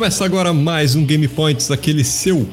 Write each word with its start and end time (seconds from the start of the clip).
Começa 0.00 0.24
agora 0.24 0.54
mais 0.54 0.94
um 0.94 1.04
Game 1.04 1.28
Points, 1.28 1.70
aquele 1.70 2.02
seu 2.04 2.48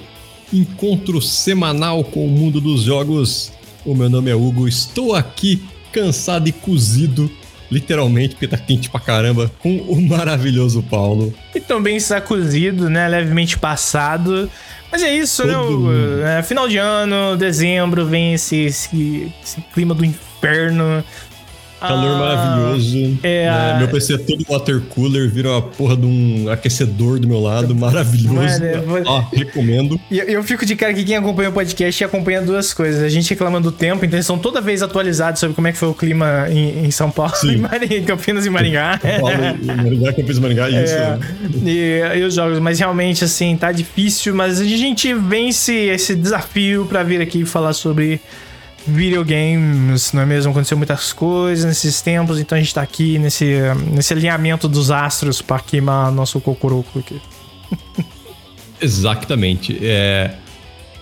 encontro 0.51 1.21
semanal 1.21 2.03
com 2.03 2.25
o 2.25 2.29
mundo 2.29 2.59
dos 2.59 2.83
jogos. 2.83 3.53
O 3.85 3.95
meu 3.95 4.09
nome 4.09 4.29
é 4.29 4.35
Hugo, 4.35 4.67
estou 4.67 5.15
aqui 5.15 5.63
cansado 5.93 6.49
e 6.49 6.51
cozido, 6.51 7.31
literalmente, 7.71 8.35
porque 8.35 8.49
tá 8.49 8.57
quente 8.57 8.89
pra 8.89 8.99
caramba, 8.99 9.49
com 9.59 9.77
o 9.77 10.01
maravilhoso 10.01 10.83
Paulo. 10.83 11.33
E 11.55 11.61
também 11.61 11.95
está 11.95 12.19
cozido, 12.19 12.89
né? 12.89 13.07
Levemente 13.07 13.57
passado. 13.57 14.51
Mas 14.91 15.01
é 15.01 15.15
isso, 15.15 15.47
né? 15.47 15.53
Todo 15.53 15.69
O, 15.69 15.79
mundo. 15.83 16.23
é, 16.25 16.43
final 16.43 16.67
de 16.67 16.77
ano, 16.77 17.37
dezembro, 17.37 18.05
vem 18.05 18.33
esse, 18.33 18.57
esse, 18.57 19.31
esse 19.41 19.61
clima 19.73 19.95
do 19.95 20.03
inferno. 20.03 21.01
Calor 21.79 22.11
Ah, 22.15 22.17
maravilhoso. 22.19 23.19
é, 23.23 23.45
né? 23.45 23.75
Meu 23.79 23.87
PC 23.89 24.15
é 24.15 24.17
todo 24.17 24.43
water 24.49 24.81
cooler, 24.89 25.29
vira 25.29 25.49
uma 25.51 25.61
porra 25.61 25.95
de 25.95 26.05
um 26.05 26.49
aquecedor 26.49 27.19
do 27.19 27.27
meu 27.27 27.39
lado, 27.39 27.73
maravilhoso. 27.77 28.33
Mano, 28.59 28.83
vou- 28.85 29.01
Ó, 29.05 29.23
recomendo. 29.33 29.99
E 30.09 30.17
eu, 30.19 30.25
eu 30.25 30.43
fico 30.43 30.65
de 30.65 30.75
cara 30.75 30.93
que 30.93 31.03
quem 31.03 31.15
acompanha 31.15 31.49
o 31.49 31.53
podcast 31.53 32.03
acompanha 32.03 32.41
duas 32.41 32.73
coisas. 32.73 33.03
A 33.03 33.09
gente 33.09 33.29
reclamando 33.29 33.71
do 33.71 33.77
tempo, 33.77 34.03
então 34.05 34.17
eles 34.17 34.25
são 34.25 34.37
toda 34.37 34.59
vez 34.61 34.81
atualizados 34.81 35.39
sobre 35.39 35.55
como 35.55 35.67
é 35.67 35.71
que 35.71 35.77
foi 35.77 35.89
o 35.89 35.93
clima 35.93 36.47
em, 36.49 36.85
em 36.85 36.91
São 36.91 37.11
Paulo, 37.11 37.33
em, 37.45 37.57
Maringá, 37.57 37.95
em 37.95 38.03
Campinas 38.03 38.45
e 38.45 38.49
Maringá. 38.49 38.99
Paulo, 39.19 39.35
Maringá, 39.83 40.13
Campos 40.13 40.39
Maringá, 40.39 40.69
isso. 40.69 40.93
É, 40.93 41.19
e, 41.63 42.19
e 42.19 42.23
os 42.23 42.33
jogos, 42.33 42.59
mas 42.59 42.79
realmente 42.79 43.23
assim, 43.23 43.55
tá 43.55 43.71
difícil, 43.71 44.33
mas 44.33 44.59
a 44.59 44.63
gente 44.65 45.13
vence 45.13 45.73
esse 45.73 46.15
desafio 46.15 46.85
pra 46.85 47.03
vir 47.03 47.21
aqui 47.21 47.45
falar 47.45 47.73
sobre 47.73 48.19
videogames, 48.85 50.13
não 50.13 50.21
é 50.21 50.25
mesmo? 50.25 50.51
Aconteceu 50.51 50.77
muitas 50.77 51.11
coisas 51.11 51.65
nesses 51.65 52.01
tempos, 52.01 52.39
então 52.39 52.57
a 52.57 52.61
gente 52.61 52.73
tá 52.73 52.81
aqui 52.81 53.17
nesse, 53.19 53.59
nesse 53.91 54.13
alinhamento 54.13 54.67
dos 54.67 54.91
astros 54.91 55.41
pra 55.41 55.59
queimar 55.59 56.11
nosso 56.11 56.39
cocoroco 56.39 56.99
aqui. 56.99 57.21
Exatamente. 58.81 59.77
É... 59.81 60.35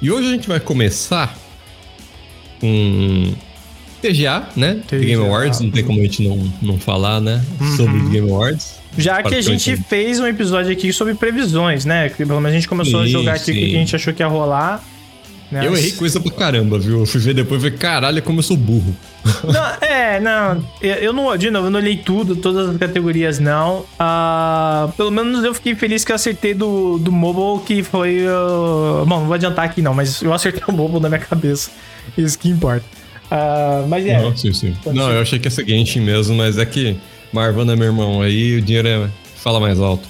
E 0.02 0.12
hoje 0.12 0.28
a 0.28 0.32
gente 0.32 0.48
vai 0.48 0.60
começar 0.60 1.38
com 2.60 3.34
TGA, 4.02 4.50
né? 4.56 4.82
TGA. 4.88 5.00
Game 5.00 5.24
Awards, 5.24 5.60
não 5.60 5.72
tem 5.72 5.84
como 5.84 6.00
a 6.00 6.04
gente 6.04 6.28
não, 6.28 6.52
não 6.62 6.80
falar, 6.80 7.20
né? 7.20 7.44
Sobre 7.76 7.98
os 7.98 8.10
Game 8.10 8.30
Awards. 8.30 8.80
Já 8.98 9.22
que 9.22 9.36
a 9.36 9.42
gente 9.42 9.76
fez 9.76 10.20
um 10.20 10.28
episódio 10.28 10.72
aqui 10.72 10.94
sobre 10.94 11.16
previsões, 11.16 11.86
né? 11.86 12.10
Pelo 12.10 12.40
menos 12.40 12.52
a 12.52 12.54
gente 12.54 12.68
começou 12.68 13.02
a 13.02 13.04
Sim, 13.04 13.10
jogar 13.10 13.34
aqui 13.34 13.52
o 13.52 13.54
que 13.54 13.76
a 13.76 13.80
gente 13.80 13.96
achou 13.96 14.14
que 14.14 14.24
ia 14.24 14.28
rolar. 14.28 14.84
Né? 15.52 15.66
Eu 15.66 15.76
errei 15.76 15.92
coisa 15.92 16.20
pra 16.20 16.32
caramba, 16.32 16.80
viu? 16.80 17.00
Eu 17.00 17.06
fui 17.06 17.20
ver 17.20 17.34
depois 17.34 17.62
e 17.62 17.66
falei, 17.66 17.78
caralho, 17.78 18.22
como 18.22 18.40
eu 18.40 18.44
sou 18.44 18.58
burro. 18.58 18.96
Não, 19.44 19.88
é, 19.88 20.20
não. 20.20 20.64
Eu, 20.80 21.12
não, 21.12 21.36
de 21.36 21.50
novo, 21.50 21.66
eu 21.66 21.72
não 21.72 21.80
olhei 21.80 21.98
tudo, 21.98 22.36
todas 22.36 22.70
as 22.70 22.78
categorias 22.78 23.40
não. 23.40 23.84
Ah, 23.98 24.88
pelo 24.96 25.10
menos 25.10 25.44
eu 25.44 25.52
fiquei 25.52 25.74
feliz 25.74 26.06
que 26.06 26.12
eu 26.12 26.16
acertei 26.16 26.54
do, 26.54 27.00
do 27.00 27.12
mobile, 27.12 27.66
que 27.66 27.82
foi. 27.82 28.24
ah, 28.28 29.04
bom, 29.04 29.22
não 29.22 29.26
vou 29.26 29.34
adiantar 29.34 29.66
aqui 29.66 29.82
não, 29.82 29.96
mas 29.96 30.22
eu 30.22 30.32
acertei 30.32 30.62
o 30.68 30.72
mobile 30.72 31.00
na 31.00 31.10
minha 31.10 31.22
cabeça. 31.22 31.72
Isso 32.16 32.38
que 32.38 32.50
importa. 32.50 32.86
Ah, 33.32 33.84
mas 33.88 34.06
é. 34.06 34.22
Não, 34.22 34.38
sim, 34.38 34.54
sim. 34.54 34.76
Não, 34.86 35.08
ser. 35.08 35.16
eu 35.16 35.22
achei 35.22 35.40
que 35.40 35.48
ia 35.48 35.52
ser 35.52 35.68
Genshin 35.68 36.02
mesmo, 36.02 36.36
mas 36.36 36.60
é 36.60 36.66
que 36.66 36.96
Marvana 37.34 37.74
é 37.74 37.76
meu 37.76 37.88
irmão, 37.88 38.22
aí 38.22 38.58
o 38.58 38.62
dinheiro 38.62 38.88
é... 38.88 39.10
fala 39.36 39.60
mais 39.60 39.80
alto. 39.80 40.08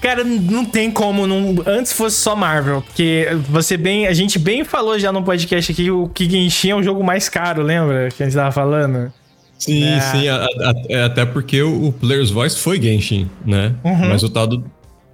Cara, 0.00 0.22
não 0.24 0.64
tem 0.64 0.90
como. 0.90 1.26
Não, 1.26 1.56
antes 1.66 1.92
fosse 1.92 2.16
só 2.16 2.34
Marvel. 2.36 2.82
Porque 2.82 3.26
você 3.48 3.76
bem. 3.76 4.06
A 4.06 4.12
gente 4.12 4.38
bem 4.38 4.64
falou 4.64 4.98
já 4.98 5.10
no 5.12 5.22
podcast 5.22 5.72
aqui 5.72 5.90
o 5.90 6.08
que 6.08 6.28
Genshin 6.28 6.70
é 6.70 6.74
o 6.76 6.82
jogo 6.82 7.02
mais 7.02 7.28
caro, 7.28 7.62
lembra? 7.62 8.08
Que 8.10 8.22
a 8.22 8.26
gente 8.26 8.34
tava 8.34 8.52
falando. 8.52 9.12
Sim, 9.58 9.84
É. 9.84 10.00
sim, 10.00 10.28
a- 10.28 10.44
a- 10.44 10.74
é 10.88 11.02
até 11.04 11.24
porque 11.24 11.62
o, 11.62 11.86
o 11.88 11.92
Player's 11.92 12.30
Voice 12.30 12.58
foi 12.58 12.80
Genshin, 12.82 13.30
né? 13.46 13.72
Uhum. 13.84 14.08
O 14.08 14.10
resultado 14.12 14.64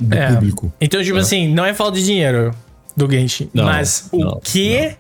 do 0.01 0.15
É. 0.15 0.33
público. 0.33 0.73
Então, 0.81 1.03
tipo 1.03 1.19
assim, 1.19 1.49
não 1.53 1.65
é 1.67 1.75
falta 1.75 1.99
de 1.99 2.05
dinheiro 2.05 2.53
do 2.97 3.11
Genshin. 3.11 3.51
Não, 3.53 3.65
mas 3.65 4.09
o 4.11 4.19
não, 4.19 4.41
que. 4.43 4.93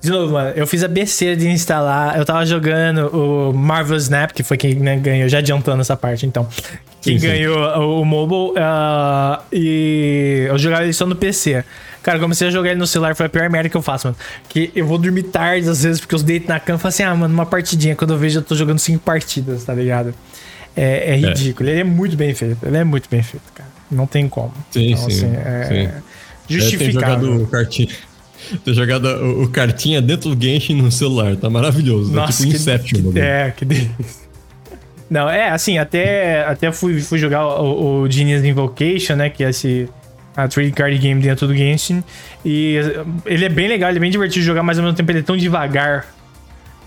De 0.00 0.10
novo, 0.10 0.32
mano, 0.32 0.50
eu 0.56 0.66
fiz 0.66 0.82
a 0.82 0.88
besteira 0.88 1.36
de 1.36 1.46
instalar. 1.48 2.18
Eu 2.18 2.24
tava 2.24 2.44
jogando 2.44 3.06
o 3.16 3.52
Marvel 3.52 3.96
Snap, 3.98 4.32
que 4.32 4.42
foi 4.42 4.56
quem 4.56 4.74
né, 4.74 4.96
ganhou, 4.96 5.28
já 5.28 5.38
adiantando 5.38 5.80
essa 5.80 5.96
parte, 5.96 6.26
então. 6.26 6.48
Quem 7.02 7.18
Sim, 7.18 7.26
ganhou 7.26 7.58
o, 7.58 8.00
o 8.00 8.04
mobile. 8.04 8.54
ah, 8.58 9.42
e 9.52 10.46
eu 10.48 10.56
jogava 10.56 10.84
ele 10.84 10.92
só 10.92 11.04
no 11.04 11.16
PC. 11.16 11.64
Cara, 12.02 12.18
comecei 12.18 12.48
a 12.48 12.50
jogar 12.50 12.70
ele 12.70 12.78
no 12.78 12.86
celular, 12.86 13.14
foi 13.14 13.26
a 13.26 13.28
pior 13.28 13.50
merda 13.50 13.68
que 13.68 13.76
eu 13.76 13.82
faço, 13.82 14.06
mano. 14.06 14.16
Que 14.48 14.70
eu 14.74 14.86
vou 14.86 14.98
dormir 14.98 15.24
tarde, 15.24 15.68
às 15.68 15.82
vezes, 15.82 16.00
porque 16.00 16.14
eu 16.14 16.18
deito 16.20 16.48
na 16.48 16.58
cama 16.58 16.78
e 16.78 16.80
falo 16.80 16.88
assim, 16.88 17.02
ah, 17.02 17.14
mano, 17.14 17.34
uma 17.34 17.44
partidinha. 17.46 17.94
Quando 17.94 18.12
eu 18.12 18.18
vejo, 18.18 18.38
eu 18.38 18.42
tô 18.42 18.54
jogando 18.54 18.78
cinco 18.78 19.00
partidas, 19.00 19.64
tá 19.64 19.74
ligado? 19.74 20.14
É, 20.76 21.12
é 21.12 21.16
ridículo. 21.16 21.68
Ele 21.68 21.80
é 21.80 21.84
muito 21.84 22.16
bem 22.16 22.34
feito. 22.34 22.56
Ele 22.64 22.76
é 22.76 22.84
muito 22.84 23.08
bem 23.10 23.22
feito, 23.22 23.44
cara. 23.54 23.68
Não 23.90 24.06
tem 24.06 24.28
como. 24.28 24.52
Sim, 24.70 24.92
Então, 24.92 25.10
sim, 25.10 25.26
assim, 25.26 25.36
é 25.36 25.64
sim. 25.68 26.54
É, 26.56 26.78
tem 26.78 26.92
jogado 26.92 27.42
o 27.42 27.46
cartinha. 27.46 27.88
Tem 28.64 28.74
jogado 28.74 29.06
o, 29.06 29.44
o 29.44 29.48
cartinha 29.48 30.02
dentro 30.02 30.34
do 30.34 30.44
Genshin 30.44 30.74
no 30.74 30.90
celular, 30.90 31.36
tá 31.36 31.48
maravilhoso. 31.48 32.12
Nossa, 32.12 32.42
é 32.42 32.46
tipo 32.46 32.50
que- 32.50 32.56
Inception, 32.56 33.12
que. 33.12 33.20
É, 33.20 33.54
que 33.56 33.64
delícia. 33.64 33.94
Não, 35.12 35.28
é, 35.28 35.50
assim, 35.50 35.76
até, 35.76 36.42
até 36.44 36.72
fui, 36.72 36.98
fui 37.02 37.18
jogar 37.18 37.46
o, 37.46 38.00
o 38.00 38.10
Genius 38.10 38.42
Invocation, 38.42 39.14
né? 39.14 39.28
Que 39.28 39.44
é 39.44 39.50
esse 39.50 39.86
a 40.34 40.48
trading 40.48 40.70
card 40.72 40.96
game 40.96 41.20
dentro 41.20 41.46
do 41.46 41.54
Genshin. 41.54 42.02
E 42.42 42.76
ele 43.26 43.44
é 43.44 43.48
bem 43.50 43.68
legal, 43.68 43.90
ele 43.90 43.98
é 43.98 44.00
bem 44.00 44.10
divertido 44.10 44.40
de 44.40 44.46
jogar, 44.46 44.62
mas 44.62 44.78
ao 44.78 44.84
mesmo 44.84 44.96
tempo 44.96 45.10
ele 45.12 45.18
é 45.18 45.22
tão 45.22 45.36
devagar. 45.36 46.06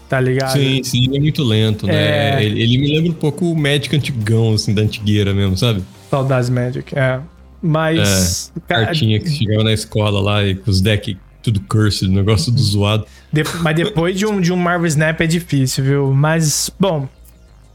Tá 0.10 0.20
ligado? 0.20 0.54
Sim, 0.54 0.84
sim, 0.84 1.06
ele 1.06 1.18
é 1.18 1.20
muito 1.20 1.44
lento, 1.44 1.86
né? 1.86 2.40
É. 2.40 2.44
Ele, 2.44 2.64
ele 2.64 2.78
me 2.80 2.96
lembra 2.96 3.12
um 3.12 3.16
pouco 3.16 3.52
o 3.52 3.56
Magic 3.56 3.96
antigão, 3.96 4.56
assim, 4.56 4.74
da 4.74 4.82
antigueira 4.82 5.32
mesmo, 5.32 5.56
sabe? 5.56 5.84
Saudades 6.10 6.50
Magic, 6.50 6.98
é. 6.98 7.20
Mas. 7.62 8.52
cara, 8.68 8.86
Cartinha 8.88 9.20
que 9.20 9.30
chegava 9.30 9.64
na 9.64 9.74
escola 9.74 10.20
lá 10.20 10.44
e 10.44 10.56
com 10.56 10.72
os 10.72 10.82
decks 10.82 11.16
tudo 11.44 11.60
cursed, 11.62 12.10
negócio 12.10 12.46
tudo 12.52 12.60
zoado. 12.64 13.06
de- 13.32 13.44
mas 13.62 13.76
depois 13.76 14.18
de 14.18 14.26
um, 14.26 14.42
de 14.42 14.52
um 14.52 14.56
Marvel 14.56 14.88
Snap 14.88 15.22
é 15.22 15.28
difícil, 15.28 15.84
viu? 15.84 16.12
Mas, 16.12 16.72
bom. 16.80 17.08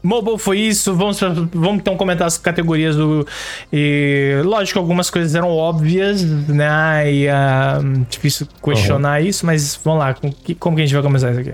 Mobile 0.03 0.37
foi 0.39 0.59
isso, 0.59 0.95
vamos, 0.95 1.19
vamos 1.19 1.75
então 1.81 1.95
comentar 1.95 2.25
as 2.27 2.37
categorias 2.37 2.95
do. 2.95 3.25
E, 3.71 4.41
lógico, 4.43 4.79
algumas 4.79 5.09
coisas 5.11 5.35
eram 5.35 5.49
óbvias, 5.49 6.23
né? 6.47 7.11
E 7.13 7.29
ah, 7.29 7.79
difícil 8.09 8.47
questionar 8.63 9.21
isso, 9.21 9.45
mas 9.45 9.79
vamos 9.83 9.99
lá, 9.99 10.13
com 10.15 10.31
que- 10.31 10.55
como 10.55 10.75
que 10.75 10.81
a 10.81 10.85
gente 10.85 10.93
vai 10.95 11.03
começar 11.03 11.29
isso 11.31 11.39
aqui? 11.41 11.53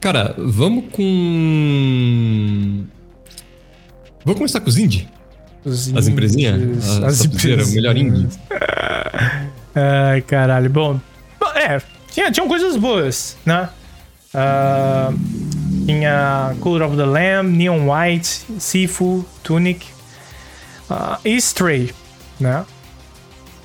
Cara, 0.00 0.34
vamos 0.38 0.84
com. 0.92 2.84
Vamos 4.24 4.38
começar 4.38 4.60
com 4.60 4.68
os 4.68 4.78
indie? 4.78 5.08
Os 5.64 5.94
As 5.94 6.06
empresinhas? 6.08 6.60
indies, 6.62 6.88
As 6.88 7.02
As 7.02 7.18
topzera, 7.28 7.64
o 7.64 7.68
melhor 7.68 7.96
indie? 7.96 8.28
Ai, 9.74 10.22
caralho. 10.22 10.70
Bom, 10.70 11.00
é, 11.54 11.80
tinha, 12.10 12.30
tinham 12.30 12.48
coisas 12.48 12.76
boas, 12.76 13.36
né? 13.44 13.68
Ah, 14.34 15.12
tinha 15.88 16.54
Color 16.60 16.82
of 16.82 16.96
the 16.96 17.06
Lamb, 17.06 17.56
Neon 17.56 17.88
White, 17.90 18.44
Sifu, 18.58 19.24
Tunic 19.42 19.86
ah, 20.90 21.18
e 21.24 21.34
Stray, 21.36 21.90
né? 22.38 22.66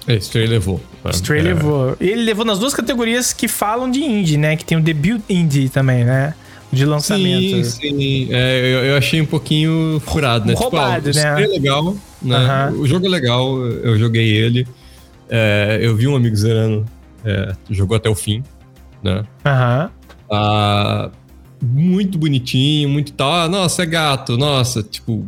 É, 0.07 0.15
Stray 0.15 0.47
levou. 0.47 0.81
Stray 1.11 1.41
É, 1.41 1.43
levou. 1.43 1.97
Ele 1.99 2.23
levou 2.23 2.45
nas 2.45 2.59
duas 2.59 2.73
categorias 2.73 3.33
que 3.33 3.49
falam 3.49 3.91
de 3.91 3.99
indie, 3.99 4.37
né? 4.37 4.55
Que 4.55 4.63
tem 4.63 4.77
o 4.77 4.81
debut 4.81 5.21
indie 5.29 5.67
também, 5.67 6.05
né? 6.05 6.33
De 6.71 6.85
lançamento. 6.85 7.63
Sim, 7.65 7.89
sim. 7.97 8.27
É, 8.31 8.59
eu, 8.59 8.85
eu 8.85 8.97
achei 8.97 9.21
um 9.21 9.25
pouquinho 9.25 10.01
furado, 10.05 10.45
né? 10.45 10.53
Roubado, 10.53 11.11
tipo, 11.11 11.25
ah, 11.27 11.31
o 11.31 11.35
né? 11.35 11.41
Stray 11.41 11.43
é 11.43 11.47
legal, 11.47 11.97
né? 12.21 12.35
Aham. 12.35 12.71
O 12.79 12.87
jogo 12.87 13.05
é 13.05 13.09
legal, 13.09 13.57
eu 13.59 13.97
joguei 13.97 14.29
ele. 14.29 14.65
É, 15.29 15.79
eu 15.81 15.95
vi 15.95 16.07
um 16.07 16.15
amigo 16.15 16.35
zerando, 16.35 16.85
é, 17.23 17.53
jogou 17.69 17.97
até 17.97 18.09
o 18.09 18.15
fim, 18.15 18.43
né? 19.01 19.23
Aham. 19.45 19.91
Ah, 20.31 21.11
muito 21.63 22.17
bonitinho, 22.17 22.89
muito 22.89 23.13
tal. 23.13 23.31
Ah, 23.31 23.47
nossa, 23.49 23.83
é 23.83 23.85
gato, 23.85 24.37
nossa, 24.37 24.83
tipo, 24.83 25.25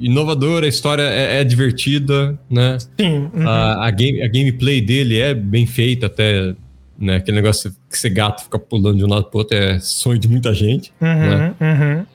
inovador, 0.00 0.64
a 0.64 0.66
história 0.68 1.02
é, 1.02 1.40
é 1.40 1.44
divertida, 1.44 2.38
né? 2.48 2.78
Sim. 2.98 3.28
uhum. 3.34 3.46
A, 3.48 3.86
a, 3.86 3.90
game, 3.90 4.22
a 4.22 4.28
gameplay 4.28 4.80
dele 4.80 5.18
é 5.18 5.34
bem 5.34 5.66
feita 5.66 6.06
até, 6.06 6.54
né? 6.98 7.16
Aquele 7.16 7.36
negócio 7.36 7.74
que 7.90 7.98
ser 7.98 8.10
gato 8.10 8.44
fica 8.44 8.58
pulando 8.58 8.98
de 8.98 9.04
um 9.04 9.08
lado 9.08 9.24
pro 9.26 9.38
outro 9.40 9.56
é 9.56 9.78
sonho 9.80 10.18
de 10.18 10.28
muita 10.28 10.52
gente, 10.54 10.92
né? 11.00 11.54
Uhum, 11.60 11.66
uhum. 11.98 12.06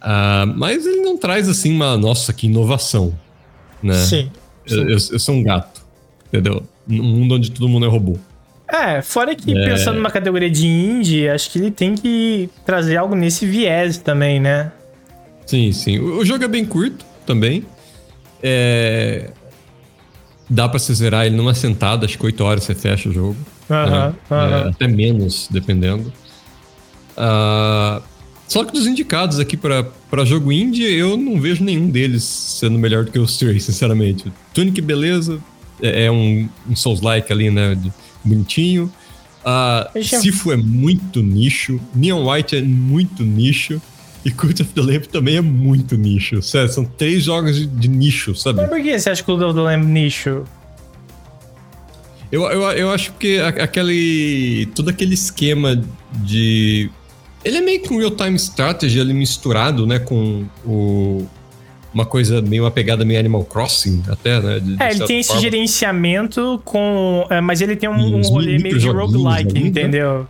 Ah, 0.00 0.44
mas 0.56 0.86
ele 0.86 1.00
não 1.02 1.16
traz 1.16 1.48
assim 1.48 1.72
uma, 1.72 1.96
nossa, 1.96 2.32
que 2.32 2.46
inovação, 2.46 3.14
né? 3.82 3.94
Sim. 3.94 4.30
Eu, 4.66 4.82
eu- 4.82 4.98
eu 5.12 5.18
sou 5.18 5.34
um 5.34 5.42
gato, 5.42 5.82
entendeu? 6.28 6.62
Num 6.86 7.02
mundo 7.02 7.34
onde 7.36 7.50
todo 7.50 7.68
mundo 7.68 7.86
é 7.86 7.88
robô. 7.88 8.16
É, 8.68 9.02
fora 9.02 9.34
que 9.34 9.56
É. 9.56 9.64
pensando 9.68 9.96
numa 9.96 10.10
categoria 10.10 10.50
de 10.50 10.66
indie, 10.66 11.28
acho 11.28 11.50
que 11.50 11.58
ele 11.58 11.70
tem 11.70 11.94
que 11.94 12.48
trazer 12.64 12.96
algo 12.96 13.14
nesse 13.14 13.46
viés 13.46 13.98
também, 13.98 14.40
né? 14.40 14.72
Sim, 15.46 15.72
sim. 15.72 15.98
O, 15.98 16.24
jogo 16.24 16.44
é 16.44 16.48
bem 16.48 16.64
curto 16.64 17.04
também. 17.26 17.64
É... 18.42 19.30
Dá 20.48 20.68
pra 20.68 20.78
se 20.78 20.92
zerar 20.94 21.26
ele 21.26 21.36
numa 21.36 21.54
sentada, 21.54 22.04
acho 22.06 22.18
que 22.18 22.24
8 22.26 22.42
horas 22.44 22.64
você 22.64 22.74
fecha 22.74 23.08
o 23.08 23.12
jogo. 23.12 23.36
Aham, 23.70 24.08
né? 24.08 24.14
É, 24.30 24.34
aham. 24.34 24.68
até 24.70 24.86
menos, 24.88 25.48
dependendo. 25.50 26.12
Ah, 27.16 28.02
Só 28.48 28.64
que 28.64 28.72
dos 28.72 28.86
indicados 28.86 29.38
aqui 29.38 29.56
para 29.56 30.24
jogo 30.24 30.52
indie, 30.52 30.84
eu 30.84 31.16
não 31.16 31.40
vejo 31.40 31.64
nenhum 31.64 31.88
deles 31.88 32.24
sendo 32.24 32.78
melhor 32.78 33.04
do 33.04 33.10
que 33.10 33.18
os 33.18 33.36
três, 33.38 33.64
sinceramente. 33.64 34.30
Tunic, 34.52 34.80
beleza, 34.80 35.38
é, 35.82 36.06
é 36.06 36.10
um, 36.10 36.48
um 36.68 36.76
Souls-like 36.76 37.32
ali, 37.32 37.50
né? 37.50 37.76
Bonitinho. 38.24 38.92
Uh, 39.44 40.02
Sifu 40.02 40.52
é 40.52 40.56
muito 40.56 41.22
nicho. 41.22 41.78
Neon 41.94 42.30
White 42.30 42.56
é 42.56 42.62
muito 42.62 43.22
nicho. 43.22 43.80
E 44.24 44.30
Cult 44.30 44.62
of 44.62 44.72
the 44.72 44.80
Lamp 44.80 45.04
também 45.04 45.36
é 45.36 45.40
muito 45.42 45.96
nicho. 45.96 46.40
Sério, 46.40 46.72
são 46.72 46.84
três 46.84 47.24
jogos 47.24 47.56
de, 47.56 47.66
de 47.66 47.88
nicho, 47.88 48.34
sabe? 48.34 48.62
Mas 48.62 48.70
por 48.70 48.82
que 48.82 48.98
você 48.98 49.10
acha 49.10 49.22
Cult 49.22 49.42
of 49.44 49.54
the 49.54 49.60
Lamp 49.60 49.84
nicho? 49.84 50.44
Eu, 52.32 52.42
eu, 52.44 52.62
eu 52.72 52.90
acho 52.90 53.12
que 53.12 53.38
aquele. 53.38 54.66
todo 54.74 54.88
aquele 54.88 55.14
esquema 55.14 55.80
de. 56.24 56.90
Ele 57.44 57.58
é 57.58 57.60
meio 57.60 57.82
que 57.82 57.92
um 57.92 57.98
real-time 57.98 58.36
strategy 58.36 58.98
ali 58.98 59.12
misturado, 59.12 59.86
né, 59.86 59.98
com 59.98 60.46
o. 60.64 61.26
Uma 61.94 62.04
coisa 62.04 62.42
meio 62.42 62.64
uma 62.64 62.70
pegada 62.70 63.04
meio 63.04 63.20
Animal 63.20 63.44
Crossing, 63.44 64.02
até, 64.08 64.40
né? 64.40 64.58
De, 64.58 64.82
é, 64.82 64.90
ele 64.90 65.06
tem 65.06 65.20
esse 65.20 65.38
gerenciamento 65.38 66.60
com. 66.64 67.24
É, 67.30 67.40
mas 67.40 67.60
ele 67.60 67.76
tem 67.76 67.88
um, 67.88 68.16
um 68.16 68.22
rolê 68.22 68.58
meio 68.58 68.78
de 68.78 68.88
roguelike, 68.88 69.54
né? 69.54 69.60
entendeu? 69.60 70.26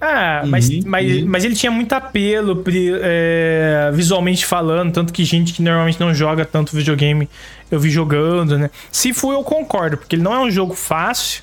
Ah, 0.00 0.42
mas, 0.46 0.68
uhum, 0.68 0.80
mas, 0.84 1.10
uhum. 1.10 1.24
mas 1.26 1.44
ele 1.44 1.54
tinha 1.54 1.72
muito 1.72 1.92
apelo 1.94 2.62
é, 3.02 3.90
visualmente 3.94 4.44
falando, 4.44 4.92
tanto 4.92 5.12
que 5.12 5.24
gente 5.24 5.54
que 5.54 5.62
normalmente 5.62 5.98
não 5.98 6.12
joga 6.12 6.44
tanto 6.44 6.76
videogame 6.76 7.28
eu 7.70 7.80
vi 7.80 7.90
jogando, 7.90 8.58
né? 8.58 8.70
Se 8.90 9.12
for, 9.12 9.32
eu 9.32 9.42
concordo, 9.42 9.96
porque 9.96 10.16
ele 10.16 10.22
não 10.22 10.34
é 10.34 10.40
um 10.40 10.50
jogo 10.50 10.74
fácil, 10.74 11.42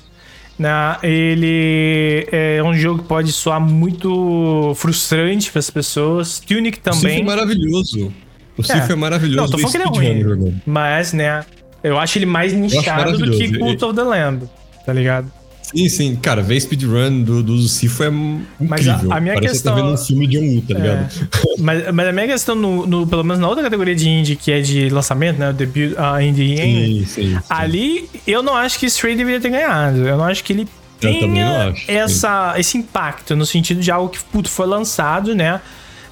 né? 0.58 0.96
Ele 1.02 2.26
é 2.30 2.62
um 2.62 2.74
jogo 2.74 3.02
que 3.02 3.08
pode 3.08 3.32
soar 3.32 3.60
muito 3.60 4.72
frustrante 4.76 5.50
para 5.50 5.58
as 5.58 5.70
pessoas. 5.70 6.38
Tunic 6.38 6.78
também. 6.78 7.20
É 7.20 7.24
maravilhoso. 7.24 8.12
O 8.56 8.62
Sif 8.62 8.90
é. 8.90 8.92
é 8.92 8.96
maravilhoso. 8.96 9.36
Não, 9.36 9.48
tô 9.48 9.58
falando 9.58 9.92
que 9.92 9.98
ele 10.04 10.20
é 10.20 10.34
ruim, 10.34 10.62
mas, 10.66 11.12
né? 11.12 11.44
Eu 11.82 11.98
acho 11.98 12.18
ele 12.18 12.26
mais 12.26 12.52
nichado 12.52 13.18
do 13.18 13.30
que 13.30 13.58
Cult 13.58 13.84
of 13.84 13.94
the 13.94 14.02
Lamb, 14.02 14.48
tá 14.86 14.92
ligado? 14.92 15.30
Sim, 15.74 15.88
sim. 15.88 16.16
Cara, 16.16 16.42
ver 16.42 16.60
speedrun 16.60 17.22
do, 17.22 17.42
do 17.42 17.58
Sifo 17.62 18.02
é 18.02 18.08
incrível. 18.08 18.44
Mas 18.60 18.86
a, 18.86 19.16
a 19.16 19.20
minha 19.20 19.34
Parece 19.34 19.54
questão... 19.54 19.74
que 19.74 19.80
tá 19.80 19.86
vendo 19.86 19.94
um 19.94 19.96
filme 19.96 20.26
de 20.26 20.38
um 20.38 20.60
tá 20.60 20.74
ligado? 20.74 20.98
É. 20.98 21.54
mas, 21.58 21.92
mas 21.92 22.08
a 22.08 22.12
minha 22.12 22.26
questão, 22.26 22.54
no, 22.54 22.86
no, 22.86 23.06
pelo 23.06 23.24
menos 23.24 23.40
na 23.40 23.48
outra 23.48 23.64
categoria 23.64 23.94
de 23.94 24.08
indie, 24.08 24.36
que 24.36 24.52
é 24.52 24.60
de 24.60 24.90
lançamento, 24.90 25.38
né? 25.38 25.50
O 25.50 25.52
debut 25.52 25.92
uh, 25.92 26.20
indie 26.20 26.56
sim, 26.56 27.06
sim, 27.06 27.30
sim, 27.30 27.38
Ali, 27.48 28.08
eu 28.26 28.42
não 28.42 28.54
acho 28.54 28.78
que 28.78 28.86
Stray 28.86 29.16
deveria 29.16 29.40
ter 29.40 29.50
ganhado. 29.50 30.06
Eu 30.06 30.18
não 30.18 30.24
acho 30.24 30.44
que 30.44 30.52
ele 30.52 30.68
tenha 31.00 31.70
acho, 31.70 31.90
essa, 31.90 32.54
esse 32.58 32.76
impacto, 32.76 33.34
no 33.34 33.46
sentido 33.46 33.80
de 33.80 33.90
algo 33.90 34.10
que, 34.10 34.22
puto, 34.24 34.50
foi 34.50 34.66
lançado, 34.66 35.34
né? 35.34 35.60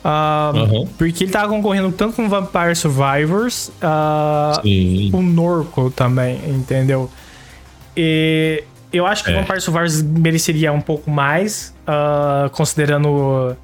Uh, 0.05 0.57
uhum. 0.57 0.87
Porque 0.97 1.25
ele 1.25 1.31
tava 1.31 1.49
concorrendo 1.49 1.93
tanto 1.93 2.17
com 2.17 2.29
Vampire 2.29 2.75
Survivors, 2.75 3.69
uh, 3.83 5.11
com 5.11 5.23
Norco 5.23 5.91
também, 5.91 6.41
entendeu? 6.49 7.11
E 7.97 8.65
eu 8.93 9.07
acho 9.07 9.23
que 9.23 9.31
é. 9.31 9.35
Vampire 9.35 9.61
Survivors 9.61 10.03
mereceria 10.03 10.73
um 10.73 10.81
pouco 10.81 11.11
mais, 11.11 11.75
uh, 11.83 12.49
considerando 12.51 13.57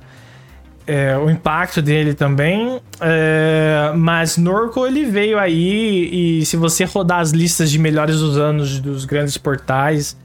é, 0.86 1.16
o 1.16 1.30
impacto 1.30 1.80
dele 1.82 2.14
também. 2.14 2.80
É, 3.00 3.92
mas 3.96 4.36
Norco 4.36 4.86
ele 4.86 5.04
veio 5.04 5.38
aí 5.38 6.40
e 6.40 6.46
se 6.46 6.56
você 6.56 6.84
rodar 6.84 7.20
as 7.20 7.30
listas 7.30 7.70
de 7.70 7.78
melhores 7.78 8.20
dos 8.20 8.38
anos 8.38 8.78
dos 8.78 9.04
grandes 9.04 9.36
portais 9.36 10.16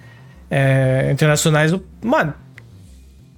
é, 0.49 1.09
internacionais, 1.11 1.73
mano, 2.01 2.33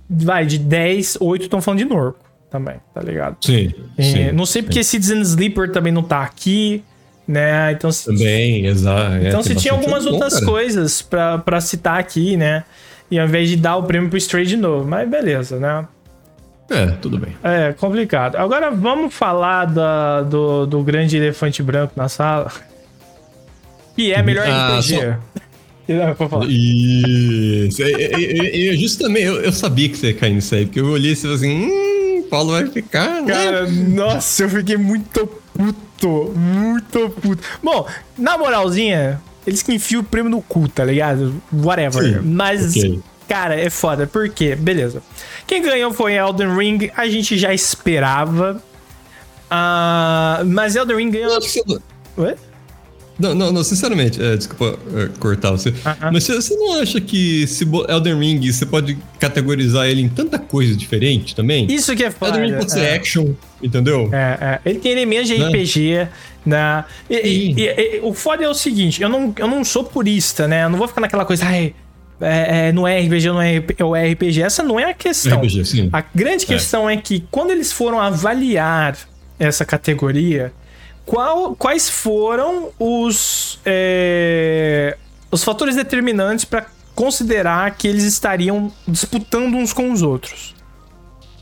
vai 0.10 0.46
de 0.46 0.58
10, 0.58 1.18
8 1.22 1.44
estão 1.44 1.62
falando 1.62 1.80
de 1.80 1.86
Norco 1.86 2.23
também, 2.54 2.76
tá 2.94 3.02
ligado? 3.02 3.38
Sim. 3.42 3.74
sim 4.00 4.32
não 4.32 4.46
sei 4.46 4.62
porque 4.62 4.84
Citizen 4.84 5.22
Sleeper 5.22 5.72
também 5.72 5.92
não 5.92 6.04
tá 6.04 6.22
aqui 6.22 6.84
né? 7.28 7.72
Então, 7.72 7.90
Também, 7.90 8.66
exato. 8.66 9.16
É, 9.16 9.28
então 9.30 9.42
você 9.42 9.56
tinha 9.56 9.74
algumas 9.74 10.06
outras 10.06 10.40
coisas 10.42 11.02
para 11.02 11.62
citar 11.62 12.00
aqui, 12.00 12.36
né? 12.36 12.64
E 13.10 13.20
ao 13.20 13.26
invés 13.26 13.50
de 13.50 13.56
dar 13.56 13.78
o 13.78 13.84
prêmio 13.84 14.10
pro 14.10 14.18
Stray 14.18 14.46
de 14.46 14.58
novo, 14.58 14.88
mas 14.88 15.10
beleza, 15.10 15.60
né? 15.60 15.88
É, 16.70 16.88
tudo 17.02 17.18
bem. 17.18 17.36
É, 17.44 17.74
complicado. 17.74 18.36
Agora 18.36 18.72
vamos 18.72 19.14
falar 19.14 19.66
da, 19.66 20.22
do, 20.22 20.66
do 20.66 20.82
grande 20.84 21.16
elefante 21.18 21.62
branco 21.62 21.94
na 21.96 22.10
sala. 22.10 22.52
Que 23.96 24.12
é 24.12 24.24
melhor 24.24 24.48
ah, 24.48 24.80
RPG. 24.80 25.18
Só... 26.18 26.44
Isso. 26.50 27.84
eu, 27.84 28.76
justamente, 28.76 29.26
eu, 29.26 29.36
eu, 29.40 29.52
sabia 29.52 29.88
que 29.88 29.98
você 29.98 30.08
ia 30.08 30.14
cair 30.16 30.34
nisso 30.34 30.56
aí, 30.56 30.66
porque 30.66 30.80
eu 30.80 30.88
olhei 30.88 31.12
e 31.12 31.16
falei 31.16 31.36
assim, 31.36 31.66
hum, 31.66 31.93
Paulo 32.34 32.54
vai 32.54 32.66
ficar. 32.66 33.22
Né? 33.22 33.32
Cara, 33.32 33.68
nossa, 33.70 34.42
eu 34.42 34.50
fiquei 34.50 34.76
muito 34.76 35.28
puto. 35.54 36.34
Muito 36.36 37.10
puto. 37.22 37.44
Bom, 37.62 37.88
na 38.18 38.40
moralzinha, 38.40 39.22
eles 39.46 39.62
que 39.62 39.72
enfiam 39.72 40.02
o 40.02 40.04
prêmio 40.04 40.32
no 40.32 40.42
cu, 40.42 40.68
tá 40.68 40.84
ligado? 40.84 41.40
Whatever. 41.54 42.04
Sim, 42.04 42.22
Mas, 42.24 42.72
okay. 42.72 43.00
cara, 43.28 43.56
é 43.56 43.70
foda. 43.70 44.08
Por 44.08 44.28
quê? 44.30 44.56
Beleza. 44.56 45.04
Quem 45.46 45.62
ganhou 45.62 45.94
foi 45.94 46.14
Elden 46.14 46.58
Ring. 46.58 46.90
A 46.98 47.08
gente 47.08 47.38
já 47.38 47.54
esperava. 47.54 48.60
Uh, 49.46 50.44
mas 50.48 50.76
Elden 50.76 50.98
Ring 50.98 51.12
ganhou. 51.12 51.40
Ué? 52.18 52.36
Não, 53.18 53.36
não, 53.36 53.52
não, 53.52 53.64
sinceramente, 53.64 54.22
é, 54.22 54.36
desculpa 54.36 54.78
é, 54.96 55.10
cortar 55.20 55.52
você. 55.52 55.70
Uh 55.70 55.74
-huh. 55.74 56.12
Mas 56.12 56.24
você, 56.24 56.36
você, 56.36 56.56
não 56.56 56.82
acha 56.82 57.00
que 57.00 57.46
se 57.46 57.64
Elden 57.64 58.20
Ring 58.20 58.52
você 58.52 58.66
pode 58.66 58.98
categorizar 59.20 59.88
ele 59.88 60.02
em 60.02 60.10
tanta 60.10 60.40
coisa 60.40 60.76
diferente 60.76 61.36
também? 61.36 61.68
Isso 61.72 61.96
que 61.96 62.04
é 62.04 62.12
foda. 62.12 62.38
Elden 62.38 62.52
Ring 62.52 62.58
pode 62.58 62.72
ser 62.72 62.82
é. 62.82 62.96
action, 62.96 63.34
entendeu? 63.62 64.10
É, 64.12 64.38
é. 64.42 64.60
Ele 64.66 64.80
tem 64.80 64.92
elementos 64.92 65.28
de 65.28 65.38
né? 65.38 65.48
RPG, 65.48 66.08
né? 66.46 66.86
E, 67.10 67.16
e, 67.16 67.62
e, 67.62 68.00
o 68.02 68.14
foda 68.14 68.44
é 68.44 68.50
o 68.50 68.54
seguinte: 68.54 69.02
eu 69.02 69.10
não, 69.10 69.34
eu 69.38 69.48
não 69.48 69.64
sou 69.64 69.84
purista, 69.84 70.48
né? 70.48 70.64
Eu 70.64 70.70
não 70.70 70.78
vou 70.78 70.88
ficar 70.88 71.02
naquela 71.02 71.26
coisa, 71.26 71.46
ai. 71.46 71.74
É, 72.22 72.68
é, 72.68 72.72
não 72.72 72.88
é 72.88 73.02
RPG, 73.02 73.28
não 73.28 73.42
é, 73.42 73.56
é 73.58 74.12
RPG. 74.12 74.42
Essa 74.42 74.64
não 74.64 74.80
é 74.80 74.86
a 74.86 74.94
questão. 74.94 75.40
RPG, 75.40 75.66
sim. 75.66 75.90
A 75.92 76.04
grande 76.16 76.46
é. 76.46 76.48
questão 76.48 76.90
é 76.90 76.96
que 76.96 77.26
quando 77.30 77.52
eles 77.52 77.72
foram 77.72 78.00
avaliar 78.00 78.98
essa 79.38 79.66
categoria, 79.66 80.54
qual, 81.06 81.56
quais 81.56 81.90
foram 81.90 82.70
os, 82.80 83.60
é, 83.66 84.98
os 85.32 85.44
fatores 85.44 85.76
determinantes 85.76 86.46
para 86.46 86.66
considerar 86.96 87.72
que 87.72 87.88
eles 87.88 88.04
estariam 88.04 88.72
disputando 88.88 89.56
uns 89.56 89.74
com 89.74 89.92
os 89.92 90.02
outros. 90.02 90.56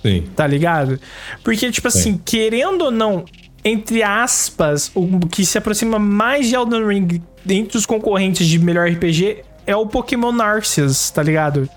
Sim. 0.02 0.28
Tá 0.36 0.48
ligado? 0.48 1.00
Porque, 1.44 1.70
tipo 1.72 1.88
assim, 1.88 2.20
querendo 2.26 2.86
ou 2.86 2.92
não, 2.92 3.26
entre 3.64 4.02
aspas, 4.02 4.92
o 4.96 5.20
que 5.28 5.46
se 5.46 5.58
aproxima 5.58 6.00
mais 6.00 6.48
de 6.48 6.56
Elden 6.56 6.88
Ring 6.88 7.22
dentre 7.46 7.78
os 7.78 7.86
concorrentes 7.86 8.48
de 8.48 8.58
melhor 8.58 8.90
RPG 8.90 9.44
é 9.66 9.76
o 9.76 9.86
Pokémon 9.86 10.40
Arceus, 10.42 11.12
tá 11.12 11.22
ligado? 11.22 11.70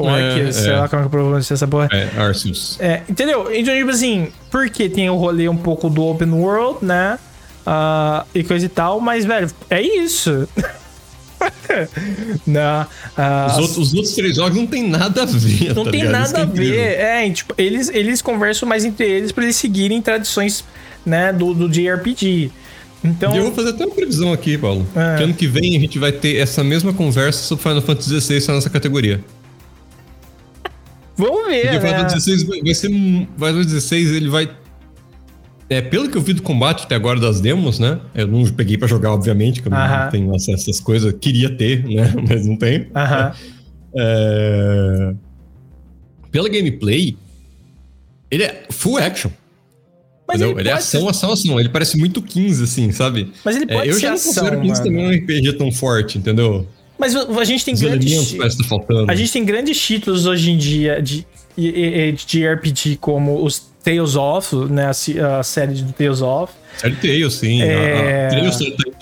Ou 0.00 0.10
é, 0.10 0.32
Arceus, 0.32 0.56
é. 0.56 0.62
sei 0.62 0.72
lá 0.72 0.88
como 0.88 1.02
é 1.02 1.02
que 1.02 1.06
eu 1.06 1.10
pronuncio 1.10 1.54
essa 1.54 1.66
porra. 1.66 1.88
É, 1.92 2.08
Arceus. 2.16 2.78
É, 2.80 3.02
entendeu? 3.08 3.48
Então, 3.52 3.74
tipo 3.74 3.90
assim, 3.90 4.28
porque 4.50 4.88
tem 4.88 5.08
o 5.10 5.16
rolê 5.16 5.48
um 5.48 5.56
pouco 5.56 5.88
do 5.88 6.04
open 6.04 6.32
world, 6.32 6.84
né? 6.84 7.18
Uh, 7.66 8.26
e 8.34 8.42
coisa 8.42 8.66
e 8.66 8.68
tal, 8.68 9.00
mas, 9.00 9.24
velho, 9.24 9.50
é 9.68 9.82
isso. 9.82 10.48
não, 12.46 12.82
uh, 12.82 13.46
os, 13.46 13.58
outros, 13.58 13.78
os, 13.78 13.94
outros, 13.94 14.14
três 14.14 14.36
jogos 14.36 14.56
não 14.56 14.66
tem 14.66 14.88
nada 14.88 15.22
a 15.22 15.26
ver. 15.26 15.74
Não 15.74 15.84
tá 15.84 15.90
tem 15.90 16.02
ligado? 16.02 16.12
nada 16.12 16.42
a 16.42 16.44
ver. 16.44 16.98
É, 16.98 17.30
tipo, 17.30 17.54
eles, 17.56 17.88
eles 17.90 18.20
conversam 18.20 18.68
mais 18.68 18.84
entre 18.84 19.06
eles 19.06 19.32
para 19.32 19.44
eles 19.44 19.56
seguirem 19.56 20.00
tradições, 20.02 20.64
né, 21.04 21.32
do, 21.32 21.54
do 21.54 21.68
JRPG. 21.68 22.50
Então... 23.02 23.34
eu 23.34 23.44
vou 23.44 23.54
fazer 23.54 23.70
até 23.70 23.84
uma 23.86 23.94
previsão 23.94 24.32
aqui, 24.32 24.58
Paulo. 24.58 24.86
É. 24.94 25.16
Que 25.16 25.22
ano 25.24 25.34
que 25.34 25.46
vem 25.46 25.76
a 25.76 25.80
gente 25.80 25.98
vai 25.98 26.12
ter 26.12 26.36
essa 26.36 26.62
mesma 26.62 26.92
conversa 26.92 27.42
sobre 27.42 27.62
Final 27.62 27.82
Fantasy 27.82 28.20
XVI 28.20 28.46
na 28.48 28.54
nossa 28.54 28.70
categoria. 28.70 29.24
Vamos 31.20 31.46
ver, 31.46 31.62
Porque 31.62 31.78
né? 31.78 31.80
Final 31.80 32.00
Fantasy 32.00 32.38
XVI 32.38 32.60
vai 32.62 32.74
ser... 32.74 32.88
Final 32.88 33.28
Fantasy 33.38 33.80
XVI 33.80 34.16
ele 34.16 34.28
vai 34.28 34.50
é, 35.70 35.80
pelo 35.80 36.10
que 36.10 36.16
eu 36.16 36.20
vi 36.20 36.32
do 36.32 36.42
combate 36.42 36.82
até 36.82 36.96
agora 36.96 37.20
das 37.20 37.40
demos, 37.40 37.78
né? 37.78 38.00
Eu 38.12 38.26
não 38.26 38.44
peguei 38.50 38.76
para 38.76 38.88
jogar, 38.88 39.12
obviamente, 39.12 39.62
que 39.62 39.68
eu 39.68 39.72
uh 39.72 39.76
-huh. 39.76 40.04
não 40.04 40.10
tenho 40.10 40.34
acesso 40.34 40.50
a 40.50 40.54
essas 40.54 40.80
coisas. 40.80 41.14
Queria 41.20 41.48
ter, 41.48 41.84
né? 41.86 42.12
Mas 42.28 42.44
não 42.44 42.56
tenho. 42.56 42.82
Uh 42.86 42.94
-huh. 42.94 43.34
é... 43.94 45.14
Pela 46.32 46.48
gameplay, 46.48 47.16
ele 48.28 48.42
é 48.42 48.64
full 48.68 48.98
action. 48.98 49.30
Mas 50.26 50.40
ele, 50.40 50.58
ele 50.58 50.68
é 50.68 50.72
ação, 50.72 51.02
ser... 51.02 51.08
ação, 51.08 51.32
ação. 51.32 51.60
Ele 51.60 51.68
parece 51.68 51.96
muito 51.96 52.20
15, 52.20 52.64
assim, 52.64 52.90
sabe? 52.90 53.32
Mas 53.44 53.54
ele 53.54 53.66
pode 53.68 53.88
é, 53.88 53.90
eu 53.90 53.94
ser 53.94 54.00
já 54.00 54.10
não 54.10 54.18
considero 54.18 54.60
15 54.60 54.82
também 54.82 55.06
um 55.06 55.10
RPG 55.10 55.52
tão 55.52 55.70
forte, 55.70 56.18
entendeu? 56.18 56.66
Mas 57.00 57.16
a 57.16 57.44
gente 57.44 57.64
tem 57.64 57.72
Os 57.72 57.80
grandes. 57.80 58.32
Tá. 58.34 58.44
A 59.08 59.14
gente 59.14 59.32
tem 59.32 59.42
grandes 59.42 59.80
títulos 59.80 60.26
hoje 60.26 60.50
em 60.50 60.58
dia 60.58 61.00
de, 61.00 61.26
de, 61.56 62.46
RPG, 62.46 62.98
como 63.00 63.42
os 63.42 63.70
Tales 63.82 64.16
of, 64.16 64.54
né? 64.70 64.84
A, 64.84 65.38
a 65.38 65.42
série 65.42 65.72
de 65.72 65.90
Tales 65.94 66.20
of. 66.20 66.52
Série 66.76 66.96
Tales, 66.96 67.32
sim. 67.32 67.62
É... 67.62 68.26
A, 68.26 68.30
Tales 68.30 68.58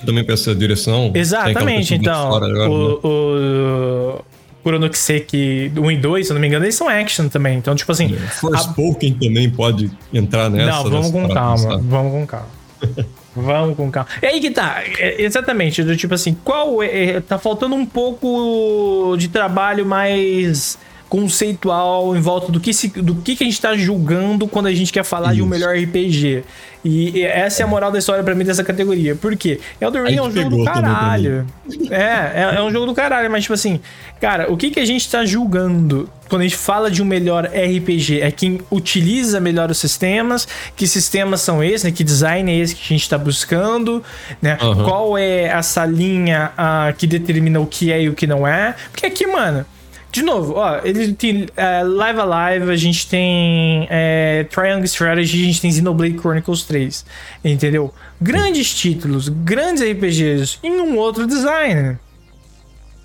também 0.06 0.22
para 0.22 0.34
essa 0.34 0.54
direção. 0.54 1.10
Exatamente, 1.12 1.96
então. 1.96 2.30
O, 2.70 3.00
o, 3.02 4.24
Kuronokuseki 4.62 5.72
1 5.76 5.90
e 5.90 5.96
2, 5.96 6.26
se 6.26 6.32
eu 6.32 6.34
não 6.34 6.40
me 6.40 6.46
engano, 6.46 6.64
eles 6.64 6.76
são 6.76 6.88
action 6.88 7.28
também. 7.28 7.58
Então, 7.58 7.74
tipo 7.74 7.90
assim. 7.90 8.14
É, 8.14 8.18
Forspoken 8.28 9.16
a... 9.18 9.24
também 9.24 9.50
pode 9.50 9.90
entrar 10.14 10.48
nessa. 10.48 10.84
Não, 10.84 10.90
vamos 10.90 11.10
com 11.10 11.28
calma. 11.28 11.56
Pensar. 11.56 11.78
Vamos 11.78 12.12
com 12.12 12.26
calma. 12.26 12.48
Vamos 13.42 13.76
com 13.76 13.90
calma. 13.90 14.08
E 14.20 14.26
aí 14.26 14.40
que 14.40 14.50
tá, 14.50 14.82
é, 14.98 15.22
exatamente, 15.22 15.82
do 15.82 15.96
tipo 15.96 16.14
assim, 16.14 16.36
qual 16.44 16.82
é, 16.82 17.06
é, 17.06 17.20
tá 17.20 17.38
faltando 17.38 17.74
um 17.74 17.86
pouco 17.86 19.16
de 19.16 19.28
trabalho 19.28 19.86
mais 19.86 20.78
conceitual 21.08 22.14
em 22.14 22.20
volta 22.20 22.52
do 22.52 22.60
que, 22.60 22.72
se, 22.72 22.88
do 22.88 23.14
que, 23.16 23.34
que 23.34 23.44
a 23.44 23.46
gente 23.46 23.60
tá 23.60 23.76
julgando 23.76 24.46
quando 24.46 24.66
a 24.66 24.74
gente 24.74 24.92
quer 24.92 25.04
falar 25.04 25.28
Isso. 25.28 25.36
de 25.36 25.42
um 25.42 25.46
melhor 25.46 25.74
RPG. 25.74 26.44
E, 26.84 27.22
essa 27.22 27.62
é 27.62 27.64
a 27.64 27.66
moral 27.66 27.90
da 27.90 27.98
história 27.98 28.22
para 28.22 28.34
mim 28.34 28.44
dessa 28.44 28.62
categoria. 28.62 29.14
Por 29.14 29.36
quê? 29.36 29.58
Elden 29.80 30.04
Ring 30.04 30.16
é 30.16 30.22
um 30.22 30.30
jogo 30.30 30.50
do 30.50 30.64
caralho. 30.64 31.46
É, 31.90 31.96
é, 31.96 32.54
é, 32.56 32.62
um 32.62 32.70
jogo 32.70 32.86
do 32.86 32.94
caralho, 32.94 33.30
mas 33.30 33.42
tipo 33.42 33.54
assim, 33.54 33.80
cara, 34.20 34.52
o 34.52 34.56
que, 34.56 34.70
que 34.70 34.78
a 34.78 34.84
gente 34.84 35.10
tá 35.10 35.24
julgando 35.24 36.08
quando 36.28 36.42
a 36.42 36.44
gente 36.44 36.56
fala 36.56 36.90
de 36.90 37.02
um 37.02 37.06
melhor 37.06 37.46
RPG? 37.46 38.20
É 38.20 38.30
quem 38.30 38.60
utiliza 38.70 39.40
melhor 39.40 39.70
os 39.70 39.78
sistemas, 39.78 40.46
que 40.76 40.86
sistemas 40.86 41.40
são 41.40 41.64
esses, 41.64 41.84
né? 41.84 41.90
Que 41.90 42.04
design 42.04 42.50
é 42.52 42.56
esse 42.56 42.74
que 42.74 42.82
a 42.82 42.96
gente 42.96 43.08
tá 43.08 43.18
buscando, 43.18 44.02
né? 44.40 44.56
Uhum. 44.62 44.84
Qual 44.84 45.18
é 45.18 45.44
essa 45.44 45.84
linha 45.84 46.52
uh, 46.52 46.94
que 46.96 47.06
determina 47.06 47.58
o 47.60 47.66
que 47.66 47.90
é 47.90 48.02
e 48.02 48.08
o 48.08 48.14
que 48.14 48.26
não 48.26 48.46
é? 48.46 48.74
Porque 48.92 49.06
aqui, 49.06 49.26
mano 49.26 49.66
de 50.10 50.22
novo, 50.22 50.54
ó, 50.54 50.80
ele 50.82 51.12
tem 51.12 51.42
uh, 51.42 51.86
Live 51.86 52.20
Alive, 52.20 52.70
a 52.70 52.76
gente 52.76 53.06
tem 53.08 53.84
uh, 53.84 54.44
Triangle 54.48 54.84
Strategy, 54.84 55.42
a 55.42 55.46
gente 55.46 55.60
tem 55.60 55.70
Xenoblade 55.70 56.18
Chronicles 56.18 56.62
3, 56.62 57.04
entendeu? 57.44 57.92
Grandes 58.20 58.74
títulos, 58.74 59.28
grandes 59.28 59.82
RPGs 59.82 60.58
em 60.62 60.80
um 60.80 60.96
outro 60.96 61.26
design. 61.26 61.98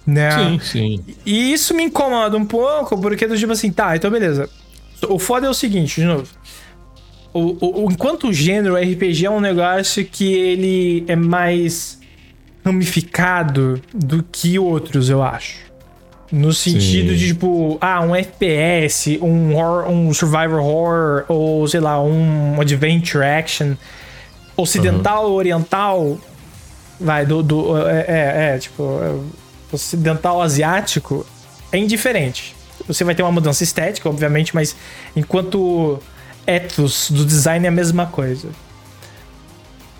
Né? 0.07 0.31
Sim, 0.31 0.59
sim. 0.59 1.05
E 1.25 1.53
isso 1.53 1.73
me 1.73 1.83
incomoda 1.83 2.37
um 2.37 2.45
pouco, 2.45 2.99
porque 2.99 3.27
do 3.27 3.37
tipo 3.37 3.51
assim, 3.51 3.71
tá, 3.71 3.95
então 3.95 4.09
beleza. 4.09 4.49
O 5.09 5.19
foda 5.19 5.47
é 5.47 5.49
o 5.49 5.53
seguinte, 5.53 5.99
de 5.99 6.07
novo. 6.07 6.27
O, 7.33 7.85
o, 7.85 7.91
enquanto 7.91 8.29
o 8.29 8.33
gênero 8.33 8.75
RPG 8.75 9.25
é 9.25 9.29
um 9.29 9.41
negócio 9.41 10.05
que 10.05 10.33
ele 10.33 11.03
é 11.07 11.15
mais 11.15 11.99
ramificado 12.63 13.81
do 13.93 14.23
que 14.23 14.57
outros, 14.57 15.09
eu 15.09 15.21
acho. 15.21 15.72
No 16.35 16.51
sentido 16.51 17.11
Sim. 17.11 17.15
de, 17.15 17.27
tipo, 17.27 17.77
ah, 17.79 18.01
um 18.01 18.15
FPS, 18.15 19.19
um, 19.21 19.55
horror, 19.55 19.87
um 19.87 20.11
survivor 20.11 20.63
horror, 20.63 21.25
ou 21.27 21.67
sei 21.67 21.79
lá, 21.79 22.01
um 22.01 22.59
adventure 22.59 23.23
action 23.23 23.75
ocidental 24.57 25.29
ou 25.29 25.35
oriental. 25.37 26.17
Vai, 26.99 27.23
do. 27.23 27.43
do 27.43 27.77
é, 27.87 28.05
é, 28.07 28.55
é, 28.55 28.57
tipo, 28.57 29.23
ocidental 29.71 30.41
asiático 30.41 31.23
é 31.71 31.77
indiferente. 31.77 32.55
Você 32.87 33.03
vai 33.03 33.13
ter 33.13 33.21
uma 33.21 33.31
mudança 33.31 33.63
estética, 33.63 34.09
obviamente, 34.09 34.55
mas 34.55 34.75
enquanto 35.15 35.99
ethos 36.47 37.11
do 37.11 37.23
design 37.23 37.63
é 37.63 37.69
a 37.69 37.71
mesma 37.71 38.07
coisa. 38.07 38.49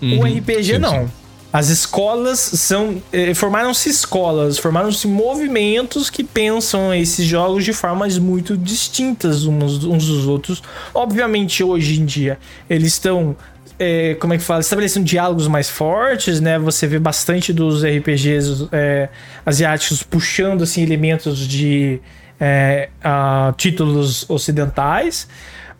Uhum, 0.02 0.18
o 0.18 0.24
RPG 0.24 0.78
não. 0.80 1.08
As 1.54 1.68
escolas 1.68 2.40
são. 2.40 3.00
Eh, 3.12 3.32
formaram-se 3.32 3.88
escolas, 3.88 4.58
formaram-se 4.58 5.06
movimentos 5.06 6.10
que 6.10 6.24
pensam 6.24 6.92
esses 6.92 7.24
jogos 7.24 7.64
de 7.64 7.72
formas 7.72 8.18
muito 8.18 8.56
distintas 8.56 9.46
uns, 9.46 9.84
uns 9.84 10.04
dos 10.04 10.26
outros. 10.26 10.60
Obviamente, 10.92 11.62
hoje 11.62 12.00
em 12.00 12.04
dia, 12.04 12.40
eles 12.68 12.94
estão 12.94 13.36
é, 13.78 14.14
como 14.14 14.34
é 14.34 14.38
que 14.38 14.42
fala, 14.42 14.62
estabelecendo 14.62 15.06
diálogos 15.06 15.46
mais 15.46 15.70
fortes, 15.70 16.40
né? 16.40 16.58
Você 16.58 16.88
vê 16.88 16.98
bastante 16.98 17.52
dos 17.52 17.84
RPGs 17.84 18.68
é, 18.72 19.08
asiáticos 19.46 20.02
puxando 20.02 20.62
assim 20.62 20.82
elementos 20.82 21.38
de 21.38 22.00
é, 22.40 22.88
uh, 22.98 23.52
títulos 23.52 24.28
ocidentais. 24.28 25.28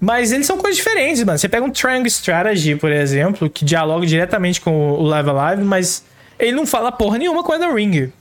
Mas 0.04 0.32
eles 0.32 0.46
são 0.46 0.58
coisas 0.58 0.76
diferentes, 0.76 1.24
mano. 1.24 1.38
Você 1.38 1.48
pega 1.48 1.64
um 1.64 1.70
Triangle 1.70 2.06
Strategy, 2.08 2.76
por 2.76 2.92
exemplo, 2.92 3.48
que 3.48 3.64
dialoga 3.64 4.06
diretamente 4.06 4.60
com 4.60 4.92
o 4.92 5.02
Live 5.02 5.30
Alive, 5.30 5.64
mas 5.64 6.04
ele 6.38 6.52
não 6.52 6.66
fala 6.66 6.92
porra 6.92 7.16
nenhuma 7.16 7.42
com 7.42 7.52
o 7.52 7.54
Elden 7.54 7.74
Ring. 7.74 8.12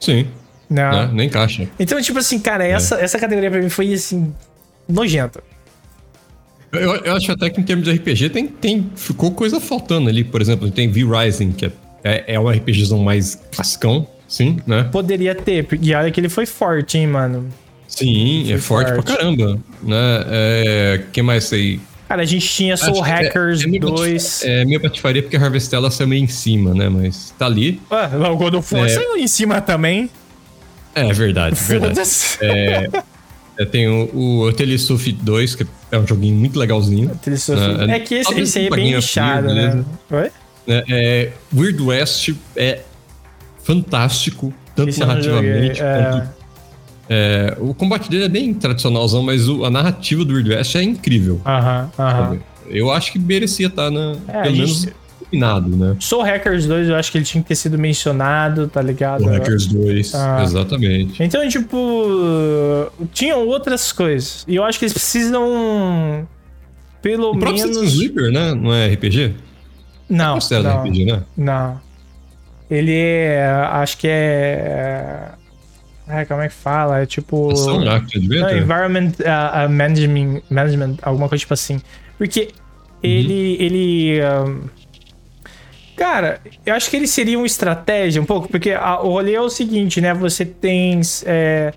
Sim. 0.00 0.26
Não. 0.68 0.90
não. 0.90 1.06
Né? 1.06 1.10
Nem 1.12 1.26
encaixa. 1.28 1.68
Então, 1.78 2.02
tipo 2.02 2.18
assim, 2.18 2.40
cara, 2.40 2.66
é. 2.66 2.72
essa, 2.72 2.96
essa 2.96 3.16
categoria 3.16 3.48
pra 3.48 3.60
mim 3.60 3.68
foi, 3.68 3.94
assim, 3.94 4.34
nojenta. 4.88 5.40
Eu, 6.72 6.96
eu, 6.96 7.14
acho 7.14 7.30
até 7.30 7.48
que 7.48 7.60
em 7.60 7.64
termos 7.64 7.84
de 7.84 7.92
RPG 7.92 8.30
tem, 8.30 8.48
tem, 8.48 8.90
ficou 8.96 9.30
coisa 9.30 9.60
faltando 9.60 10.08
ali. 10.08 10.24
Por 10.24 10.42
exemplo, 10.42 10.68
tem 10.68 10.90
V-Rising, 10.90 11.52
que 11.52 11.66
é, 11.66 11.72
é, 12.02 12.34
é 12.34 12.40
um 12.40 12.50
RPGzão 12.50 12.98
mais 12.98 13.40
cascão, 13.56 14.04
sim, 14.26 14.58
né? 14.66 14.88
Poderia 14.90 15.32
ter, 15.32 15.64
e 15.80 15.94
olha 15.94 16.10
que 16.10 16.18
ele 16.18 16.28
foi 16.28 16.44
forte, 16.44 16.98
hein, 16.98 17.06
mano. 17.06 17.48
Sim, 17.96 18.52
é 18.52 18.58
forte, 18.58 18.92
forte 18.92 19.04
pra 19.04 19.16
caramba. 19.16 19.58
Né? 19.82 20.24
É, 20.28 21.02
que 21.10 21.22
mais 21.22 21.50
aí? 21.50 21.80
Cara, 22.06 22.22
a 22.22 22.24
gente 22.26 22.46
tinha 22.46 22.76
Soul 22.76 23.02
Acho 23.02 23.10
Hackers 23.10 23.64
é, 23.64 23.74
é 23.74 23.78
2. 23.78 24.42
É 24.44 24.64
meio 24.66 24.80
patifaria 24.80 25.22
porque 25.22 25.36
a 25.36 25.40
Harvestella 25.40 25.90
saiu 25.90 26.06
meio 26.06 26.22
em 26.22 26.28
cima, 26.28 26.74
né? 26.74 26.90
Mas 26.90 27.34
tá 27.38 27.46
ali. 27.46 27.80
Ué, 27.90 28.28
o 28.30 28.36
God 28.36 28.54
of 28.54 28.74
War 28.74 28.84
é... 28.84 28.88
saiu 28.90 29.16
em 29.16 29.26
cima 29.26 29.62
também. 29.62 30.10
É, 30.94 31.10
verdade, 31.12 31.56
verdade. 31.64 32.00
É, 32.42 32.88
é, 33.58 33.64
tem 33.64 33.88
o, 33.88 34.52
Telesuf 34.52 35.10
2, 35.10 35.54
que 35.54 35.66
é 35.90 35.98
um 35.98 36.06
joguinho 36.06 36.36
muito 36.36 36.58
legalzinho. 36.58 37.08
Né? 37.08 37.96
É 37.96 37.98
que 37.98 38.14
esse, 38.16 38.40
esse 38.40 38.58
aí 38.58 38.66
é 38.66 38.70
bem 38.70 38.94
inchado, 38.94 39.54
né? 39.54 39.82
Oi? 40.10 40.30
É, 40.68 40.84
é, 40.88 41.32
Weird 41.54 41.82
West 41.82 42.34
é 42.54 42.80
fantástico, 43.64 44.52
tanto 44.74 44.90
esse 44.90 45.00
narrativamente 45.00 45.80
quanto 45.80 46.36
é, 47.08 47.56
o 47.60 47.72
combate 47.72 48.10
dele 48.10 48.24
é 48.24 48.28
bem 48.28 48.52
tradicionalzão, 48.52 49.22
mas 49.22 49.48
o, 49.48 49.64
a 49.64 49.70
narrativa 49.70 50.24
do 50.24 50.34
Weird 50.34 50.50
West 50.50 50.74
é 50.74 50.82
incrível. 50.82 51.40
Aham, 51.44 51.90
aham. 51.98 52.38
Eu 52.68 52.90
acho 52.90 53.12
que 53.12 53.18
merecia 53.18 53.68
estar 53.68 53.84
tá 53.84 53.90
na. 53.90 54.16
É, 54.26 54.42
pelo 54.42 54.56
menos 54.56 54.88
nominado, 55.30 55.76
né? 55.76 55.96
Soul 56.00 56.22
Hackers 56.22 56.66
2, 56.66 56.88
eu 56.88 56.96
acho 56.96 57.12
que 57.12 57.18
ele 57.18 57.24
tinha 57.24 57.42
que 57.42 57.48
ter 57.48 57.54
sido 57.54 57.78
mencionado, 57.78 58.68
tá 58.68 58.82
ligado? 58.82 59.22
Soul 59.22 59.32
Hackers 59.32 59.66
2, 59.66 60.14
ah. 60.14 60.42
exatamente. 60.42 61.22
Então, 61.22 61.46
tipo, 61.48 62.90
tinham 63.12 63.46
outras 63.46 63.92
coisas. 63.92 64.44
E 64.48 64.56
eu 64.56 64.64
acho 64.64 64.78
que 64.78 64.84
eles 64.84 64.92
precisam. 64.92 66.26
Pelo 67.02 67.32
o 67.32 67.36
menos. 67.36 67.76
O 67.76 67.84
Sleeper, 67.84 68.32
né? 68.32 68.54
Não 68.54 68.74
é 68.74 68.88
RPG? 68.88 69.34
Não. 70.08 70.38
É 70.38 70.62
não, 70.62 70.82
RPG, 70.82 71.04
né? 71.04 71.22
Não. 71.36 71.80
Ele 72.68 72.92
é. 72.92 73.46
Acho 73.70 73.96
que 73.98 74.08
é 74.08 75.35
é, 76.08 76.24
como 76.24 76.40
é 76.40 76.48
que 76.48 76.54
fala? 76.54 77.00
É 77.02 77.06
tipo. 77.06 77.50
Ação, 77.50 77.80
não, 77.80 77.96
environment 77.96 79.12
uh, 79.20 79.66
uh, 79.66 79.70
management, 79.70 80.42
management, 80.48 80.96
alguma 81.02 81.28
coisa 81.28 81.40
tipo 81.40 81.54
assim. 81.54 81.80
Porque 82.16 82.42
uhum. 82.42 82.48
ele. 83.02 83.56
ele 83.60 84.20
um, 84.24 84.68
cara, 85.96 86.40
eu 86.64 86.74
acho 86.74 86.88
que 86.90 86.96
ele 86.96 87.08
seria 87.08 87.36
uma 87.36 87.46
estratégia 87.46 88.22
um 88.22 88.24
pouco, 88.24 88.48
porque 88.48 88.70
a, 88.70 89.00
o 89.00 89.10
rolê 89.10 89.34
é 89.34 89.40
o 89.40 89.50
seguinte, 89.50 90.00
né? 90.00 90.14
Você 90.14 90.44
tem. 90.44 91.00
É, 91.24 91.72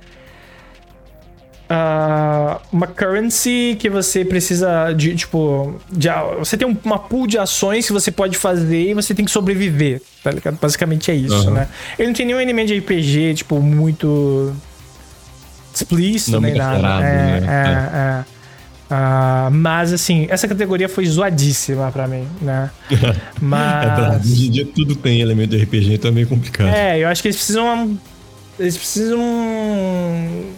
uh, 1.69 2.59
uma 2.71 2.87
currency 2.87 3.75
que 3.79 3.89
você 3.89 4.25
precisa 4.25 4.91
de, 4.93 5.15
tipo, 5.15 5.75
de, 5.91 6.09
você 6.37 6.57
tem 6.57 6.79
uma 6.83 6.99
pool 6.99 7.27
de 7.27 7.37
ações 7.37 7.85
que 7.85 7.93
você 7.93 8.11
pode 8.11 8.37
fazer 8.37 8.89
e 8.89 8.93
você 8.93 9.13
tem 9.13 9.23
que 9.23 9.31
sobreviver, 9.31 10.01
tá 10.23 10.31
ligado? 10.31 10.57
Basicamente 10.59 11.11
é 11.11 11.15
isso, 11.15 11.47
uhum. 11.47 11.53
né? 11.53 11.67
Ele 11.97 12.07
não 12.07 12.15
tem 12.15 12.25
nenhum 12.25 12.41
elemento 12.41 12.67
de 12.67 12.79
RPG, 12.79 13.35
tipo, 13.35 13.61
muito 13.61 14.53
explícito 15.73 16.31
não 16.31 16.41
nem 16.41 16.55
nada. 16.55 17.05
É, 17.05 17.39
né? 17.39 17.47
é, 17.47 18.35
é. 18.35 18.39
Uh, 18.89 19.51
mas 19.51 19.93
assim, 19.93 20.25
essa 20.31 20.47
categoria 20.47 20.89
foi 20.89 21.05
zoadíssima 21.05 21.91
pra 21.91 22.07
mim, 22.07 22.25
né? 22.41 22.71
Mas. 23.39 23.99
é. 23.99 24.17
Hoje 24.17 24.47
em 24.47 24.49
dia 24.49 24.65
tudo 24.65 24.95
tem 24.95 25.21
elemento 25.21 25.55
de 25.55 25.63
RPG, 25.63 25.93
então 25.93 26.09
é 26.09 26.13
meio 26.13 26.25
complicado. 26.25 26.69
É, 26.69 26.97
eu 26.97 27.07
acho 27.07 27.21
que 27.21 27.27
eles 27.27 27.37
precisam. 27.37 27.99
Eles 28.57 28.75
precisam 28.75 29.21
é, 29.21 30.48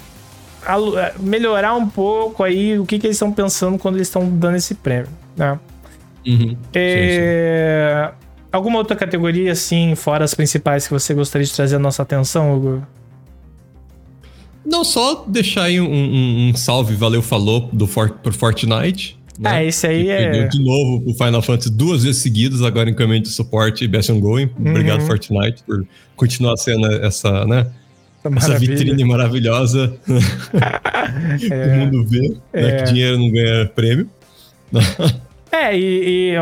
melhorar 1.20 1.76
um 1.76 1.88
pouco 1.88 2.44
aí 2.44 2.78
o 2.80 2.86
que, 2.86 3.00
que 3.00 3.08
eles 3.08 3.16
estão 3.16 3.32
pensando 3.32 3.78
quando 3.78 3.96
eles 3.96 4.08
estão 4.08 4.30
dando 4.30 4.58
esse 4.58 4.76
prêmio, 4.76 5.10
né? 5.36 5.60
Uhum. 6.26 6.56
É... 6.74 8.10
Sim, 8.10 8.16
sim. 8.16 8.22
Alguma 8.52 8.80
outra 8.80 8.98
categoria, 8.98 9.54
assim, 9.54 9.96
fora 9.96 10.26
as 10.26 10.34
principais 10.34 10.86
que 10.86 10.94
você 10.94 11.14
gostaria 11.14 11.46
de 11.46 11.54
trazer 11.54 11.78
a 11.78 11.80
nossa 11.80 12.02
atenção, 12.02 12.54
Hugo? 12.54 12.86
Não, 14.66 14.84
só 14.84 15.24
deixar 15.26 15.64
aí 15.64 15.80
um, 15.80 15.92
um, 15.92 16.50
um 16.50 16.56
salve, 16.56 16.94
valeu, 16.96 17.22
falou 17.22 17.70
do 17.72 17.88
For 17.88 18.10
pro 18.10 18.34
Fortnite. 18.34 19.18
Né? 19.40 19.50
Ah, 19.50 19.64
esse 19.64 19.88
aí 19.88 20.10
é. 20.10 20.48
De 20.48 20.64
novo 20.64 21.04
o 21.10 21.14
Final 21.14 21.42
Fantasy 21.42 21.72
duas 21.72 22.04
vezes 22.04 22.22
seguidas, 22.22 22.62
agora 22.62 22.90
em 22.90 22.94
caminho 22.94 23.22
de 23.22 23.30
suporte 23.30 23.86
e 23.86 23.88
Best. 23.88 24.12
Obrigado, 24.12 25.02
uhum. 25.02 25.08
Fortnite, 25.08 25.64
por 25.64 25.88
continuar 26.16 26.58
sendo 26.58 26.86
essa, 27.04 27.46
né? 27.46 27.68
Essa 28.38 28.60
vitrine 28.60 29.04
maravilhosa. 29.04 29.94
é, 31.50 31.66
o 31.66 31.78
mundo 31.78 32.06
vê, 32.06 32.30
né, 32.30 32.38
é. 32.54 32.76
que 32.78 32.84
dinheiro 32.94 33.18
não 33.18 33.32
ganha 33.32 33.66
prêmio. 33.68 34.10
É, 35.54 35.78
e, 35.78 36.32
e, 36.32 36.36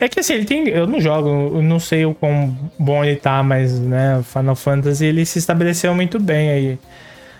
é 0.00 0.08
que 0.08 0.18
assim, 0.18 0.34
ele 0.34 0.44
tem. 0.44 0.68
Eu 0.68 0.88
não 0.88 1.00
jogo, 1.00 1.28
eu 1.28 1.62
não 1.62 1.78
sei 1.78 2.04
o 2.04 2.12
quão 2.12 2.52
bom 2.76 3.04
ele 3.04 3.14
tá, 3.14 3.40
mas, 3.40 3.78
né, 3.78 4.20
Final 4.24 4.56
Fantasy 4.56 5.04
ele 5.04 5.24
se 5.24 5.38
estabeleceu 5.38 5.94
muito 5.94 6.18
bem 6.18 6.50
aí. 6.50 6.78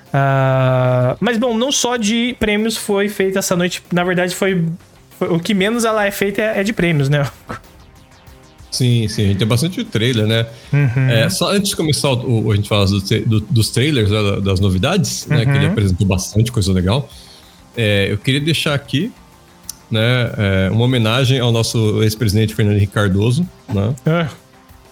Uh, 0.07 1.17
mas 1.19 1.37
bom, 1.37 1.57
não 1.57 1.73
só 1.73 1.97
de 1.97 2.37
prêmios 2.39 2.77
foi 2.77 3.09
feita 3.09 3.41
essa 3.41 3.57
noite. 3.57 3.83
Na 3.93 4.05
verdade, 4.05 4.37
foi, 4.37 4.65
foi 5.19 5.29
o 5.29 5.41
que 5.41 5.53
menos 5.53 5.85
ela 5.85 6.07
é 6.07 6.13
feita 6.13 6.41
é, 6.41 6.61
é 6.61 6.63
de 6.63 6.73
prêmios, 6.73 7.09
né? 7.09 7.27
Sim, 8.77 9.09
sim, 9.09 9.23
a 9.23 9.27
gente 9.29 9.39
tem 9.39 9.49
bastante 9.49 9.83
trailer, 9.85 10.27
né? 10.27 10.47
Uhum. 10.71 11.09
É, 11.09 11.31
só 11.31 11.51
antes 11.51 11.71
de 11.71 11.77
começar 11.77 12.13
o, 12.13 12.53
a 12.53 12.57
gente 12.57 12.69
falar 12.69 12.85
do, 12.85 13.01
do, 13.01 13.41
dos 13.41 13.71
trailers, 13.71 14.11
né, 14.11 14.41
das 14.43 14.61
novidades, 14.61 15.25
uhum. 15.25 15.37
né? 15.37 15.45
Que 15.47 15.51
ele 15.53 15.65
uhum. 15.67 15.73
apresentou 15.73 16.07
bastante 16.07 16.53
coisa 16.53 16.73
legal. 16.73 17.09
É, 17.75 18.13
eu 18.13 18.19
queria 18.19 18.41
deixar 18.41 18.75
aqui 18.75 19.11
né, 19.91 20.31
é, 20.37 20.71
uma 20.71 20.85
homenagem 20.85 21.39
ao 21.39 21.51
nosso 21.51 22.03
ex-presidente 22.03 22.55
Fernando 22.55 22.77
Henrique 22.77 22.93
Cardoso, 22.93 23.49
né? 23.73 23.95
É. 24.05 24.29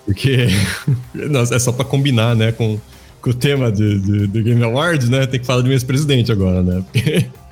Porque 0.06 0.48
é 1.52 1.58
só 1.58 1.70
para 1.70 1.84
combinar, 1.84 2.34
né, 2.34 2.52
com, 2.52 2.80
com 3.20 3.30
o 3.30 3.34
tema 3.34 3.70
do 3.70 4.28
Game 4.28 4.62
Awards, 4.62 5.10
né? 5.10 5.26
Tem 5.26 5.38
que 5.38 5.46
falar 5.46 5.60
do 5.60 5.70
ex-presidente 5.70 6.32
agora, 6.32 6.62
né? 6.62 6.82
Porque 6.90 7.26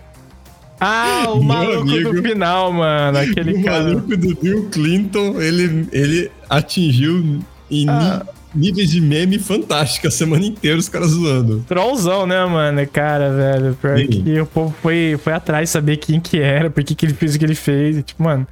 ah, 0.85 1.31
o 1.33 1.41
maluco 1.41 1.83
amigo, 1.83 2.13
do 2.13 2.23
final, 2.23 2.73
mano. 2.73 3.17
Aquele 3.17 3.61
o 3.61 3.63
cara. 3.63 3.85
maluco 3.85 4.17
do 4.17 4.35
Bill 4.35 4.69
Clinton, 4.69 5.41
ele, 5.41 5.87
ele 5.93 6.31
atingiu 6.51 7.41
em 7.71 7.89
ah. 7.89 8.27
níveis 8.53 8.91
de 8.91 9.01
meme 9.01 9.39
fantástico 9.39 10.09
a 10.09 10.11
semana 10.11 10.45
inteira, 10.45 10.77
os 10.77 10.89
caras 10.89 11.11
zoando. 11.11 11.65
Trollzão, 11.69 12.27
né, 12.27 12.45
mano? 12.47 12.85
Cara, 12.89 13.31
velho. 13.31 13.79
Pior 13.81 14.07
que 14.09 14.41
o 14.41 14.47
povo 14.47 14.75
foi, 14.83 15.17
foi 15.23 15.33
atrás 15.33 15.71
saber 15.71 15.99
quem 15.99 16.19
que 16.19 16.41
era, 16.41 16.69
por 16.69 16.83
que, 16.83 16.97
que 16.97 17.07
ele 17.07 17.15
fez 17.15 17.37
o 17.37 17.39
que 17.39 17.45
ele 17.45 17.55
fez. 17.55 18.03
Tipo, 18.05 18.25
mano. 18.25 18.45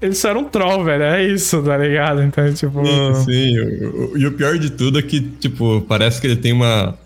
Ele 0.00 0.14
só 0.14 0.30
era 0.30 0.38
um 0.38 0.44
troll, 0.44 0.82
velho. 0.82 1.02
É 1.02 1.26
isso, 1.26 1.62
tá 1.62 1.76
ligado? 1.76 2.22
Então, 2.22 2.50
tipo. 2.54 2.82
Sim, 2.86 3.24
sim. 3.26 3.54
E 4.16 4.26
o 4.26 4.32
pior 4.32 4.58
de 4.58 4.70
tudo 4.70 4.98
é 4.98 5.02
que, 5.02 5.20
tipo, 5.20 5.82
parece 5.82 6.22
que 6.22 6.26
ele 6.26 6.36
tem 6.36 6.54
uma. 6.54 6.98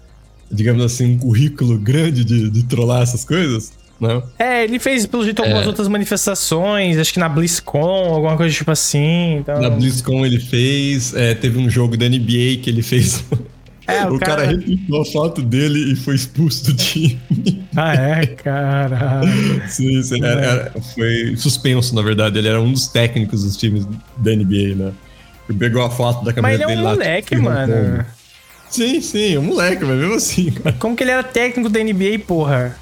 Digamos 0.49 0.85
assim, 0.85 1.15
um 1.15 1.19
currículo 1.19 1.77
grande 1.77 2.25
de, 2.25 2.49
de 2.49 2.63
trollar 2.63 3.03
essas 3.03 3.25
coisas. 3.25 3.73
Não. 4.01 4.23
É, 4.39 4.65
ele 4.65 4.79
fez, 4.79 5.07
pelo 5.07 5.25
jeito, 5.25 5.41
algumas 5.41 5.65
é. 5.65 5.69
outras 5.69 5.89
manifestações, 5.89 6.99
acho 6.99 7.13
que 7.13 7.19
na 7.19 7.29
BlizzCon, 7.29 8.15
alguma 8.15 8.37
coisa 8.37 8.55
tipo 8.55 8.71
assim. 8.71 9.37
Então... 9.39 9.61
Na 9.61 9.71
BlizzCon 9.71 10.27
ele 10.27 10.41
fez, 10.41 11.15
é, 11.15 11.35
teve 11.35 11.59
um 11.59 11.71
jogo 11.71 11.97
da 11.97 12.09
NBA 12.09 12.61
que 12.63 12.65
ele 12.67 12.83
fez. 12.83 13.25
É, 13.87 14.07
o, 14.07 14.15
o 14.15 14.19
cara, 14.19 14.47
cara 14.47 14.59
a 15.03 15.05
foto 15.05 15.43
dele 15.43 15.93
e 15.93 15.95
foi 15.95 16.15
expulso 16.15 16.65
do 16.65 16.75
time. 16.75 17.21
Ah, 17.77 17.93
é? 17.93 18.27
Caralho. 18.27 19.63
sim, 19.69 20.01
sim. 20.01 20.25
Era, 20.25 20.41
era, 20.41 20.73
foi 20.95 21.35
suspenso, 21.37 21.93
na 21.93 22.03
verdade. 22.03 22.39
Ele 22.39 22.47
era 22.47 22.61
um 22.61 22.73
dos 22.73 22.87
técnicos 22.87 23.43
dos 23.43 23.57
times 23.57 23.85
da 24.17 24.31
NBA, 24.31 24.77
né? 24.77 24.93
Ele 25.49 25.59
pegou 25.59 25.83
a 25.83 25.91
foto 25.91 26.25
da 26.25 26.33
câmera 26.33 26.57
dele 26.57 26.81
lá. 26.81 26.91
Mas 26.95 27.01
ele 27.01 27.09
é 27.09 27.13
um 27.13 27.13
moleque, 27.13 27.37
mano. 27.37 28.07
Sim, 28.71 29.01
sim, 29.01 29.39
um 29.39 29.43
moleque, 29.43 29.85
mas 29.85 29.99
mesmo 29.99 30.15
assim, 30.15 30.51
cara. 30.53 30.75
Como 30.79 30.97
que 30.97 31.03
ele 31.03 31.11
era 31.11 31.23
técnico 31.25 31.69
da 31.69 31.83
NBA, 31.83 32.21
porra? 32.27 32.77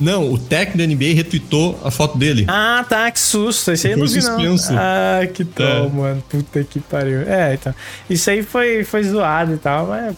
Não, 0.00 0.32
o 0.32 0.38
técnico 0.38 0.78
da 0.78 0.86
NBA 0.86 1.14
retweetou 1.14 1.80
a 1.82 1.90
foto 1.90 2.16
dele. 2.16 2.44
Ah, 2.46 2.84
tá, 2.88 3.10
que 3.10 3.18
susto. 3.18 3.72
Isso 3.72 3.86
aí 3.86 3.94
eu 3.94 3.98
não 3.98 4.06
vi, 4.06 4.22
não. 4.22 4.56
Ah, 4.78 5.26
que 5.26 5.44
tal, 5.44 5.86
é. 5.86 5.88
mano. 5.88 6.24
Puta 6.28 6.62
que 6.62 6.78
pariu. 6.78 7.22
É, 7.22 7.54
então. 7.54 7.74
Isso 8.08 8.30
aí 8.30 8.42
foi, 8.42 8.84
foi 8.84 9.02
zoado 9.02 9.54
e 9.54 9.56
tal, 9.56 9.88
mas. 9.88 10.14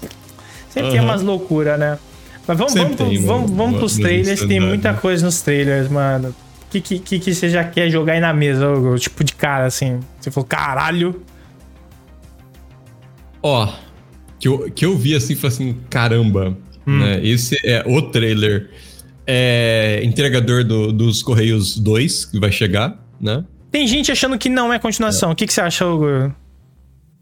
Sempre 0.69 0.89
uhum. 0.89 0.95
tem 0.97 1.01
umas 1.01 1.23
loucuras, 1.23 1.79
né? 1.79 1.99
Mas 2.47 2.59
vamos, 2.59 2.75
vamos, 2.75 2.97
tem, 2.97 3.25
vamos, 3.25 3.51
vamos 3.51 3.79
pros 3.79 3.97
trailers, 3.97 4.45
tem 4.45 4.61
muita 4.61 4.93
coisa 4.95 5.25
nos 5.25 5.41
trailers, 5.41 5.89
mano. 5.89 6.29
O 6.29 6.71
que, 6.71 6.81
que, 6.81 7.19
que 7.19 7.35
você 7.35 7.49
já 7.49 7.65
quer 7.65 7.91
jogar 7.91 8.13
aí 8.15 8.21
na 8.21 8.33
mesa, 8.33 8.69
o 8.69 8.99
tipo 8.99 9.25
de 9.25 9.35
cara, 9.35 9.67
assim? 9.67 10.01
Você 10.21 10.31
falou, 10.31 10.47
caralho. 10.47 11.23
Ó, 13.43 13.73
que 14.39 14.47
eu, 14.47 14.71
que 14.71 14.85
eu 14.85 14.97
vi 14.97 15.15
assim, 15.15 15.35
falei 15.35 15.55
assim, 15.55 15.77
caramba, 15.89 16.57
hum. 16.87 16.99
né? 16.99 17.21
Esse 17.25 17.57
é 17.65 17.83
o 17.87 18.03
trailer 18.03 18.71
é 19.27 20.01
entregador 20.05 20.65
do, 20.65 20.93
dos 20.93 21.23
Correios 21.23 21.79
2, 21.79 22.25
que 22.27 22.41
vai 22.41 22.51
chegar, 22.51 22.99
né? 23.21 23.45
Tem 23.71 23.87
gente 23.87 24.11
achando 24.11 24.37
que 24.37 24.49
não 24.49 24.73
é 24.73 24.79
continuação. 24.79 25.31
É. 25.31 25.33
O 25.33 25.37
que, 25.37 25.47
que 25.47 25.53
você 25.53 25.61
acha, 25.61 25.87
Hugo? 25.87 26.35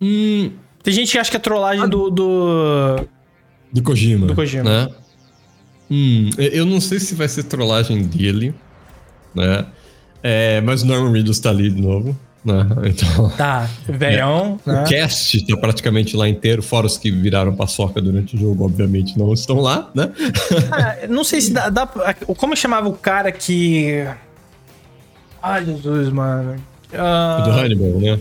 Hum, 0.01 0.51
Tem 0.83 0.95
gente 0.95 1.13
que 1.13 1.19
acha 1.19 1.31
que 1.31 1.37
é 1.37 1.41
trollagem 1.41 1.89
do, 1.89 2.09
do. 2.11 3.01
Do 3.73 3.83
Kojima. 3.83 4.27
Do 4.27 4.35
Kojima. 4.35 4.65
Né? 4.65 4.89
Hum, 5.91 6.31
eu 6.39 6.65
não 6.65 6.81
sei 6.81 6.99
se 6.99 7.15
vai 7.15 7.29
ser 7.29 7.45
trollagem 7.45 8.03
dele, 8.03 8.55
né? 9.35 9.67
É, 10.23 10.61
mas 10.61 10.83
o 10.83 10.87
Norman 10.87 11.13
Reedus 11.13 11.39
tá 11.39 11.51
ali 11.51 11.71
de 11.71 11.81
novo. 11.81 12.19
Né? 12.49 12.67
Então, 12.87 13.29
tá, 13.31 13.69
velhão. 13.87 14.59
É, 14.67 14.71
né? 14.73 14.83
O 14.83 14.89
cast 14.89 15.47
tá 15.47 15.57
praticamente 15.57 16.17
lá 16.17 16.29
inteiro, 16.29 16.63
fora 16.63 16.87
os 16.87 16.97
que 16.97 17.11
viraram 17.11 17.55
paçoca 17.55 18.01
durante 18.01 18.37
o 18.37 18.39
jogo, 18.39 18.65
obviamente 18.65 19.19
não 19.19 19.33
estão 19.35 19.61
lá, 19.61 19.91
né? 19.95 20.11
Ah, 20.73 21.07
não 21.09 21.23
sei 21.23 21.41
se 21.41 21.53
dá, 21.53 21.69
dá. 21.69 21.87
Como 22.37 22.57
chamava 22.57 22.89
o 22.89 22.95
cara 22.95 23.31
que. 23.31 24.07
Ai, 25.43 25.65
Jesus, 25.65 26.09
mano. 26.09 26.57
Uh... 26.93 27.45
Do 27.45 27.51
Hannibal, 27.51 28.01
né? 28.01 28.19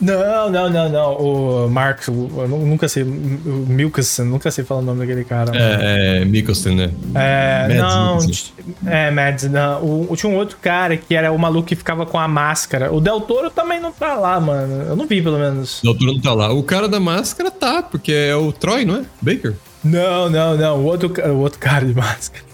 Não, 0.00 0.50
não, 0.50 0.68
não, 0.68 0.88
não. 0.88 1.16
O 1.16 1.70
Marx, 1.70 2.08
eu 2.08 2.14
nunca 2.14 2.86
sei. 2.86 3.02
O 3.02 3.66
Milkson, 3.66 4.24
nunca 4.24 4.50
sei 4.50 4.62
falar 4.62 4.80
o 4.80 4.84
nome 4.84 5.00
daquele 5.00 5.24
cara. 5.24 5.52
É, 5.54 6.20
é 6.20 6.24
Mikkelsen, 6.24 6.76
né? 6.76 6.90
É, 7.14 7.62
Mads 7.62 7.76
não. 7.78 8.16
Mikkelsen. 8.16 8.52
É, 8.86 9.10
Mads, 9.10 9.50
não. 9.50 9.84
O, 10.10 10.16
tinha 10.16 10.30
um 10.30 10.36
outro 10.36 10.58
cara 10.60 10.96
que 10.96 11.14
era 11.14 11.32
o 11.32 11.38
maluco 11.38 11.68
que 11.68 11.76
ficava 11.76 12.04
com 12.04 12.18
a 12.18 12.28
máscara. 12.28 12.92
O 12.92 13.00
Del 13.00 13.22
Toro 13.22 13.50
também 13.50 13.80
não 13.80 13.90
tá 13.90 14.14
lá, 14.14 14.38
mano. 14.38 14.82
Eu 14.82 14.96
não 14.96 15.06
vi, 15.06 15.22
pelo 15.22 15.38
menos. 15.38 15.80
O 15.80 15.84
Del 15.84 15.94
Toro 15.94 16.12
não 16.12 16.20
tá 16.20 16.34
lá. 16.34 16.52
O 16.52 16.62
cara 16.62 16.88
da 16.88 17.00
máscara 17.00 17.50
tá, 17.50 17.82
porque 17.82 18.12
é 18.12 18.36
o 18.36 18.52
Troy, 18.52 18.84
não 18.84 18.96
é? 18.96 19.04
Baker? 19.22 19.54
Não, 19.82 20.28
não, 20.28 20.56
não. 20.56 20.78
O 20.78 20.84
outro, 20.84 21.10
o 21.30 21.38
outro 21.38 21.58
cara 21.58 21.86
de 21.86 21.94
máscara. 21.94 22.44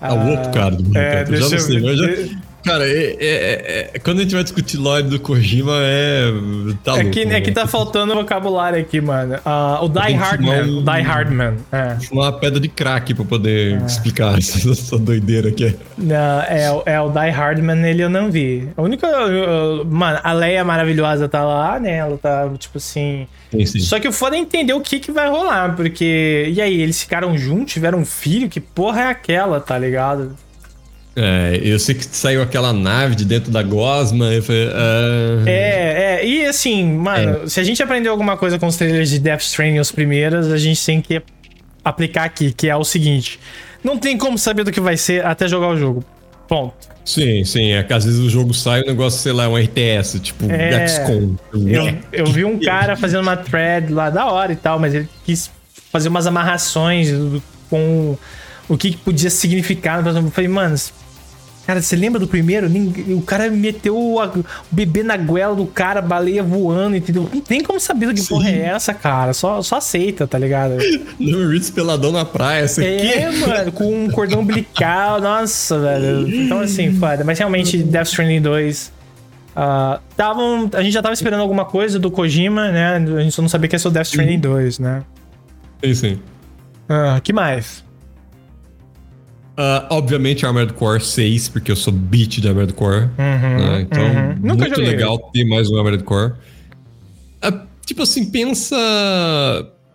Ah, 0.00 0.14
o 0.14 0.30
outro 0.30 0.52
cara 0.52 0.76
do 0.76 0.96
é, 0.96 1.26
já 1.26 1.50
não 1.50 1.58
sei, 1.58 1.76
eu, 1.76 1.96
já, 1.96 2.06
Cara, 2.68 2.86
é, 2.86 3.16
é, 3.18 3.90
é, 3.94 3.98
quando 3.98 4.18
a 4.18 4.22
gente 4.22 4.34
vai 4.34 4.42
discutir 4.42 4.76
lore 4.76 5.04
do 5.04 5.18
Kojima, 5.18 5.72
é. 5.76 6.26
Tá 6.84 6.92
é, 6.92 6.94
louco, 6.96 7.10
que, 7.10 7.20
é 7.20 7.40
que 7.40 7.50
tá 7.50 7.66
faltando 7.66 8.14
vocabulário 8.14 8.78
aqui, 8.78 9.00
mano. 9.00 9.36
Uh, 9.36 9.84
o 9.84 9.88
Die 9.88 10.12
Hardman. 10.12 10.64
Um, 10.64 10.78
o 10.78 10.82
Die 10.82 11.00
Hardman. 11.00 11.54
É. 11.72 11.96
Uma 12.12 12.30
pedra 12.30 12.60
de 12.60 12.68
crack 12.68 13.14
pra 13.14 13.24
poder 13.24 13.80
é. 13.80 13.86
explicar 13.86 14.36
essa, 14.38 14.70
essa, 14.70 14.98
doideira 14.98 15.50
que 15.50 15.64
é. 15.64 15.74
Não, 15.96 16.40
é, 16.42 16.82
é 16.84 17.00
o 17.00 17.08
Die 17.08 17.30
Hardman, 17.30 17.88
ele 17.88 18.02
eu 18.02 18.10
não 18.10 18.30
vi. 18.30 18.68
A 18.76 18.82
única. 18.82 19.08
Mano, 19.86 20.20
a 20.22 20.32
Leia 20.34 20.62
maravilhosa 20.62 21.26
tá 21.26 21.42
lá, 21.42 21.80
né? 21.80 21.96
Ela 21.96 22.18
tá, 22.18 22.50
tipo 22.58 22.76
assim. 22.76 23.26
Sim, 23.50 23.64
sim. 23.64 23.80
Só 23.80 23.98
que 23.98 24.06
o 24.06 24.12
foda 24.12 24.36
é 24.36 24.38
entender 24.38 24.74
o 24.74 24.80
que 24.82 25.00
que 25.00 25.10
vai 25.10 25.30
rolar, 25.30 25.74
porque. 25.74 26.52
E 26.54 26.60
aí, 26.60 26.82
eles 26.82 27.00
ficaram 27.00 27.36
juntos, 27.38 27.72
tiveram 27.72 28.00
um 28.00 28.04
filho? 28.04 28.48
Que 28.48 28.60
porra 28.60 29.02
é 29.02 29.06
aquela, 29.06 29.58
tá 29.58 29.78
ligado? 29.78 30.36
É, 31.20 31.60
eu 31.62 31.78
sei 31.80 31.96
que 31.96 32.04
saiu 32.04 32.40
aquela 32.40 32.72
nave 32.72 33.16
de 33.16 33.24
dentro 33.24 33.50
da 33.50 33.62
gosma. 33.62 34.32
Eu 34.32 34.42
falei, 34.42 34.68
uh... 34.68 35.46
É, 35.46 36.20
é, 36.20 36.26
e 36.26 36.46
assim, 36.46 36.84
mano, 36.84 37.42
é. 37.44 37.48
se 37.48 37.58
a 37.58 37.64
gente 37.64 37.82
aprendeu 37.82 38.12
alguma 38.12 38.36
coisa 38.36 38.58
com 38.58 38.66
os 38.66 38.76
trailers 38.76 39.10
de 39.10 39.18
Death 39.18 39.42
Stranding, 39.42 39.80
os 39.80 39.90
primeiros, 39.90 40.52
a 40.52 40.56
gente 40.56 40.84
tem 40.84 41.00
que 41.00 41.20
aplicar 41.84 42.24
aqui, 42.24 42.52
que 42.52 42.68
é 42.68 42.76
o 42.76 42.84
seguinte: 42.84 43.40
não 43.82 43.98
tem 43.98 44.16
como 44.16 44.38
saber 44.38 44.62
do 44.62 44.70
que 44.70 44.80
vai 44.80 44.96
ser 44.96 45.24
até 45.24 45.48
jogar 45.48 45.68
o 45.68 45.76
jogo. 45.76 46.04
Ponto. 46.46 46.88
Sim, 47.04 47.44
sim. 47.44 47.72
É 47.72 47.82
que 47.82 47.92
às 47.92 48.04
vezes 48.04 48.20
o 48.20 48.30
jogo 48.30 48.54
sai 48.54 48.80
e 48.80 48.82
o 48.84 48.86
negócio, 48.86 49.20
sei 49.20 49.32
lá, 49.32 49.44
é 49.44 49.48
um 49.48 49.56
RTS, 49.56 50.20
tipo 50.20 50.50
é, 50.50 50.86
XCOM. 50.86 51.36
Eu, 51.52 51.98
eu 52.12 52.26
vi 52.26 52.44
um 52.44 52.58
cara 52.58 52.96
fazendo 52.96 53.22
uma 53.22 53.36
thread 53.36 53.92
lá 53.92 54.08
da 54.08 54.26
hora 54.26 54.52
e 54.52 54.56
tal, 54.56 54.78
mas 54.78 54.94
ele 54.94 55.08
quis 55.24 55.50
fazer 55.90 56.08
umas 56.08 56.26
amarrações 56.26 57.08
com 57.68 58.16
o 58.68 58.76
que 58.76 58.96
podia 58.96 59.30
significar. 59.30 60.04
Eu 60.06 60.30
falei, 60.30 60.48
mano, 60.48 60.76
Cara, 61.68 61.82
você 61.82 61.94
lembra 61.96 62.18
do 62.18 62.26
primeiro? 62.26 62.66
O 63.10 63.20
cara 63.20 63.50
meteu 63.50 63.94
o 63.94 64.44
bebê 64.70 65.02
na 65.02 65.18
goela 65.18 65.54
do 65.54 65.66
cara, 65.66 66.00
baleia 66.00 66.42
voando, 66.42 66.96
entendeu? 66.96 67.28
Não 67.30 67.42
tem 67.42 67.62
como 67.62 67.78
saber 67.78 68.06
do 68.06 68.14
que 68.14 68.22
Sim. 68.22 68.28
porra 68.28 68.48
é 68.48 68.60
essa, 68.60 68.94
cara. 68.94 69.34
Só, 69.34 69.60
só 69.60 69.76
aceita, 69.76 70.26
tá 70.26 70.38
ligado? 70.38 70.78
Lembra 71.20 71.52
Ritz 71.52 71.68
peladão 71.68 72.10
na 72.10 72.24
praia, 72.24 72.66
você 72.66 72.86
É, 72.86 73.30
mano, 73.30 73.70
com 73.70 74.04
um 74.04 74.10
cordão 74.10 74.40
umbilical, 74.40 75.20
nossa, 75.20 75.78
velho. 75.78 76.26
Então, 76.26 76.60
assim, 76.60 76.90
foda. 76.94 77.22
Mas 77.22 77.38
realmente, 77.38 77.76
Death 77.82 78.06
Stranding 78.06 78.40
2. 78.40 78.92
Uh, 79.54 80.00
tavam, 80.16 80.70
a 80.72 80.82
gente 80.82 80.94
já 80.94 81.02
tava 81.02 81.12
esperando 81.12 81.40
alguma 81.40 81.66
coisa 81.66 81.98
do 81.98 82.10
Kojima, 82.10 82.72
né? 82.72 82.96
A 82.96 83.20
gente 83.20 83.32
só 83.32 83.42
não 83.42 83.48
sabia 83.50 83.68
que 83.68 83.74
ia 83.74 83.78
ser 83.78 83.88
o 83.88 83.90
Death 83.90 84.06
Stranding 84.06 84.40
2, 84.40 84.78
né? 84.78 85.02
Sim, 85.84 85.94
sim. 85.94 86.12
Uh, 86.88 87.20
que 87.20 87.30
mais? 87.30 87.84
Uh, 89.58 89.82
obviamente 89.90 90.46
Armored 90.46 90.72
Core 90.74 91.00
6, 91.00 91.48
porque 91.48 91.72
eu 91.72 91.74
sou 91.74 91.92
beat 91.92 92.40
de 92.40 92.46
Armored 92.46 92.72
Core. 92.74 93.06
Uhum, 93.18 93.58
né? 93.58 93.80
Então, 93.80 94.04
uhum. 94.04 94.56
muito 94.56 94.80
legal 94.80 95.18
ter 95.32 95.44
mais 95.44 95.68
um 95.68 95.76
Armored 95.76 96.04
Core. 96.04 96.34
Uh, 97.44 97.66
tipo 97.84 98.02
assim, 98.02 98.30
pensa 98.30 98.76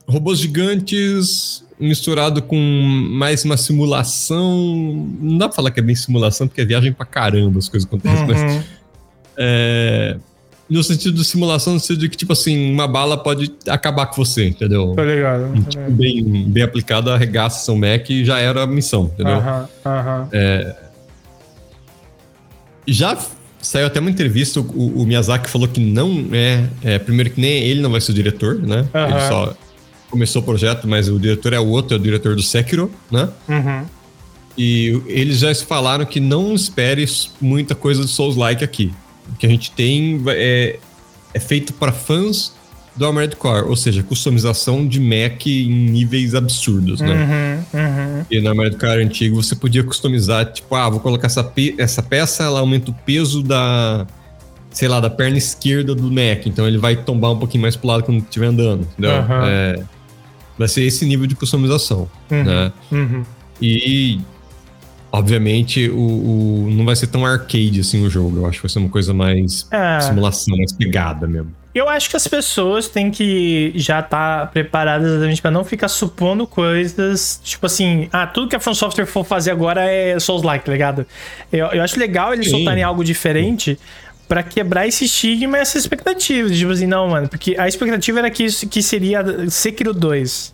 robôs 0.06 0.40
gigantes 0.40 1.64
misturado 1.80 2.42
com 2.42 2.58
mais 2.58 3.46
uma 3.46 3.56
simulação. 3.56 5.08
Não 5.22 5.38
dá 5.38 5.48
pra 5.48 5.56
falar 5.56 5.72
que 5.72 5.80
é 5.80 5.84
bem 5.84 5.96
simulação, 5.96 6.46
porque 6.46 6.60
é 6.60 6.66
viagem 6.66 6.92
pra 6.92 7.06
caramba 7.06 7.58
as 7.58 7.70
coisas 7.70 7.88
acontecem, 7.88 8.20
uhum. 8.20 8.28
mas. 8.28 8.66
É, 9.38 10.18
no 10.74 10.84
sentido 10.84 11.16
de 11.16 11.24
simulação, 11.24 11.74
no 11.74 11.80
sentido 11.80 12.00
de 12.00 12.10
que, 12.10 12.18
tipo 12.18 12.34
assim, 12.34 12.74
uma 12.74 12.88
bala 12.88 13.16
pode 13.16 13.54
acabar 13.68 14.08
com 14.08 14.16
você, 14.16 14.48
entendeu? 14.48 14.94
Tô 14.96 15.04
ligado. 15.04 15.54
Tipo, 15.54 15.70
ligado. 15.70 15.92
bem, 15.92 16.50
bem 16.50 16.64
aplicado, 16.64 17.12
arregaça 17.12 17.64
seu 17.64 17.76
Mac 17.76 18.10
e 18.10 18.26
já 18.26 18.40
era 18.40 18.64
a 18.64 18.68
missão, 18.68 19.12
entendeu? 19.14 19.36
Aham, 19.36 19.70
aham. 19.86 20.30
Já 22.88 23.18
saiu 23.62 23.88
até 23.88 24.00
uma 24.00 24.10
entrevista, 24.10 24.60
o, 24.60 25.02
o 25.02 25.06
Miyazaki 25.06 25.50
falou 25.50 25.68
que 25.68 25.80
não 25.80 26.28
é, 26.34 26.66
é, 26.84 27.00
Primeiro 27.00 27.30
que 27.30 27.40
nem 27.40 27.64
ele 27.64 27.82
não 27.82 27.92
vai 27.92 28.02
ser 28.02 28.12
o 28.12 28.16
diretor, 28.16 28.56
né? 28.56 28.86
Ele 28.94 29.28
só 29.30 29.56
começou 30.10 30.42
o 30.42 30.46
projeto, 30.46 30.88
mas 30.88 31.08
o 31.08 31.20
diretor 31.20 31.54
é 31.54 31.60
o 31.60 31.68
outro, 31.68 31.96
é 31.96 32.00
o 32.00 32.02
diretor 32.02 32.36
do 32.36 32.42
Sekiro, 32.44 32.92
né? 33.12 33.30
Uhum. 33.48 33.86
E 34.58 35.02
eles 35.08 35.40
já 35.40 35.54
falaram 35.56 36.06
que 36.06 36.20
não 36.20 36.54
espere 36.54 37.06
muita 37.42 37.74
coisa 37.74 38.02
de 38.04 38.10
Souls-like 38.10 38.64
aqui. 38.64 38.94
O 39.32 39.36
que 39.38 39.46
a 39.46 39.50
gente 39.50 39.72
tem 39.72 40.22
é, 40.28 40.80
é 41.34 41.40
feito 41.40 41.74
para 41.74 41.92
fãs 41.92 42.54
do 42.96 43.06
Armored 43.08 43.36
Core, 43.38 43.68
ou 43.68 43.76
seja, 43.76 44.04
customização 44.04 44.86
de 44.88 45.00
Mac 45.00 45.48
em 45.48 45.68
níveis 45.70 46.36
absurdos, 46.36 47.00
né? 47.02 47.66
Uhum, 47.74 47.80
uhum. 47.80 48.26
E 48.30 48.40
no 48.40 48.50
Armored 48.50 48.78
Core 48.78 49.02
antigo 49.04 49.42
você 49.42 49.56
podia 49.56 49.84
customizar, 49.84 50.52
tipo, 50.52 50.76
ah, 50.76 50.90
vou 50.90 51.00
colocar 51.00 51.26
essa, 51.26 51.44
pe- 51.44 51.74
essa 51.80 52.04
peça, 52.04 52.44
ela 52.44 52.60
aumenta 52.60 52.92
o 52.92 52.94
peso 52.94 53.42
da, 53.42 54.06
sei 54.70 54.88
lá, 54.88 55.00
da 55.00 55.10
perna 55.10 55.38
esquerda 55.40 55.96
do 55.96 56.04
Mac, 56.12 56.46
então 56.46 56.68
ele 56.68 56.78
vai 56.78 56.96
tombar 56.96 57.32
um 57.32 57.40
pouquinho 57.40 57.64
mais 57.64 57.76
pro 57.76 57.88
lado 57.88 58.04
quando 58.04 58.20
estiver 58.22 58.48
andando, 58.48 58.82
entendeu? 58.84 59.12
Aham. 59.12 59.42
É, 59.48 59.84
vai 60.56 60.68
ser 60.68 60.84
esse 60.84 61.04
nível 61.04 61.26
de 61.26 61.34
customização, 61.34 62.08
Uhum. 62.30 62.44
né? 62.44 62.72
Uhum. 62.92 63.24
E, 63.60 64.20
obviamente, 65.14 65.88
o, 65.90 65.96
o- 65.98 66.68
não 66.72 66.84
vai 66.86 66.96
ser 66.96 67.08
tão 67.08 67.24
arcade 67.26 67.80
assim 67.80 68.04
o 68.04 68.10
jogo. 68.10 68.40
Eu 68.40 68.46
acho 68.48 68.58
que 68.58 68.64
vai 68.64 68.70
ser 68.70 68.80
uma 68.80 68.90
coisa 68.90 69.14
mais 69.14 69.68
É. 69.72 70.02
simulação, 70.02 70.58
mais 70.58 70.74
pegada 70.74 71.28
mesmo. 71.28 71.52
Eu 71.76 71.88
acho 71.90 72.10
que 72.10 72.16
as 72.16 72.28
pessoas 72.28 72.88
têm 72.88 73.10
que 73.10 73.72
já 73.76 74.00
estar 74.00 74.52
preparadas 74.52 75.08
exatamente 75.08 75.42
pra 75.42 75.50
não 75.50 75.64
ficar 75.64 75.88
supondo 75.88 76.46
coisas, 76.46 77.40
tipo 77.44 77.66
assim, 77.66 78.08
ah, 78.12 78.28
tudo 78.28 78.48
que 78.48 78.56
a 78.56 78.60
From 78.60 78.76
Software 78.76 79.06
for 79.08 79.24
fazer 79.24 79.50
agora 79.52 79.84
é 79.84 80.20
Souls-like, 80.20 80.66
tá 80.66 80.72
ligado? 80.72 81.06
Eu, 81.52 81.68
eu 81.68 81.82
acho 81.82 81.98
legal 82.00 82.32
eles 82.34 82.46
Sim. 82.46 82.58
soltarem 82.58 82.84
algo 82.84 83.04
diferente 83.04 83.80
pra 84.28 84.44
quebrar 84.44 84.88
esse 84.88 85.06
estigma 85.06 85.58
e 85.58 85.62
essa 85.62 85.78
expectativa. 85.80 86.48
Tipo 86.50 86.72
assim, 86.72 86.86
não, 86.88 87.08
mano, 87.10 87.28
porque 87.28 87.56
a 87.58 87.68
expectativa 87.68 88.20
era 88.20 88.30
que, 88.30 88.44
isso, 88.44 88.68
que 88.68 88.82
seria 88.84 89.50
Sekiro 89.50 89.94
2. 89.96 90.54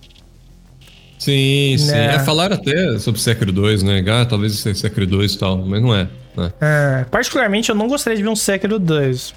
Sim, 1.20 1.76
sim. 1.78 1.92
Né. 1.92 2.16
É, 2.16 2.20
falaram 2.20 2.56
até 2.56 2.98
sobre 2.98 3.20
Sekiro 3.22 3.52
2, 3.52 3.84
né? 3.84 4.04
Ah, 4.08 4.26
talvez 4.26 4.58
seja 4.58 4.80
Sekiro 4.80 5.06
2 5.06 5.34
e 5.34 5.38
tal, 5.38 5.58
mas 5.58 5.82
não 5.82 5.94
é. 5.94 6.08
Né? 6.36 6.54
É, 6.62 7.06
particularmente, 7.12 7.70
eu 7.70 7.76
não 7.76 7.88
gostaria 7.88 8.16
de 8.18 8.24
ver 8.24 8.30
um 8.30 8.36
Sekiro 8.36 8.80
2. 8.80 9.34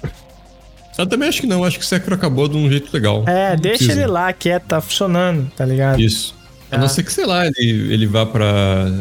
Eu 0.97 1.05
também 1.07 1.27
acho 1.27 1.41
que 1.41 1.47
não. 1.47 1.63
Acho 1.65 1.77
que 1.77 1.85
Sekiro 1.85 2.15
acabou 2.15 2.47
de 2.47 2.55
um 2.55 2.69
jeito 2.69 2.89
legal. 2.93 3.23
É, 3.27 3.49
Não 3.51 3.57
deixa 3.57 3.77
precisa. 3.79 3.99
ele 4.01 4.07
lá, 4.11 4.31
quieto, 4.31 4.63
tá 4.63 4.79
funcionando, 4.79 5.51
tá 5.57 5.65
ligado? 5.65 5.99
Isso. 5.99 6.33
A 6.71 6.75
Ah. 6.75 6.79
não 6.79 6.87
ser 6.87 7.03
que, 7.03 7.11
sei 7.11 7.25
lá, 7.25 7.45
ele, 7.45 7.93
ele 7.93 8.07
vá 8.07 8.25
pra, 8.25 8.91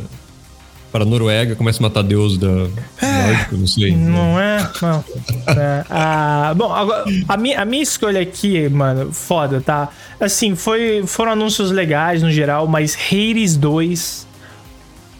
pra 0.93 1.05
Noruega, 1.07 1.57
comece 1.57 1.79
a 1.79 1.83
matar 1.83 2.03
deus 2.03 2.37
da 2.37 2.49
nórdico, 2.49 3.57
não 3.57 3.67
sei. 3.67 3.97
Não 3.97 4.39
é? 4.39 4.71
Não. 4.83 5.05
É. 5.49 5.85
Ah, 5.89 6.53
bom, 6.55 6.71
agora, 6.73 7.05
a 7.27 7.37
minha, 7.37 7.61
a 7.61 7.65
minha 7.65 7.83
escolha 7.83 8.21
aqui, 8.21 8.69
mano, 8.69 9.11
foda, 9.13 9.61
tá? 9.61 9.89
Assim, 10.21 10.55
foi, 10.55 11.03
foram 11.07 11.33
anúncios 11.33 11.71
legais 11.71 12.23
no 12.23 12.31
geral, 12.31 12.69
mas 12.69 12.97
Hades 13.11 13.57
2. 13.57 14.27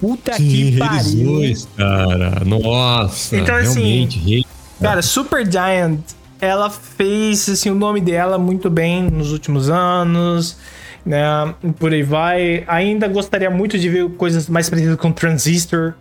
Puta 0.01 0.35
Sim, 0.35 0.49
que 0.49 0.83
Hades 0.83 1.15
pariu. 1.15 1.33
2, 1.33 1.69
cara. 1.77 2.43
Nossa, 2.45 3.37
Então, 3.37 3.57
assim, 3.57 3.81
realmente. 3.83 4.19
Hades. 4.19 4.47
Cara, 4.81 5.01
Super 5.01 5.51
Giant, 5.51 6.01
ela 6.41 6.69
fez 6.69 7.49
assim, 7.49 7.71
o 7.71 7.75
nome 7.75 8.01
dela 8.01 8.37
muito 8.37 8.69
bem 8.69 9.05
nos 9.05 9.31
últimos 9.33 9.71
anos, 9.71 10.57
né? 11.05 11.55
Por 11.79 11.93
aí 11.93 12.03
vai. 12.03 12.65
Ainda 12.67 13.09
gostaria 13.09 13.51
muito 13.51 13.79
de 13.79 13.89
ver 13.89 14.09
coisas 14.11 14.49
mais 14.49 14.69
parecidas 14.71 14.97
com 14.97 15.13
Transistor. 15.13 15.95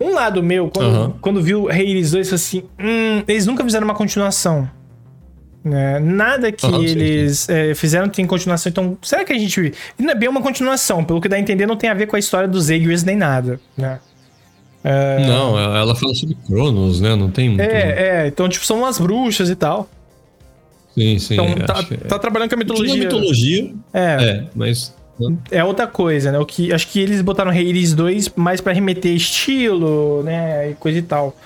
Um 0.00 0.12
lado 0.12 0.42
meu, 0.42 0.68
quando, 0.68 0.88
Aham. 0.88 1.14
quando 1.20 1.42
viu 1.42 1.70
Hades 1.70 2.10
2, 2.10 2.28
foi 2.28 2.36
assim: 2.36 2.62
hum, 2.78 3.22
eles 3.26 3.46
nunca 3.46 3.64
fizeram 3.64 3.86
uma 3.86 3.94
continuação. 3.94 4.68
né? 5.64 5.98
Nada 6.00 6.50
que 6.52 6.66
Aham, 6.66 6.80
sim, 6.80 6.84
eles 6.84 7.48
é, 7.48 7.74
fizeram 7.74 8.08
tem 8.08 8.26
continuação. 8.26 8.70
Então, 8.70 8.98
será 9.02 9.24
que 9.24 9.32
a 9.32 9.38
gente. 9.38 9.72
Não 9.98 10.10
é 10.10 10.14
bem 10.14 10.28
uma 10.28 10.42
continuação, 10.42 11.04
pelo 11.04 11.20
que 11.20 11.28
dá 11.28 11.36
a 11.36 11.40
entender, 11.40 11.66
não 11.66 11.76
tem 11.76 11.88
a 11.88 11.94
ver 11.94 12.06
com 12.06 12.16
a 12.16 12.18
história 12.18 12.48
dos 12.48 12.68
Aegis 12.70 13.04
nem 13.04 13.16
nada, 13.16 13.58
né? 13.76 13.98
Não, 15.26 15.58
ela 15.58 15.94
fala 15.94 16.14
sobre 16.14 16.36
Cronos, 16.46 17.00
né? 17.00 17.16
Não 17.16 17.30
tem 17.30 17.48
muito. 17.48 17.62
É, 17.62 18.24
é, 18.24 18.26
então, 18.26 18.46
tipo, 18.48 18.66
são 18.66 18.80
umas 18.80 18.98
bruxas 18.98 19.48
e 19.48 19.54
tal. 19.56 19.88
Sim, 20.94 21.18
sim. 21.18 21.34
Então, 21.34 21.46
acho 21.46 21.88
tá, 21.88 21.94
é. 21.94 21.96
tá 22.08 22.18
trabalhando 22.18 22.50
com 22.50 22.54
a 22.54 22.58
Tinha 22.58 22.74
mitologia. 22.74 23.04
mitologia, 23.04 23.74
É, 23.92 24.00
é, 24.24 24.44
mas. 24.54 24.94
né? 25.18 25.36
é 25.50 25.64
outra 25.64 25.86
coisa, 25.86 26.30
né? 26.32 26.38
O 26.38 26.46
que, 26.46 26.72
acho 26.72 26.86
que 26.88 27.00
eles 27.00 27.20
botaram 27.20 27.50
Hades 27.50 27.94
2 27.94 28.30
mais 28.36 28.60
pra 28.60 28.72
remeter 28.72 29.12
estilo, 29.14 30.22
né? 30.22 30.70
E 30.70 30.74
coisa 30.74 30.98
e 30.98 31.02
tal. 31.02 31.36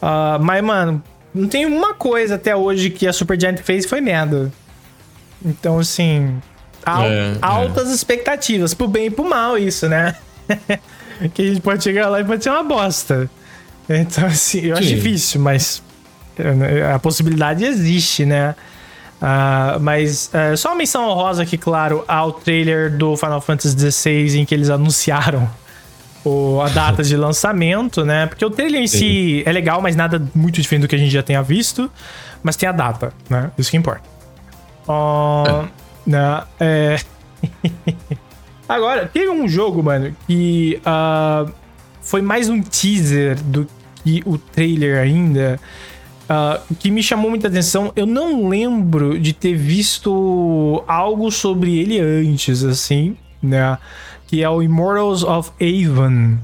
Ah, 0.00 0.38
mas, 0.40 0.62
mano, 0.64 1.02
não 1.34 1.46
tem 1.48 1.66
uma 1.66 1.92
coisa 1.94 2.36
até 2.36 2.56
hoje 2.56 2.88
que 2.90 3.06
a 3.06 3.12
Supergiant 3.12 3.58
fez 3.58 3.84
foi 3.86 4.00
merda. 4.00 4.50
Então, 5.44 5.78
assim. 5.78 6.36
al- 6.84 7.04
É, 7.04 7.32
é. 7.32 7.38
altas 7.42 7.90
expectativas, 7.90 8.72
pro 8.72 8.88
bem 8.88 9.06
e 9.06 9.10
pro 9.10 9.28
mal, 9.28 9.58
isso, 9.58 9.88
né? 9.88 10.14
que 11.34 11.42
a 11.42 11.46
gente 11.46 11.60
pode 11.60 11.82
chegar 11.84 12.08
lá 12.08 12.20
e 12.20 12.24
pode 12.24 12.42
ser 12.42 12.50
uma 12.50 12.62
bosta. 12.62 13.28
Então, 13.88 14.26
assim, 14.26 14.66
eu 14.66 14.74
acho 14.76 14.88
Sim. 14.88 14.94
difícil, 14.94 15.40
mas 15.40 15.82
é, 16.38 16.92
a 16.92 16.98
possibilidade 16.98 17.64
existe, 17.64 18.24
né? 18.24 18.54
Ah, 19.20 19.78
mas 19.80 20.30
é, 20.34 20.54
só 20.56 20.68
uma 20.70 20.76
menção 20.76 21.08
honrosa 21.08 21.42
aqui, 21.42 21.56
claro, 21.56 22.04
ao 22.06 22.32
trailer 22.32 22.94
do 22.96 23.16
Final 23.16 23.40
Fantasy 23.40 23.90
XVI 23.90 24.38
em 24.40 24.44
que 24.44 24.54
eles 24.54 24.68
anunciaram 24.68 25.48
o- 26.24 26.60
a 26.60 26.68
data 26.68 27.02
de 27.02 27.16
lançamento, 27.16 28.04
né? 28.04 28.26
Porque 28.26 28.44
o 28.44 28.50
trailer 28.50 28.80
em 28.82 28.86
si 28.86 29.42
é 29.46 29.52
legal, 29.52 29.80
mas 29.80 29.96
nada 29.96 30.22
muito 30.34 30.60
diferente 30.60 30.82
do 30.82 30.88
que 30.88 30.94
a 30.94 30.98
gente 30.98 31.10
já 31.12 31.22
tenha 31.22 31.42
visto. 31.42 31.90
Mas 32.42 32.56
tem 32.56 32.68
a 32.68 32.72
data, 32.72 33.12
né? 33.30 33.50
Isso 33.58 33.70
que 33.70 33.76
importa. 33.76 34.02
Ó, 34.86 35.64
né, 36.06 36.42
é... 36.60 36.96
Agora, 38.68 39.06
teve 39.06 39.30
um 39.30 39.48
jogo, 39.48 39.82
mano, 39.82 40.14
que 40.26 40.80
foi 42.02 42.20
mais 42.22 42.48
um 42.48 42.60
teaser 42.62 43.36
do 43.42 43.66
que 44.04 44.22
o 44.26 44.36
trailer 44.38 44.98
ainda. 45.00 45.58
Ah, 46.28 46.60
que 46.78 46.90
me 46.90 47.02
chamou 47.02 47.30
muita 47.30 47.48
atenção. 47.48 47.92
Eu 47.96 48.06
não 48.06 48.48
lembro 48.48 49.18
de 49.18 49.32
ter 49.32 49.54
visto 49.54 50.82
algo 50.86 51.30
sobre 51.30 51.78
ele 51.78 52.00
antes, 52.00 52.64
assim, 52.64 53.16
né? 53.42 53.78
Que 54.26 54.42
é 54.42 54.48
o 54.50 54.62
Immortals 54.62 55.22
of 55.22 55.50
Avon. 55.60 56.36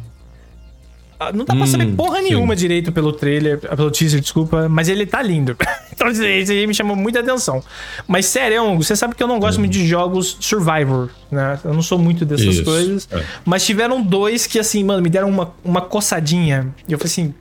Ah, 1.18 1.32
Não 1.32 1.44
dá 1.44 1.54
pra 1.54 1.62
Hum, 1.64 1.66
saber 1.66 1.86
porra 1.94 2.18
sim. 2.18 2.24
nenhuma 2.30 2.56
direito 2.56 2.90
pelo 2.90 3.12
trailer, 3.12 3.58
pelo 3.58 3.90
teaser, 3.92 4.20
desculpa, 4.20 4.68
mas 4.68 4.88
ele 4.88 5.06
tá 5.06 5.22
lindo. 5.22 5.56
então 5.92 6.08
isso 6.08 6.22
aí 6.22 6.66
me 6.66 6.74
chamou 6.74 6.96
muita 6.96 7.20
atenção. 7.20 7.62
Mas 8.08 8.26
sério, 8.26 8.76
você 8.76 8.96
sabe 8.96 9.14
que 9.14 9.22
eu 9.22 9.28
não 9.28 9.38
gosto 9.38 9.58
muito 9.60 9.72
de 9.72 9.86
jogos 9.86 10.36
Survivor, 10.40 11.10
né? 11.30 11.58
Eu 11.64 11.74
não 11.74 11.82
sou 11.82 11.96
muito 11.98 12.24
dessas 12.24 12.46
Isso, 12.56 12.64
coisas. 12.64 13.08
é. 13.12 13.22
Mas 13.44 13.64
tiveram 13.64 14.02
dois 14.02 14.46
que, 14.48 14.58
assim, 14.58 14.82
mano, 14.82 15.00
me 15.02 15.08
deram 15.08 15.28
uma, 15.28 15.52
uma 15.64 15.80
coçadinha. 15.80 16.74
E 16.88 16.92
eu 16.92 16.98
falei 16.98 17.10
assim, 17.12 17.34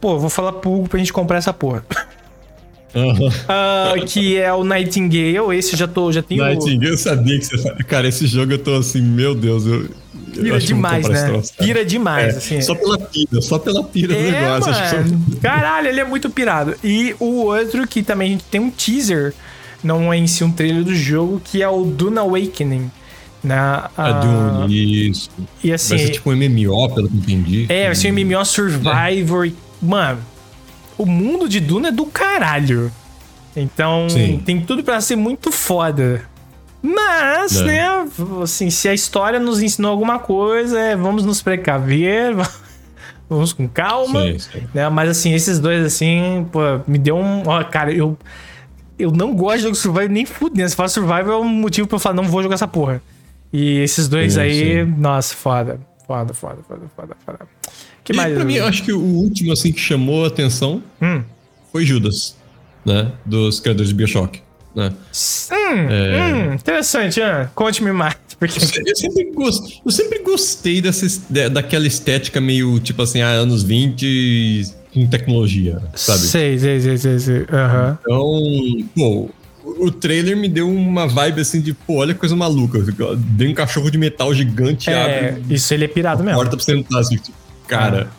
pô, 0.00 0.18
vou 0.18 0.30
falar 0.30 0.52
pro 0.54 0.70
Hugo 0.72 0.88
pra 0.88 0.98
gente 0.98 1.12
comprar 1.12 1.38
essa 1.38 1.52
porra. 1.52 1.84
Aham. 2.94 3.28
Ah, 3.48 3.94
que 4.06 4.38
é 4.38 4.52
o 4.52 4.64
Nightingale, 4.64 5.56
esse 5.56 5.74
eu 5.74 5.78
já 5.78 5.86
tô, 5.86 6.10
já 6.10 6.22
tenho... 6.22 6.42
Nightingale, 6.42 6.92
eu 6.92 6.98
sabia 6.98 7.38
que 7.38 7.44
você. 7.44 7.74
Cara, 7.84 8.08
esse 8.08 8.26
jogo 8.26 8.52
eu 8.52 8.58
tô 8.58 8.74
assim, 8.76 9.00
meu 9.02 9.34
Deus, 9.34 9.66
eu. 9.66 9.88
Pira 10.34 10.58
demais, 10.60 11.08
né? 11.08 11.26
troço. 11.28 11.52
Pira 11.58 11.84
demais, 11.84 12.34
É, 12.34 12.38
assim. 12.38 12.60
Só 12.62 12.74
pela 12.74 12.98
pira, 12.98 13.42
só 13.42 13.58
pela 13.58 13.82
pira 13.84 14.14
do 14.14 14.20
É, 14.20 14.30
negócio. 14.30 14.72
que 14.72 14.96
mano. 14.96 15.24
só- 15.34 15.40
Caralho, 15.40 15.88
ele 15.88 16.00
é 16.00 16.04
muito 16.04 16.30
pirado. 16.30 16.74
E 16.82 17.14
o 17.18 17.44
outro 17.46 17.86
que 17.86 18.02
também 18.02 18.28
a 18.28 18.30
gente 18.32 18.44
tem 18.44 18.60
um 18.60 18.70
teaser, 18.70 19.34
não 19.82 20.12
é 20.12 20.16
em 20.16 20.26
si 20.26 20.42
um 20.44 20.50
trailer 20.50 20.82
do 20.84 20.94
jogo, 20.94 21.40
que 21.44 21.62
é 21.62 21.68
o 21.68 21.84
Dune 21.84 22.18
Awakening. 22.18 22.90
Na, 23.42 23.90
É 23.98 24.62
Dune, 24.66 25.08
isso. 25.10 25.30
E 25.62 25.72
assim, 25.72 25.96
Vai 25.96 26.06
ser 26.06 26.12
tipo 26.12 26.30
um 26.30 26.36
MMO, 26.36 26.88
pelo 26.94 27.08
que 27.08 27.14
eu 27.14 27.20
entendi. 27.20 27.66
é, 27.68 27.86
vai 27.86 27.94
ser 27.94 28.10
um 28.10 28.14
MMO 28.14 28.44
Survivor. 28.44 29.46
e- 29.46 29.54
Mano, 29.80 30.20
o 30.96 31.06
mundo 31.06 31.48
de 31.48 31.60
Dune 31.60 31.88
é 31.88 31.92
do 31.92 32.06
caralho. 32.06 32.90
Então, 33.56 34.08
Sim. 34.08 34.40
tem 34.44 34.60
tudo 34.60 34.82
pra 34.84 35.00
ser 35.00 35.16
muito 35.16 35.50
foda. 35.50 36.22
Mas, 36.82 37.60
É. 37.60 37.64
né, 37.64 38.08
assim, 38.42 38.70
se 38.70 38.88
a 38.88 38.94
história 38.94 39.40
nos 39.40 39.60
ensinou 39.60 39.90
alguma 39.90 40.18
coisa, 40.18 40.78
é 40.78 40.96
vamos 40.96 41.24
nos 41.24 41.42
precaver, 41.42 42.34
vamos 43.28 43.52
com 43.52 43.66
calma. 43.68 44.22
Sim, 44.22 44.38
sim. 44.38 44.62
né? 44.72 44.88
Mas 44.88 45.10
assim, 45.10 45.32
esses 45.34 45.58
dois, 45.58 45.84
assim, 45.84 46.46
pô, 46.52 46.60
me 46.86 46.98
deu 46.98 47.16
um. 47.16 47.42
Ó, 47.46 47.62
cara, 47.64 47.92
eu. 47.92 48.16
Eu 48.96 49.12
não 49.12 49.32
gosto 49.32 49.58
de 49.58 49.62
jogo 49.62 49.74
Survival 49.76 50.08
nem 50.08 50.24
fudendo. 50.26 50.68
Se 50.68 50.74
fala 50.74 50.88
Survival 50.88 51.30
é 51.30 51.36
um 51.38 51.48
motivo 51.48 51.86
pra 51.86 51.94
eu 51.96 52.00
falar, 52.00 52.16
não 52.16 52.24
vou 52.24 52.42
jogar 52.42 52.54
essa 52.56 52.66
porra. 52.66 53.00
E 53.52 53.78
esses 53.78 54.08
dois 54.08 54.34
Sim, 54.34 54.40
aí, 54.40 54.84
nossa, 54.84 55.34
foda. 55.34 55.80
Foda, 56.04 56.34
foda, 56.34 56.58
foda, 56.66 56.82
foda, 56.96 57.16
foda. 57.24 57.38
Que 58.08 58.12
E 58.12 58.16
mais? 58.16 58.34
pra 58.34 58.44
mim, 58.44 58.54
eu 58.54 58.66
acho 58.66 58.82
que 58.82 58.92
o 58.92 58.98
último 59.00 59.52
assim 59.52 59.70
que 59.70 59.80
chamou 59.80 60.24
a 60.24 60.28
atenção 60.28 60.82
Hum. 61.00 61.22
foi 61.70 61.84
Judas. 61.84 62.36
né? 62.86 63.12
Dos 63.26 63.60
criadores 63.60 63.90
de 63.90 63.94
Bioshock. 63.94 64.40
Né? 64.74 64.90
Hum, 65.52 65.88
é... 65.90 66.32
hum, 66.50 66.54
interessante, 66.54 67.20
Ian. 67.20 67.50
Conte-me 67.54 67.92
mais. 67.92 68.16
Porque... 68.38 68.58
Eu, 68.58 68.96
sempre 68.96 69.24
gostei, 69.34 69.80
eu 69.84 69.90
sempre 69.90 70.18
gostei 70.20 70.80
dessa, 70.80 71.06
daquela 71.50 71.86
estética 71.86 72.40
meio, 72.40 72.78
tipo 72.80 73.02
assim, 73.02 73.20
ah, 73.20 73.28
anos 73.30 73.62
20 73.64 74.62
com 74.94 75.06
tecnologia, 75.06 75.82
sabe? 75.94 76.20
Sei, 76.20 76.58
sei, 76.58 76.80
sei, 76.80 76.96
sei. 76.96 77.18
sei. 77.18 77.36
Uhum. 77.40 77.96
Então, 78.00 78.88
pô, 78.94 79.30
o 79.84 79.90
trailer 79.90 80.36
me 80.36 80.48
deu 80.48 80.70
uma 80.70 81.06
vibe 81.06 81.40
assim 81.40 81.60
de, 81.60 81.74
pô, 81.74 81.96
olha 81.96 82.14
que 82.14 82.20
coisa 82.20 82.34
maluca. 82.36 82.78
Deu 83.16 83.50
um 83.50 83.54
cachorro 83.54 83.90
de 83.90 83.98
metal 83.98 84.32
gigante 84.32 84.88
é, 84.88 85.30
abre. 85.30 85.54
Isso 85.54 85.74
ele 85.74 85.84
é 85.84 85.88
pirado 85.88 86.22
mesmo. 86.22 86.38
Porta 86.38 86.56
pra 86.56 86.64
você 86.64 86.76
entrar, 86.76 87.00
assim, 87.00 87.16
tipo, 87.16 87.36
cara. 87.68 88.10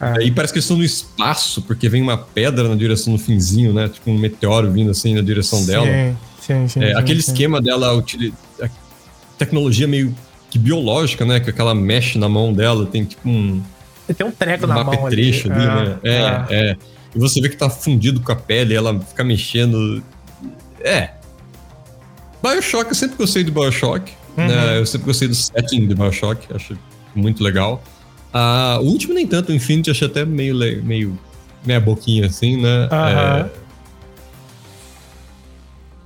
É. 0.00 0.18
Aí 0.18 0.30
parece 0.30 0.52
que 0.52 0.58
eles 0.58 0.64
estão 0.64 0.76
no 0.76 0.84
espaço, 0.84 1.62
porque 1.62 1.88
vem 1.88 2.02
uma 2.02 2.18
pedra 2.18 2.68
na 2.68 2.74
direção 2.74 3.14
do 3.14 3.18
finzinho, 3.18 3.72
né? 3.72 3.88
Tipo 3.88 4.10
um 4.10 4.18
meteoro 4.18 4.70
vindo 4.70 4.90
assim 4.90 5.14
na 5.14 5.22
direção 5.22 5.60
sim, 5.60 5.66
dela. 5.66 5.86
Sim, 5.86 6.68
sim, 6.68 6.82
é, 6.82 6.88
sim 6.88 6.98
aquele 6.98 7.22
sim. 7.22 7.32
esquema 7.32 7.60
dela, 7.60 8.04
a 8.60 8.68
tecnologia 9.38 9.86
meio 9.86 10.14
que 10.50 10.58
biológica, 10.58 11.24
né? 11.24 11.40
Que 11.40 11.50
aquela 11.50 11.74
mexe 11.74 12.18
na 12.18 12.28
mão 12.28 12.52
dela, 12.52 12.86
tem 12.86 13.04
tipo 13.04 13.28
um. 13.28 13.62
Tem 14.14 14.26
um 14.26 14.30
treco 14.30 14.66
na 14.66 14.84
mão. 14.84 14.94
Um 14.94 15.06
apetrecho 15.06 15.50
ali, 15.50 15.66
ali 15.66 15.88
né? 15.88 15.98
É, 16.04 16.10
é, 16.10 16.70
é. 16.70 16.76
E 17.14 17.18
você 17.18 17.40
vê 17.40 17.48
que 17.48 17.56
tá 17.56 17.70
fundido 17.70 18.20
com 18.20 18.32
a 18.32 18.36
pele, 18.36 18.74
ela 18.74 18.98
fica 19.00 19.24
mexendo. 19.24 20.02
É. 20.80 21.10
Bioshock, 22.42 22.90
eu 22.90 22.94
sempre 22.94 23.16
gostei 23.16 23.42
do 23.42 23.52
Bioshock. 23.52 24.12
Uhum. 24.36 24.46
Né? 24.46 24.78
Eu 24.78 24.86
sempre 24.86 25.06
gostei 25.06 25.28
do 25.28 25.34
setting 25.34 25.86
do 25.86 25.94
Bioshock, 25.94 26.46
acho 26.54 26.76
muito 27.14 27.42
legal. 27.42 27.82
Uh, 28.34 28.80
o 28.80 28.86
último, 28.86 29.14
nem 29.14 29.26
tanto, 29.26 29.52
o 29.52 29.54
Infinity, 29.54 29.90
achei 29.90 30.08
até 30.08 30.24
meio, 30.24 30.56
meio 30.82 31.16
meia 31.64 31.80
boquinha 31.80 32.26
assim, 32.26 32.60
né? 32.60 32.88
Uhum. 32.90 32.98
É... 32.98 33.50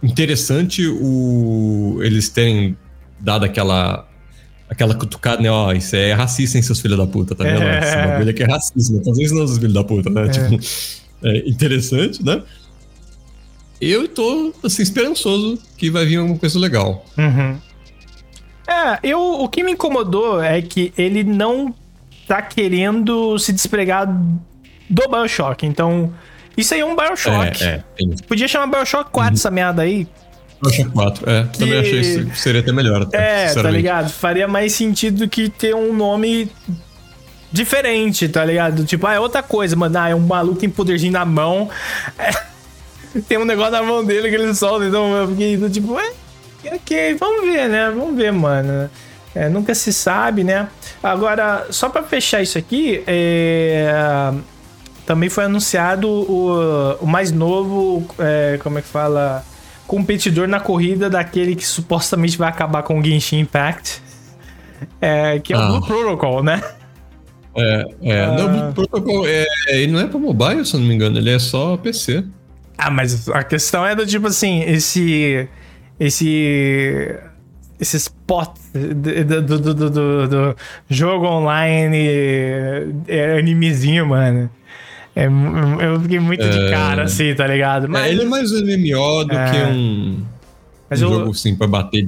Interessante 0.03 0.87
o... 0.87 1.99
eles 2.03 2.29
terem 2.29 2.77
dado 3.19 3.45
aquela 3.45 4.07
aquela 4.69 4.95
cutucada, 4.95 5.43
né? 5.43 5.51
Ó, 5.51 5.73
isso 5.73 5.97
é 5.97 6.13
racista, 6.13 6.59
hein, 6.59 6.63
seus 6.63 6.81
filhos 6.81 6.99
da 6.99 7.07
puta, 7.07 7.35
tá 7.35 7.43
vendo? 7.43 7.63
É. 7.63 7.79
Esse 7.79 7.97
bagulho 7.97 8.31
aqui 8.31 8.43
é 8.43 8.47
racista, 8.47 8.93
né? 8.93 9.03
Fazer 9.05 9.23
isso 9.23 9.35
não, 9.35 9.47
seus 9.47 9.59
filhos 9.59 9.75
da 9.75 9.83
puta, 9.83 10.11
né? 10.11 10.27
É. 10.27 10.29
Tipo, 10.29 10.59
é 11.25 11.49
interessante, 11.49 12.23
né? 12.23 12.43
Eu 13.81 14.07
tô, 14.09 14.53
assim, 14.63 14.83
esperançoso 14.83 15.59
que 15.77 15.91
vai 15.91 16.05
vir 16.05 16.17
alguma 16.17 16.39
coisa 16.39 16.59
legal. 16.59 17.05
Uhum. 17.17 17.57
É, 18.69 18.99
eu, 19.03 19.19
o 19.19 19.49
que 19.49 19.65
me 19.65 19.73
incomodou 19.73 20.43
é 20.43 20.61
que 20.61 20.93
ele 20.99 21.25
não 21.25 21.75
tá 22.29 22.43
querendo 22.43 23.39
se 23.39 23.53
despregar 23.53 24.07
do 24.07 25.09
Bioshock. 25.09 25.67
Então, 25.67 26.13
isso 26.57 26.75
aí 26.75 26.81
é 26.81 26.85
um 26.85 26.95
Bioshock. 26.95 27.65
É, 27.65 27.67
é, 27.67 27.83
Podia 28.27 28.47
chamar 28.47 28.67
Bioshock 28.67 29.11
4 29.11 29.31
uhum. 29.31 29.35
essa 29.35 29.51
merda 29.51 29.83
aí. 29.83 30.07
Bioshock 30.63 30.91
4, 30.91 31.31
é. 31.31 31.45
Que... 31.45 31.59
Também 31.59 31.79
achei 31.79 32.25
que 32.25 32.39
seria 32.39 32.61
até 32.61 32.73
melhor. 32.73 33.03
Até, 33.03 33.47
é, 33.47 33.55
tá 33.55 33.71
ligado? 33.71 34.11
Faria 34.11 34.47
mais 34.47 34.73
sentido 34.73 35.19
do 35.19 35.29
que 35.29 35.49
ter 35.49 35.75
um 35.75 35.93
nome 35.93 36.51
diferente, 37.51 38.29
tá 38.29 38.45
ligado? 38.45 38.85
Tipo, 38.85 39.07
ah, 39.07 39.15
é 39.15 39.21
outra 39.21 39.43
coisa, 39.43 39.75
mano. 39.75 39.99
Ah, 39.99 40.11
é 40.11 40.15
um 40.15 40.21
maluco 40.21 40.55
que 40.55 40.61
tem 40.61 40.71
poderzinho 40.71 41.13
na 41.13 41.25
mão. 41.25 41.71
É... 42.19 42.49
tem 43.27 43.39
um 43.39 43.45
negócio 43.45 43.73
na 43.73 43.83
mão 43.83 44.05
dele 44.05 44.29
que 44.29 44.35
ele 44.35 44.55
solta. 44.55 44.85
Então 44.85 45.17
eu 45.17 45.29
fiquei 45.29 45.71
tipo, 45.71 45.99
é, 45.99 46.13
ok, 46.75 47.15
vamos 47.15 47.47
ver, 47.47 47.69
né? 47.69 47.91
Vamos 47.91 48.17
ver, 48.17 48.33
mano. 48.33 48.91
É, 49.39 49.49
nunca 49.49 49.73
se 49.73 49.93
sabe, 49.93 50.43
né? 50.43 50.67
Agora, 51.01 51.69
só 51.71 51.89
para 51.89 52.03
fechar 52.03 52.43
isso 52.43 52.59
aqui, 52.59 53.05
é... 53.07 54.35
também 55.07 55.29
foi 55.29 55.45
anunciado 55.45 56.09
o, 56.09 56.97
o 57.01 57.07
mais 57.07 57.31
novo, 57.31 58.05
é, 58.19 58.59
como 58.61 58.81
é 58.81 58.83
que 58.83 58.89
fala? 58.89 59.45
Competidor 59.87 60.49
na 60.49 60.59
corrida 60.59 61.09
daquele 61.09 61.55
que 61.55 61.65
supostamente 61.65 62.37
vai 62.37 62.49
acabar 62.49 62.83
com 62.83 62.99
o 62.99 63.05
Genshin 63.05 63.39
Impact, 63.39 64.03
é, 65.01 65.39
que 65.39 65.53
é 65.53 65.57
o 65.57 65.61
ah. 65.61 65.67
Blue 65.69 65.87
Protocol, 65.87 66.43
né? 66.43 66.61
É, 67.55 67.85
é. 68.03 68.25
Ah. 68.25 68.33
Não, 68.33 68.47
o 68.47 68.49
Blue 68.49 68.73
Protocol, 68.73 69.25
é, 69.25 69.47
ele 69.69 69.93
não 69.93 70.01
é 70.01 70.07
para 70.09 70.19
mobile, 70.19 70.67
se 70.67 70.75
eu 70.75 70.81
não 70.81 70.89
me 70.89 70.97
engano, 70.97 71.17
ele 71.17 71.31
é 71.31 71.39
só 71.39 71.77
PC. 71.77 72.25
Ah, 72.77 72.91
mas 72.91 73.29
a 73.29 73.45
questão 73.45 73.87
é 73.87 73.95
do 73.95 74.05
tipo 74.05 74.27
assim, 74.27 74.63
esse. 74.63 75.49
Esse 76.01 77.19
esses 77.81 78.09
potes 78.09 78.63
do, 78.73 79.43
do, 79.43 79.75
do, 79.75 80.29
do, 80.29 80.57
jogo 80.91 81.27
online 81.27 81.97
é, 83.07 83.39
animezinho, 83.39 84.07
mano. 84.07 84.51
É, 85.15 85.27
eu 85.27 86.01
fiquei 86.01 86.21
muito 86.21 86.45
é... 86.45 86.49
de 86.49 86.71
cara, 86.71 87.05
assim, 87.05 87.35
tá 87.35 87.47
ligado? 87.47 87.89
Mas... 87.89 88.07
É, 88.07 88.11
ele 88.11 88.23
é 88.23 88.25
mais 88.25 88.53
um 88.53 88.61
MMO 88.61 89.25
do 89.25 89.37
é... 89.37 89.51
que 89.51 89.73
um, 89.73 90.25
Mas 90.89 91.03
um 91.03 91.07
eu... 91.07 91.15
jogo, 91.15 91.31
assim, 91.31 91.55
pra 91.57 91.67
bater. 91.67 92.07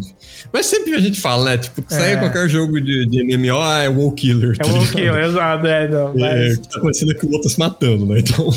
Mas 0.53 0.67
sempre 0.67 0.95
a 0.95 1.01
gente 1.01 1.21
fala, 1.21 1.51
né? 1.51 1.59
Tipo, 1.59 1.83
que 1.83 1.93
sai 1.93 2.15
é. 2.15 2.17
qualquer 2.17 2.49
jogo 2.49 2.81
de, 2.81 3.07
de 3.07 3.25
MMO, 3.25 3.61
ah, 3.61 3.83
é 3.83 3.89
WoW 3.89 4.13
Killer. 4.13 4.57
Tá 4.57 4.69
é 4.69 4.73
WoW 4.73 4.87
Killer, 4.89 5.25
exato, 5.25 5.67
é. 5.67 5.89
Não, 5.89 6.09
é, 6.09 6.13
mas... 6.15 6.53
É, 6.53 6.57
tá 6.57 6.79
acontecendo 6.79 7.15
que 7.15 7.27
o 7.27 7.33
outro 7.33 7.49
se 7.49 7.59
matando, 7.59 8.07
né? 8.07 8.19
Então... 8.21 8.49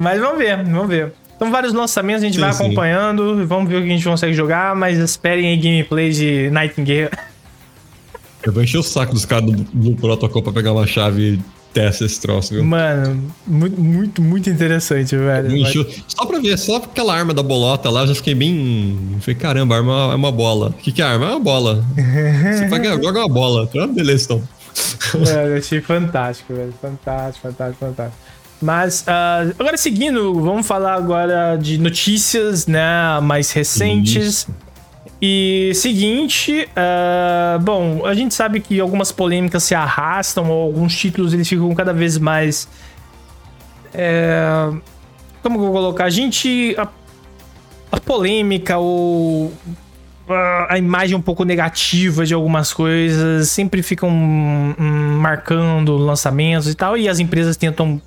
Mas 0.00 0.20
vamos 0.20 0.38
ver, 0.38 0.64
vamos 0.64 0.88
ver. 0.88 1.12
Então, 1.36 1.50
vários 1.50 1.74
lançamentos 1.74 2.22
a 2.22 2.26
gente 2.26 2.36
sim, 2.36 2.40
vai 2.40 2.50
acompanhando. 2.50 3.36
Sim. 3.36 3.44
Vamos 3.44 3.68
ver 3.68 3.76
o 3.76 3.82
que 3.82 3.88
a 3.88 3.92
gente 3.92 4.04
consegue 4.04 4.32
jogar, 4.32 4.74
mas 4.74 4.98
esperem 4.98 5.48
aí 5.48 5.56
gameplay 5.56 6.10
de 6.10 6.50
Nightingale. 6.50 7.10
Eu 8.42 8.52
vou 8.52 8.62
encher 8.62 8.78
o 8.78 8.82
saco 8.82 9.12
dos 9.12 9.26
caras 9.26 9.44
do, 9.44 9.56
do 9.56 9.96
protocolo 9.96 10.42
pra 10.42 10.52
pegar 10.52 10.72
uma 10.72 10.86
chave 10.86 11.34
e 11.34 11.40
testar 11.74 12.06
esse 12.06 12.20
troço, 12.20 12.54
viu? 12.54 12.64
Mano, 12.64 13.30
muito, 13.46 13.80
muito, 13.80 14.22
muito 14.22 14.48
interessante, 14.48 15.14
velho. 15.14 15.54
Encheu... 15.54 15.86
Só 16.08 16.24
pra 16.24 16.38
ver, 16.38 16.56
só 16.56 16.76
aquela 16.76 17.14
arma 17.14 17.34
da 17.34 17.42
bolota 17.42 17.90
lá, 17.90 18.02
eu 18.02 18.06
já 18.06 18.14
fiquei 18.14 18.34
bem. 18.34 18.98
Falei, 19.20 19.34
caramba, 19.34 19.74
a 19.74 19.78
arma 19.78 20.12
é 20.12 20.14
uma 20.14 20.32
bola. 20.32 20.68
O 20.68 20.72
que, 20.72 20.90
que 20.90 21.02
é 21.02 21.04
a 21.04 21.10
arma? 21.10 21.26
É 21.26 21.30
uma 21.30 21.40
bola. 21.40 21.84
Você 21.94 22.66
pega, 22.70 23.02
joga 23.02 23.20
uma 23.20 23.28
bola. 23.28 23.68
Ah, 23.78 23.86
beleza, 23.86 24.24
então. 24.24 24.42
Mano, 25.14 25.48
eu 25.48 25.58
achei 25.58 25.80
fantástico, 25.80 26.54
velho. 26.54 26.72
Fantástico, 26.80 27.46
fantástico, 27.46 27.84
fantástico. 27.84 28.18
Mas 28.60 29.02
uh, 29.02 29.54
agora 29.58 29.76
seguindo, 29.76 30.34
vamos 30.40 30.66
falar 30.66 30.94
agora 30.94 31.56
de 31.56 31.78
notícias, 31.78 32.66
né, 32.66 33.20
mais 33.22 33.52
recentes. 33.52 34.24
Isso. 34.24 34.66
E 35.20 35.72
seguinte, 35.74 36.68
uh, 36.72 37.58
bom, 37.60 38.04
a 38.04 38.14
gente 38.14 38.34
sabe 38.34 38.60
que 38.60 38.78
algumas 38.78 39.10
polêmicas 39.10 39.62
se 39.62 39.74
arrastam, 39.74 40.50
ou 40.50 40.62
alguns 40.62 40.96
títulos 40.96 41.32
eles 41.32 41.48
ficam 41.48 41.74
cada 41.74 41.92
vez 41.92 42.18
mais. 42.18 42.68
É, 43.94 44.70
como 45.42 45.58
que 45.58 45.64
eu 45.64 45.72
vou 45.72 45.72
colocar? 45.72 46.04
A 46.04 46.10
gente. 46.10 46.74
A, 46.78 46.86
a 47.92 48.00
polêmica 48.00 48.76
ou 48.76 49.52
a 50.68 50.76
imagem 50.76 51.16
um 51.16 51.22
pouco 51.22 51.44
negativa 51.44 52.26
de 52.26 52.34
algumas 52.34 52.72
coisas 52.72 53.48
sempre 53.48 53.80
ficam 53.80 54.10
hum, 54.10 54.74
marcando 55.20 55.96
lançamentos 55.96 56.68
e 56.68 56.74
tal, 56.74 56.96
e 56.96 57.08
as 57.08 57.20
empresas 57.20 57.56
tentam 57.56 58.02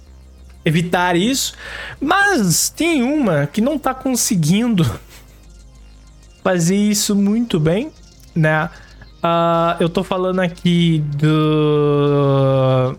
evitar 0.69 1.15
isso. 1.15 1.53
Mas 1.99 2.69
tem 2.69 3.03
uma 3.03 3.47
que 3.47 3.60
não 3.62 3.77
tá 3.77 3.93
conseguindo 3.93 4.86
fazer 6.43 6.75
isso 6.75 7.15
muito 7.15 7.60
bem, 7.60 7.91
né? 8.34 8.69
Uh, 9.19 9.75
eu 9.82 9.89
tô 9.89 10.03
falando 10.03 10.39
aqui 10.39 11.03
do. 11.17 12.97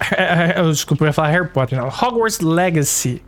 Desculpa, 0.70 1.04
eu 1.04 1.06
ia 1.08 1.12
falar 1.12 1.28
Harry 1.28 1.48
Potter, 1.48 1.78
não. 1.78 1.88
Hogwarts 1.88 2.40
Legacy, 2.40 3.22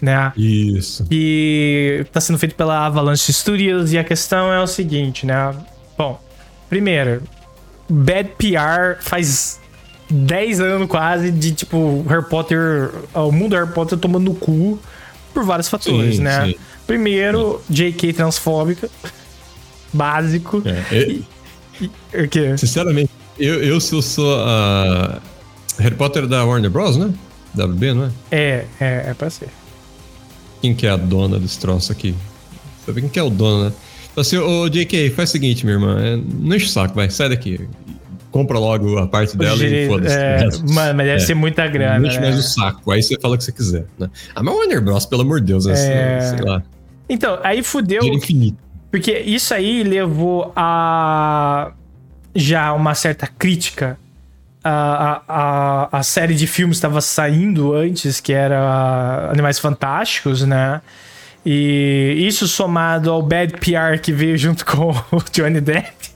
né? 0.00 0.32
Isso. 0.36 1.04
Que 1.04 2.06
tá 2.12 2.20
sendo 2.20 2.38
feito 2.38 2.54
pela 2.54 2.86
Avalanche 2.86 3.30
Studios 3.30 3.92
e 3.92 3.98
a 3.98 4.04
questão 4.04 4.50
é 4.50 4.60
o 4.60 4.66
seguinte, 4.66 5.26
né? 5.26 5.54
Bom, 5.98 6.18
primeiro, 6.70 7.22
bad 7.86 8.30
PR 8.38 9.02
faz 9.02 9.59
10 10.10 10.60
anos 10.60 10.88
quase 10.88 11.30
de, 11.30 11.52
tipo, 11.52 12.04
Harry 12.08 12.24
Potter. 12.24 12.90
O 13.14 13.30
mundo 13.30 13.54
Harry 13.54 13.70
Potter 13.72 13.98
tomando 13.98 14.24
no 14.24 14.34
cu 14.34 14.78
por 15.32 15.44
vários 15.44 15.68
fatores, 15.68 16.16
sim, 16.16 16.22
né? 16.22 16.46
Sim. 16.46 16.54
Primeiro, 16.86 17.62
JK 17.68 18.12
transfóbica. 18.12 18.90
Básico. 19.92 20.62
É, 20.64 21.02
e, 21.02 21.24
e, 21.80 22.22
o 22.22 22.28
quê? 22.28 22.56
Sinceramente, 22.56 23.10
eu, 23.38 23.62
eu, 23.62 23.80
se 23.80 23.94
eu 23.94 24.02
sou 24.02 24.36
a. 24.40 25.20
Harry 25.78 25.94
Potter 25.94 26.26
da 26.26 26.44
Warner 26.44 26.70
Bros, 26.70 26.96
né? 26.96 27.12
WB, 27.56 27.94
não 27.94 28.04
é? 28.04 28.10
É, 28.30 28.66
é, 28.80 29.04
é 29.10 29.14
pra 29.14 29.30
ser. 29.30 29.48
Quem 30.60 30.74
que 30.74 30.86
é 30.86 30.90
a 30.90 30.96
dona 30.96 31.38
desse 31.38 31.58
troço 31.58 31.90
aqui? 31.90 32.14
Sabe 32.84 33.00
quem 33.00 33.10
que 33.10 33.18
é 33.18 33.22
o 33.22 33.30
dono, 33.30 33.64
né? 33.64 33.72
Então, 34.10 34.22
assim, 34.22 34.36
ô 34.36 34.68
JK, 34.68 35.10
faz 35.10 35.30
o 35.30 35.32
seguinte, 35.32 35.64
minha 35.64 35.76
irmã. 35.76 35.98
É, 36.00 36.16
não 36.16 36.54
enche 36.54 36.66
o 36.66 36.68
saco, 36.68 36.94
vai, 36.94 37.08
sai 37.10 37.28
daqui 37.28 37.68
compra 38.30 38.58
logo 38.58 38.98
a 38.98 39.06
parte 39.06 39.36
dela 39.36 39.62
e 39.64 39.88
foda-se. 39.88 40.16
É, 40.16 40.48
mano, 40.72 40.96
mas 40.96 41.06
deve 41.06 41.12
é. 41.12 41.18
ser 41.18 41.34
muita 41.34 41.66
grana. 41.66 41.98
Não 41.98 42.08
né? 42.08 42.20
mais 42.20 42.38
o 42.38 42.42
saco. 42.42 42.90
Aí 42.90 43.02
você 43.02 43.18
fala 43.20 43.34
o 43.34 43.38
que 43.38 43.44
você 43.44 43.52
quiser, 43.52 43.86
né? 43.98 44.08
Ah, 44.34 44.42
mas 44.42 44.54
Warner 44.54 44.80
Bros, 44.80 45.06
pelo 45.06 45.22
amor 45.22 45.40
de 45.40 45.46
Deus, 45.46 45.66
é, 45.66 45.72
é... 45.72 46.20
sei 46.20 46.40
lá. 46.40 46.62
Então, 47.08 47.38
aí 47.42 47.62
fudeu. 47.62 48.00
Dinheiro 48.00 48.22
infinito. 48.22 48.58
Porque 48.90 49.18
isso 49.18 49.54
aí 49.54 49.82
levou 49.82 50.52
a 50.54 51.72
já 52.34 52.72
uma 52.72 52.94
certa 52.94 53.26
crítica 53.26 53.98
a, 54.62 55.22
a, 55.26 55.98
a 55.98 56.02
série 56.02 56.34
de 56.34 56.46
filmes 56.46 56.76
estava 56.76 57.00
saindo 57.00 57.74
antes, 57.74 58.20
que 58.20 58.32
era 58.32 59.30
Animais 59.30 59.58
Fantásticos, 59.58 60.42
né? 60.42 60.80
E 61.44 62.16
isso 62.18 62.46
somado 62.46 63.10
ao 63.10 63.22
bad 63.22 63.54
PR 63.54 63.98
que 64.02 64.12
veio 64.12 64.36
junto 64.36 64.64
com 64.64 64.90
o 65.12 65.22
Johnny 65.32 65.60
Depp. 65.60 66.09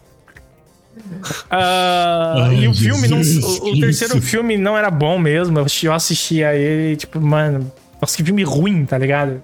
Uh, 1.04 1.50
Ai, 1.50 2.54
e 2.56 2.68
o 2.68 2.74
filme, 2.74 3.08
não, 3.08 3.20
o, 3.20 3.72
o, 3.72 3.80
terceiro 3.80 4.20
filme 4.20 4.56
não 4.56 4.76
era 4.76 4.90
bom 4.90 5.18
mesmo. 5.18 5.58
Eu 5.82 5.92
assistia 5.92 6.54
ele, 6.54 6.96
tipo, 6.96 7.20
mano, 7.20 7.70
nossa, 8.00 8.16
que 8.16 8.24
filme 8.24 8.42
ruim, 8.42 8.84
tá 8.84 8.96
ligado? 8.98 9.42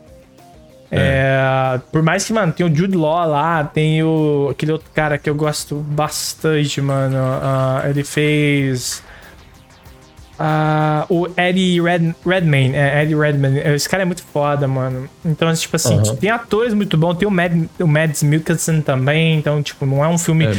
É. 0.91 1.77
É, 1.77 1.81
por 1.93 2.03
mais 2.03 2.25
que, 2.25 2.33
mano, 2.33 2.53
tem 2.53 2.67
o 2.67 2.75
Jude 2.75 2.97
Law 2.97 3.29
lá, 3.29 3.63
tem 3.65 4.03
o, 4.03 4.49
aquele 4.51 4.73
outro 4.73 4.89
cara 4.93 5.19
que 5.19 5.31
eu 5.31 5.35
gosto 5.35 5.77
bastante, 5.77 6.81
mano. 6.81 7.17
Uh, 7.17 7.89
ele 7.89 8.03
fez 8.03 9.03
Uh, 10.41 11.05
o 11.15 11.29
Eddie 11.37 11.83
Red, 11.83 12.15
Redmayne, 12.25 12.75
é, 12.75 13.03
Eddie 13.03 13.15
Redmayne, 13.15 13.59
esse 13.75 13.87
cara 13.87 14.05
é 14.05 14.07
muito 14.07 14.23
foda, 14.23 14.67
mano. 14.67 15.07
Então, 15.23 15.53
tipo 15.53 15.77
assim, 15.77 15.99
uhum. 15.99 16.17
tem 16.17 16.31
atores 16.31 16.73
muito 16.73 16.97
bons, 16.97 17.19
tem 17.19 17.29
o, 17.29 17.31
Mad, 17.31 17.53
o 17.79 17.87
Mads 17.87 18.23
Mikkelsen 18.23 18.81
também, 18.81 19.37
então, 19.37 19.63
tipo, 19.63 19.85
não 19.85 20.03
é 20.03 20.09
um 20.09 20.17
filme... 20.17 20.47
É, 20.47 20.53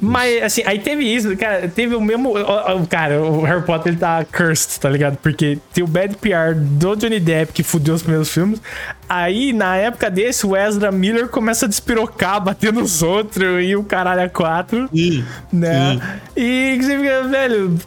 mas, 0.00 0.42
assim, 0.42 0.62
aí 0.64 0.78
teve 0.78 1.04
isso, 1.04 1.36
cara, 1.36 1.68
teve 1.68 1.94
o 1.94 2.00
mesmo... 2.00 2.30
O, 2.30 2.86
cara, 2.86 3.20
o 3.20 3.42
Harry 3.42 3.60
Potter, 3.60 3.92
ele 3.92 4.00
tá 4.00 4.24
cursed, 4.24 4.80
tá 4.80 4.88
ligado? 4.88 5.18
Porque 5.18 5.58
tem 5.74 5.84
o 5.84 5.86
bad 5.86 6.16
PR 6.16 6.54
do 6.58 6.96
Johnny 6.96 7.20
Depp, 7.20 7.52
que 7.52 7.62
fudeu 7.62 7.94
os 7.94 8.00
primeiros 8.00 8.32
filmes, 8.32 8.58
aí, 9.06 9.52
na 9.52 9.76
época 9.76 10.10
desse, 10.10 10.46
o 10.46 10.56
Ezra 10.56 10.90
Miller 10.90 11.28
começa 11.28 11.66
a 11.66 11.68
despirocar, 11.68 12.42
bater 12.42 12.72
nos 12.72 13.02
outros, 13.02 13.62
e 13.62 13.76
o 13.76 13.84
caralho 13.84 14.22
é 14.22 14.28
quatro, 14.30 14.88
sim, 14.94 15.22
né? 15.52 16.00
Sim. 16.00 16.20
E 16.34 16.78
você 16.80 16.96
fica, 16.96 17.22
velho 17.24 17.78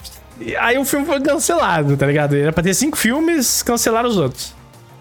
Aí 0.59 0.77
o 0.77 0.85
filme 0.85 1.05
foi 1.05 1.19
cancelado, 1.21 1.97
tá 1.97 2.05
ligado? 2.05 2.35
Era 2.35 2.51
pra 2.51 2.63
ter 2.63 2.73
cinco 2.73 2.97
filmes, 2.97 3.61
cancelaram 3.61 4.09
os 4.09 4.17
outros. 4.17 4.55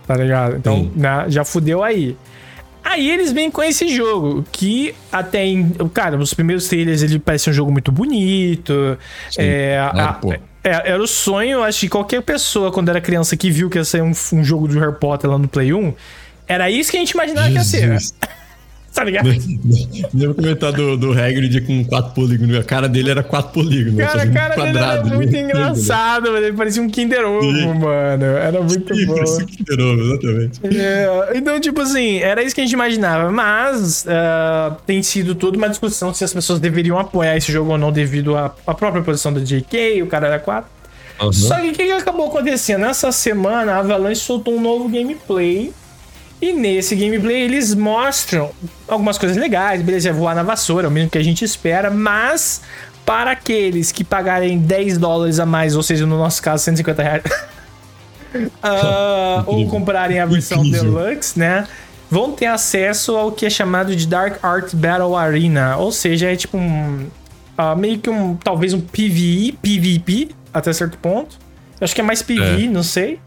Tá 0.06 0.16
ligado? 0.16 0.56
Então, 0.56 0.90
né, 0.96 1.26
já 1.28 1.44
fudeu 1.44 1.82
aí. 1.82 2.16
Aí 2.82 3.10
eles 3.10 3.32
vêm 3.32 3.50
com 3.50 3.62
esse 3.62 3.88
jogo, 3.88 4.44
que 4.50 4.94
até 5.12 5.44
em. 5.44 5.70
Cara, 5.92 6.16
os 6.16 6.32
primeiros 6.32 6.68
trailers 6.68 7.02
ele 7.02 7.18
parece 7.18 7.50
um 7.50 7.52
jogo 7.52 7.70
muito 7.70 7.92
bonito. 7.92 8.96
Sim. 9.30 9.42
É, 9.42 9.72
é, 9.72 9.78
a, 9.78 10.18
é, 10.64 10.92
era 10.92 11.02
o 11.02 11.06
sonho, 11.06 11.62
acho 11.62 11.80
que 11.80 11.88
qualquer 11.88 12.22
pessoa, 12.22 12.72
quando 12.72 12.88
era 12.88 13.00
criança, 13.00 13.36
que 13.36 13.50
viu 13.50 13.68
que 13.68 13.78
ia 13.78 13.84
sair 13.84 14.02
um, 14.02 14.12
um 14.32 14.42
jogo 14.42 14.66
do 14.66 14.78
Harry 14.78 14.94
Potter 14.94 15.28
lá 15.30 15.38
no 15.38 15.46
Play 15.46 15.72
1, 15.72 15.94
era 16.46 16.70
isso 16.70 16.90
que 16.90 16.96
a 16.96 17.00
gente 17.00 17.10
imaginava 17.10 17.50
Jesus. 17.50 17.70
que 17.70 17.76
ia 17.76 18.00
ser 18.00 18.14
tá 18.92 19.04
ligado? 19.04 19.28
Lembra 20.14 20.34
comentar 20.34 20.72
do, 20.72 20.96
do 20.96 21.12
Hagrid 21.12 21.60
com 21.62 21.84
quatro 21.84 22.12
polígonos. 22.12 22.56
A 22.56 22.64
cara 22.64 22.88
dele 22.88 23.10
era 23.10 23.22
quatro 23.22 23.52
polígonos. 23.52 23.98
Cara, 23.98 24.22
a 24.22 24.30
cara 24.30 24.54
dele 24.56 24.78
era 24.78 25.04
muito 25.04 25.32
né? 25.32 25.40
engraçado, 25.40 26.36
Ele 26.36 26.56
parecia 26.56 26.82
um 26.82 26.88
Kinder 26.88 27.24
Ovo, 27.24 27.74
mano. 27.74 28.24
Era 28.24 28.60
muito 28.60 28.94
Sim, 28.94 29.06
bom. 29.06 29.14
Parecia 29.14 29.44
um 29.44 29.46
Kinder 29.46 29.80
Ovo, 29.80 30.02
exatamente. 30.02 30.60
É, 30.64 31.32
então, 31.34 31.60
tipo 31.60 31.80
assim, 31.80 32.18
era 32.18 32.42
isso 32.42 32.54
que 32.54 32.60
a 32.60 32.64
gente 32.64 32.72
imaginava. 32.72 33.30
Mas 33.30 34.04
uh, 34.04 34.76
tem 34.86 35.02
sido 35.02 35.34
toda 35.34 35.56
uma 35.56 35.68
discussão 35.68 36.12
se 36.12 36.24
as 36.24 36.32
pessoas 36.32 36.58
deveriam 36.58 36.98
apoiar 36.98 37.36
esse 37.36 37.52
jogo 37.52 37.70
ou 37.70 37.78
não 37.78 37.92
devido 37.92 38.36
à, 38.36 38.54
à 38.66 38.74
própria 38.74 39.02
posição 39.02 39.32
do 39.32 39.40
JK, 39.40 40.02
o 40.02 40.06
cara 40.06 40.26
era 40.26 40.38
quatro. 40.38 40.70
Uhum. 41.20 41.32
Só 41.32 41.56
que 41.56 41.68
o 41.68 41.72
que, 41.72 41.84
que 41.84 41.92
acabou 41.92 42.28
acontecendo? 42.28 42.82
Nessa 42.82 43.10
semana, 43.12 43.72
a 43.74 43.78
Avalanche 43.78 44.20
soltou 44.20 44.54
um 44.54 44.60
novo 44.60 44.88
gameplay 44.88 45.72
e 46.40 46.52
nesse 46.52 46.94
gameplay 46.94 47.42
eles 47.42 47.74
mostram 47.74 48.50
algumas 48.86 49.18
coisas 49.18 49.36
legais, 49.36 49.82
beleza, 49.82 50.10
é 50.10 50.12
voar 50.12 50.34
na 50.34 50.42
vassoura, 50.42 50.86
é 50.86 50.88
o 50.88 50.90
mesmo 50.90 51.10
que 51.10 51.18
a 51.18 51.22
gente 51.22 51.44
espera, 51.44 51.90
mas 51.90 52.62
para 53.04 53.32
aqueles 53.32 53.90
que 53.90 54.04
pagarem 54.04 54.58
10 54.58 54.98
dólares 54.98 55.40
a 55.40 55.46
mais, 55.46 55.74
ou 55.74 55.82
seja, 55.82 56.06
no 56.06 56.18
nosso 56.18 56.42
caso, 56.42 56.62
150 56.64 57.02
reais, 57.02 57.22
uh, 58.34 59.42
ou 59.46 59.66
comprarem 59.66 60.20
a 60.20 60.26
versão. 60.26 60.62
Deluxe, 60.62 61.38
né? 61.38 61.66
Vão 62.10 62.32
ter 62.32 62.46
acesso 62.46 63.16
ao 63.16 63.32
que 63.32 63.44
é 63.44 63.50
chamado 63.50 63.94
de 63.94 64.06
Dark 64.06 64.42
Art 64.42 64.74
Battle 64.74 65.16
Arena, 65.16 65.76
ou 65.76 65.90
seja, 65.90 66.30
é 66.30 66.36
tipo 66.36 66.56
um. 66.56 67.06
Uh, 67.58 67.76
meio 67.76 67.98
que 67.98 68.08
um. 68.08 68.36
Talvez 68.36 68.72
um 68.72 68.80
PvE, 68.80 69.58
PvP, 69.60 70.28
até 70.52 70.72
certo 70.72 70.96
ponto. 70.98 71.36
Eu 71.80 71.84
acho 71.84 71.94
que 71.94 72.00
é 72.00 72.04
mais 72.04 72.22
PvE, 72.22 72.64
é. 72.64 72.68
não 72.68 72.82
sei. 72.82 73.20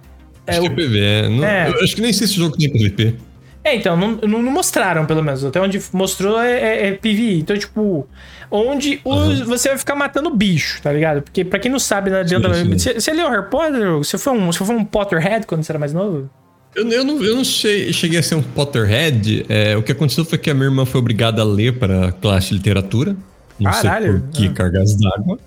É, 0.51 0.57
acho 0.57 0.61
o... 0.61 0.75
que 0.75 0.81
é 0.81 0.85
PV. 0.85 1.29
Não, 1.29 1.45
é. 1.45 1.69
Eu 1.69 1.83
acho 1.83 1.95
que 1.95 2.01
nem 2.01 2.13
sei 2.13 2.27
se 2.27 2.33
o 2.33 2.37
jogo 2.37 2.57
tem 2.57 2.69
PVP. 2.69 3.15
É, 3.63 3.75
então, 3.75 3.95
não, 3.95 4.15
não, 4.15 4.41
mostraram, 4.41 5.05
pelo 5.05 5.23
menos. 5.23 5.45
Até 5.45 5.61
onde 5.61 5.79
mostrou 5.93 6.39
é, 6.39 6.51
é, 6.51 6.87
é 6.87 6.91
PVE. 6.93 7.39
Então, 7.39 7.57
tipo, 7.57 8.07
onde 8.49 8.99
os, 9.05 9.41
uhum. 9.41 9.45
você 9.45 9.69
vai 9.69 9.77
ficar 9.77 9.95
matando 9.95 10.31
bicho, 10.31 10.81
tá 10.81 10.91
ligado? 10.91 11.21
Porque, 11.21 11.45
pra 11.45 11.59
quem 11.59 11.71
não 11.71 11.79
sabe, 11.79 12.09
não 12.09 12.17
adianta. 12.17 12.49
Você, 12.49 12.95
você 12.95 13.13
leu 13.13 13.29
Harry 13.29 13.49
Potter? 13.49 13.97
Você 13.97 14.17
foi, 14.17 14.33
um, 14.33 14.51
você 14.51 14.65
foi 14.65 14.75
um 14.75 14.83
Potterhead 14.83 15.45
quando 15.45 15.63
você 15.63 15.71
era 15.71 15.79
mais 15.79 15.93
novo? 15.93 16.27
Eu, 16.75 16.89
eu 16.89 17.03
não, 17.03 17.21
eu 17.23 17.35
não 17.35 17.43
cheguei 17.43 18.17
a 18.17 18.23
ser 18.23 18.35
um 18.35 18.41
Potterhead. 18.41 19.45
É, 19.47 19.77
o 19.77 19.83
que 19.83 19.91
aconteceu 19.91 20.25
foi 20.25 20.39
que 20.39 20.49
a 20.49 20.53
minha 20.55 20.65
irmã 20.65 20.83
foi 20.83 20.99
obrigada 20.99 21.41
a 21.41 21.45
ler 21.45 21.77
para 21.77 22.11
classe 22.13 22.49
de 22.49 22.55
literatura. 22.55 23.15
Não 23.59 23.69
Caralho. 23.69 24.11
sei 24.11 24.21
por 24.21 24.29
que 24.29 24.47
ah. 24.47 24.53
cargas 24.53 24.95
d'água. 24.95 25.39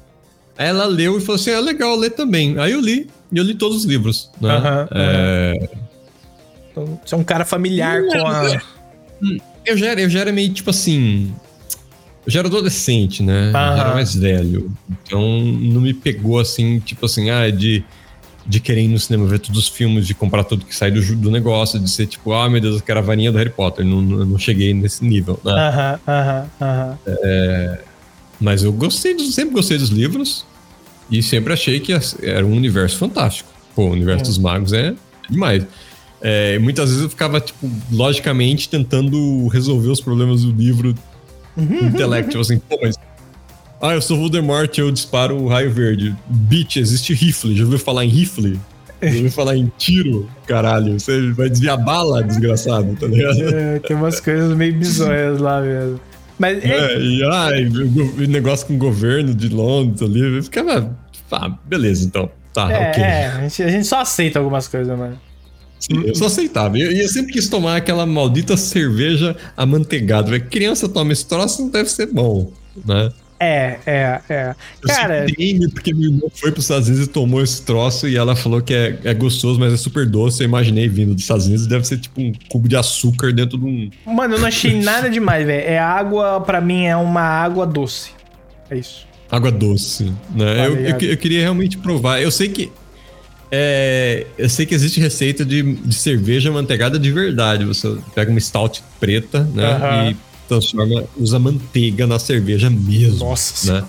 Aí 0.57 0.69
ela 0.69 0.87
leu 0.87 1.19
e 1.19 1.21
falou 1.21 1.35
assim: 1.35 1.51
é 1.51 1.59
legal 1.59 1.97
ler 1.97 2.11
também. 2.11 2.57
Aí 2.59 2.73
eu 2.73 2.81
li. 2.81 3.09
E 3.33 3.39
eu 3.39 3.45
li 3.45 3.55
todos 3.55 3.79
os 3.79 3.85
livros. 3.85 4.31
Né? 4.41 4.57
Uhum, 4.57 4.89
é... 4.93 5.69
Então, 6.71 7.01
você 7.05 7.15
é 7.15 7.19
um 7.19 7.25
cara 7.25 7.45
familiar 7.45 8.03
não, 8.03 8.09
com 8.09 8.27
a. 8.27 8.61
Eu 9.65 9.77
já, 9.77 9.87
era, 9.87 10.01
eu 10.01 10.11
já 10.11 10.21
era 10.21 10.33
meio 10.33 10.53
tipo 10.53 10.71
assim. 10.71 11.33
Eu 12.27 12.33
já 12.33 12.41
era 12.41 12.49
adolescente, 12.49 13.23
né? 13.23 13.53
Uhum. 13.55 13.61
Eu 13.61 13.81
era 13.81 13.95
mais 13.95 14.15
velho. 14.15 14.73
Então 14.91 15.41
não 15.41 15.81
me 15.81 15.95
pegou 15.95 16.39
assim, 16.39 16.81
tipo 16.81 17.07
assim, 17.07 17.31
ah, 17.31 17.49
de, 17.51 17.85
de 18.47 18.61
querer 18.61 18.83
ir 18.83 18.89
no 18.89 18.99
cinema 18.99 19.27
ver 19.27 19.39
todos 19.39 19.61
os 19.61 19.69
filmes, 19.69 20.07
de 20.07 20.15
comprar 20.15 20.45
tudo 20.45 20.65
que 20.65 20.75
sai 20.75 20.91
do, 20.91 21.01
do 21.17 21.31
negócio, 21.31 21.79
de 21.79 21.89
ser 21.89 22.07
tipo, 22.07 22.33
ah, 22.33 22.49
meu 22.51 22.61
Deus, 22.61 22.77
eu 22.77 22.83
quero 22.83 22.99
a 22.99 23.03
varinha 23.03 23.31
do 23.31 23.39
Harry 23.39 23.51
Potter. 23.51 23.85
Não, 23.85 24.03
não, 24.03 24.25
não 24.25 24.39
cheguei 24.39 24.75
nesse 24.75 25.05
nível, 25.05 25.39
né? 25.45 25.53
Aham, 25.53 26.01
aham, 26.09 26.51
aham. 26.61 26.99
É, 27.07 27.79
mas 28.41 28.65
eu 28.65 28.73
gostei, 28.73 29.19
sempre 29.31 29.55
gostei 29.55 29.79
dos 29.79 29.91
livros. 29.91 30.45
E 31.11 31.23
sempre 31.23 31.53
achei 31.53 31.81
que 31.81 31.93
era 32.23 32.45
um 32.45 32.55
universo 32.55 32.99
fantástico. 32.99 33.51
Pô, 33.75 33.85
o 33.85 33.91
universo 33.91 34.25
é. 34.25 34.27
dos 34.27 34.39
magos 34.39 34.73
é 34.73 34.95
demais. 35.29 35.67
É, 36.21 36.59
muitas 36.59 36.89
vezes 36.89 37.03
eu 37.03 37.11
ficava, 37.11 37.41
tipo, 37.41 37.71
logicamente 37.93 38.69
tentando 38.69 39.47
resolver 39.49 39.89
os 39.89 40.01
problemas 40.01 40.43
do 40.43 40.53
livro 40.53 40.95
uhum. 41.57 41.89
intelecto. 41.89 42.31
Tipo 42.31 42.41
assim, 42.41 42.59
pô, 42.59 42.79
mas. 42.81 42.97
Ah, 43.83 43.93
eu 43.93 44.01
sou 44.01 44.17
Voldemort 44.17 44.79
eu 44.79 44.91
disparo 44.91 45.37
o 45.37 45.49
raio 45.49 45.71
verde. 45.71 46.17
Bitch, 46.27 46.77
existe 46.77 47.13
rifle. 47.13 47.55
Já 47.55 47.65
ouviu 47.65 47.79
falar 47.79 48.07
em 48.07 48.09
rifle? 48.09 48.59
Já 49.03 49.09
ouviu 49.09 49.31
falar 49.33 49.57
em 49.57 49.71
tiro? 49.77 50.27
Caralho, 50.47 50.99
você 50.99 51.31
vai 51.33 51.51
desviar 51.51 51.77
bala, 51.77 52.23
desgraçado, 52.23 52.97
tá 52.99 53.07
ligado? 53.07 53.43
É, 53.43 53.79
tem 53.81 53.95
umas 53.95 54.21
coisas 54.21 54.57
meio 54.57 54.75
bizonhas 54.75 55.39
lá 55.39 55.61
mesmo. 55.61 56.01
Mas, 56.39 56.65
é, 56.65 56.99
e 56.99 57.25
ai, 57.25 57.65
o 57.67 58.29
negócio 58.29 58.67
com 58.67 58.75
o 58.75 58.79
governo 58.79 59.35
de 59.35 59.49
Londres 59.49 60.03
ali, 60.03 60.21
eu 60.37 60.43
ficava. 60.43 60.97
Ah, 61.31 61.49
beleza, 61.65 62.05
então. 62.05 62.31
Tá, 62.53 62.71
é, 62.71 62.91
ok. 62.91 63.03
É, 63.03 63.27
a 63.27 63.41
gente, 63.43 63.63
a 63.63 63.69
gente 63.69 63.87
só 63.87 64.01
aceita 64.01 64.39
algumas 64.39 64.69
coisas, 64.69 64.97
mano. 64.97 65.19
Sim, 65.81 66.03
eu 66.05 66.15
só 66.15 66.27
aceitava. 66.27 66.79
E 66.79 66.83
eu, 66.83 66.93
eu, 66.93 67.09
sempre 67.09 67.33
quis 67.33 67.49
tomar 67.49 67.77
aquela 67.77 68.07
maldita 68.07 68.57
cerveja 68.57 69.37
amanteigada. 69.57 70.39
Criança 70.41 70.89
toma 70.89 71.13
esse 71.13 71.27
troço, 71.27 71.63
não 71.63 71.69
deve 71.69 71.91
ser 71.91 72.07
bom, 72.07 72.53
né? 72.85 73.13
É, 73.45 73.79
é, 73.85 74.21
é. 74.31 74.55
Eu 74.83 74.89
Cara. 74.89 75.27
Entendo 75.29 75.71
porque 75.71 75.93
minha 75.93 76.09
irmã 76.09 76.23
foi 76.33 76.51
para 76.51 76.59
os 76.59 76.65
Estados 76.65 76.89
Unidos 76.89 77.07
e 77.07 77.11
tomou 77.11 77.43
esse 77.43 77.61
troço 77.63 78.09
e 78.09 78.17
ela 78.17 78.35
falou 78.35 78.63
que 78.63 78.73
é, 78.73 78.99
é 79.05 79.13
gostoso, 79.13 79.61
mas 79.61 79.73
é 79.73 79.77
super 79.77 80.07
doce. 80.07 80.43
Eu 80.43 80.49
imaginei 80.49 80.89
vindo 80.89 81.13
dos 81.13 81.23
Estados 81.23 81.47
Unidos 81.47 81.67
deve 81.67 81.87
ser 81.87 81.99
tipo 81.99 82.23
um 82.23 82.33
cubo 82.49 82.67
de 82.67 82.77
açúcar 82.77 83.33
dentro 83.33 83.59
de 83.59 83.65
um. 83.65 83.91
Mano, 84.07 84.37
eu 84.37 84.41
não 84.41 84.49
achei 84.49 84.81
nada 84.81 85.11
demais, 85.11 85.45
velho. 85.47 85.69
É 85.69 85.79
água, 85.79 86.41
para 86.41 86.61
mim, 86.61 86.85
é 86.85 86.97
uma 86.97 87.21
água 87.21 87.67
doce. 87.67 88.13
É 88.71 88.79
isso. 88.79 89.07
Água 89.31 89.53
doce, 89.53 90.05
né? 90.35 90.55
Tá 90.55 90.65
eu, 90.65 90.77
eu, 90.77 90.99
eu, 91.11 91.17
queria 91.19 91.43
realmente 91.43 91.77
provar. 91.77 92.23
Eu 92.23 92.31
sei 92.31 92.49
que. 92.49 92.73
É, 93.51 94.27
eu 94.39 94.49
sei 94.49 94.65
que 94.65 94.75
existe 94.75 94.99
receita 94.99 95.45
de, 95.45 95.63
de 95.63 95.95
cerveja 95.95 96.51
manteigada 96.51 96.99
de 96.99 97.13
verdade. 97.13 97.65
Você 97.67 97.95
pega 98.15 98.31
uma 98.31 98.41
stout 98.41 98.83
preta, 98.99 99.47
né? 99.55 99.77
Uh 99.77 99.81
-huh. 99.81 100.11
E 100.13 100.34
transforma, 100.49 101.05
usa 101.17 101.39
manteiga 101.39 102.07
na 102.07 102.19
cerveja 102.19 102.71
mesmo. 102.71 103.25
Nossa. 103.25 103.73
Né? 103.73 103.85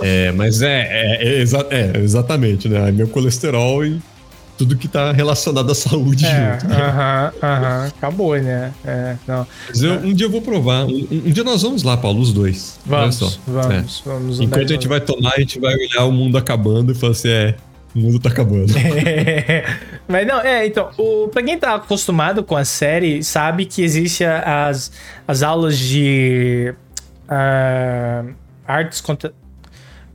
É, 0.00 0.32
mas 0.32 0.62
é, 0.62 0.82
é, 0.82 1.28
é, 1.28 1.40
exa 1.40 1.66
é, 1.70 1.98
exatamente, 1.98 2.68
né? 2.68 2.90
Meu 2.92 3.08
colesterol 3.08 3.84
e 3.84 4.00
tudo 4.58 4.76
que 4.76 4.88
tá 4.88 5.12
relacionado 5.12 5.70
à 5.70 5.74
saúde 5.74 6.26
é, 6.26 6.58
junto. 6.60 6.72
Aham, 6.72 7.32
aham, 7.40 7.86
acabou, 7.86 8.36
né? 8.36 8.72
É, 8.84 9.16
não. 9.26 9.46
Mas 9.68 9.82
eu, 9.82 9.92
um 9.94 10.12
dia 10.12 10.26
eu 10.26 10.30
vou 10.30 10.42
provar. 10.42 10.84
Um, 10.84 11.06
um, 11.10 11.30
dia 11.30 11.44
nós 11.44 11.62
vamos 11.62 11.84
lá, 11.84 11.96
Paulo, 11.96 12.20
os 12.20 12.32
dois. 12.32 12.78
Vamos, 12.84 13.40
vamos, 13.46 14.02
é. 14.04 14.08
vamos. 14.08 14.40
Enquanto 14.40 14.64
a 14.64 14.72
gente 14.74 14.88
vai 14.88 15.00
tomar, 15.00 15.34
a 15.36 15.40
gente 15.40 15.60
vai 15.60 15.74
olhar 15.74 16.04
o 16.04 16.12
mundo 16.12 16.36
acabando 16.36 16.90
e 16.90 16.94
falar 16.94 17.12
assim, 17.12 17.28
é, 17.28 17.54
o 17.94 17.98
mundo 17.98 18.18
tá 18.18 18.28
acabando. 18.28 18.72
É, 18.76 19.64
mas 20.06 20.26
não, 20.26 20.40
é, 20.40 20.66
então, 20.66 20.90
o, 20.98 21.28
pra 21.28 21.42
quem 21.42 21.58
tá 21.58 21.74
acostumado 21.74 22.42
com 22.44 22.56
a 22.56 22.64
série, 22.64 23.22
sabe 23.22 23.64
que 23.64 23.82
existe 23.82 24.24
as, 24.24 24.92
as 25.26 25.42
aulas 25.42 25.78
de 25.78 26.74
uh, 27.28 28.34
artes 28.66 29.00
contra. 29.00 29.32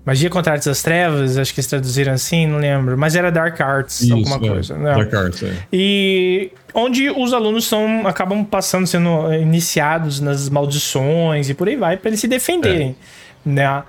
Magia 0.05 0.29
contra 0.29 0.51
Artes 0.51 0.67
das 0.67 0.83
Trevas, 0.83 1.37
acho 1.37 1.53
que 1.53 1.61
eles 1.61 1.67
traduziram 1.69 2.11
assim, 2.11 2.45
não 2.45 2.57
lembro. 2.57 2.97
Mas 2.97 3.15
era 3.15 3.31
Dark 3.31 3.59
Arts, 3.61 4.01
Isso, 4.01 4.13
alguma 4.13 4.35
é. 4.35 4.49
coisa. 4.49 4.77
né? 4.77 4.95
Dark 4.95 5.13
Arts, 5.13 5.43
é. 5.43 5.53
E 5.71 6.51
onde 6.73 7.09
os 7.09 7.31
alunos 7.31 7.65
são, 7.65 8.05
acabam 8.05 8.43
passando, 8.43 8.85
sendo 8.85 9.33
iniciados 9.33 10.19
nas 10.19 10.49
maldições 10.49 11.49
e 11.49 11.53
por 11.53 11.69
aí 11.69 11.77
vai, 11.77 11.95
pra 11.95 12.09
eles 12.09 12.19
se 12.19 12.27
defenderem, 12.27 12.97
né? 13.45 13.83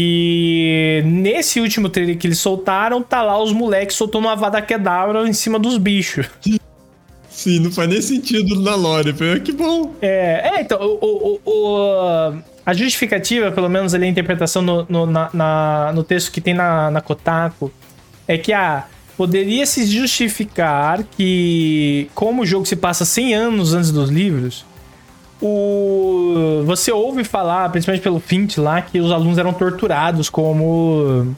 E 0.00 1.02
nesse 1.04 1.60
último 1.60 1.88
trailer 1.88 2.16
que 2.16 2.28
eles 2.28 2.38
soltaram, 2.38 3.02
tá 3.02 3.20
lá 3.20 3.42
os 3.42 3.52
moleques 3.52 3.96
soltando 3.96 4.26
uma 4.26 4.32
Avada 4.32 4.62
Kedavra 4.62 5.26
em 5.28 5.32
cima 5.32 5.58
dos 5.58 5.76
bichos. 5.76 6.26
Sim, 7.28 7.58
não 7.58 7.72
faz 7.72 7.88
nem 7.88 8.00
sentido 8.00 8.60
na 8.62 8.76
lore. 8.76 9.12
Que 9.40 9.50
bom. 9.50 9.94
É, 10.00 10.52
é, 10.54 10.60
então, 10.60 10.78
o, 10.80 11.40
o- 11.44 11.50
o- 11.50 12.32
a 12.64 12.74
justificativa, 12.74 13.50
pelo 13.50 13.68
menos 13.68 13.92
ali 13.92 14.04
a 14.04 14.08
interpretação 14.08 14.62
no, 14.62 14.86
no, 14.88 15.04
na- 15.06 15.30
na- 15.32 15.92
no 15.92 16.04
texto 16.04 16.30
que 16.30 16.40
tem 16.40 16.54
na, 16.54 16.90
na 16.92 17.00
Kotaku, 17.00 17.70
é 18.28 18.38
que 18.38 18.52
ah, 18.52 18.84
poderia 19.16 19.66
se 19.66 19.84
justificar 19.86 21.02
que, 21.16 22.08
como 22.14 22.42
o 22.42 22.46
jogo 22.46 22.66
se 22.66 22.76
passa 22.76 23.04
100 23.04 23.34
anos 23.34 23.74
antes 23.74 23.90
dos 23.90 24.10
livros, 24.10 24.64
o, 25.40 26.62
você 26.64 26.90
ouve 26.92 27.24
falar, 27.24 27.68
principalmente 27.70 28.02
pelo 28.02 28.20
Fint 28.20 28.58
lá, 28.58 28.82
que 28.82 29.00
os 29.00 29.10
alunos 29.10 29.38
eram 29.38 29.52
torturados 29.52 30.28
como. 30.30 31.34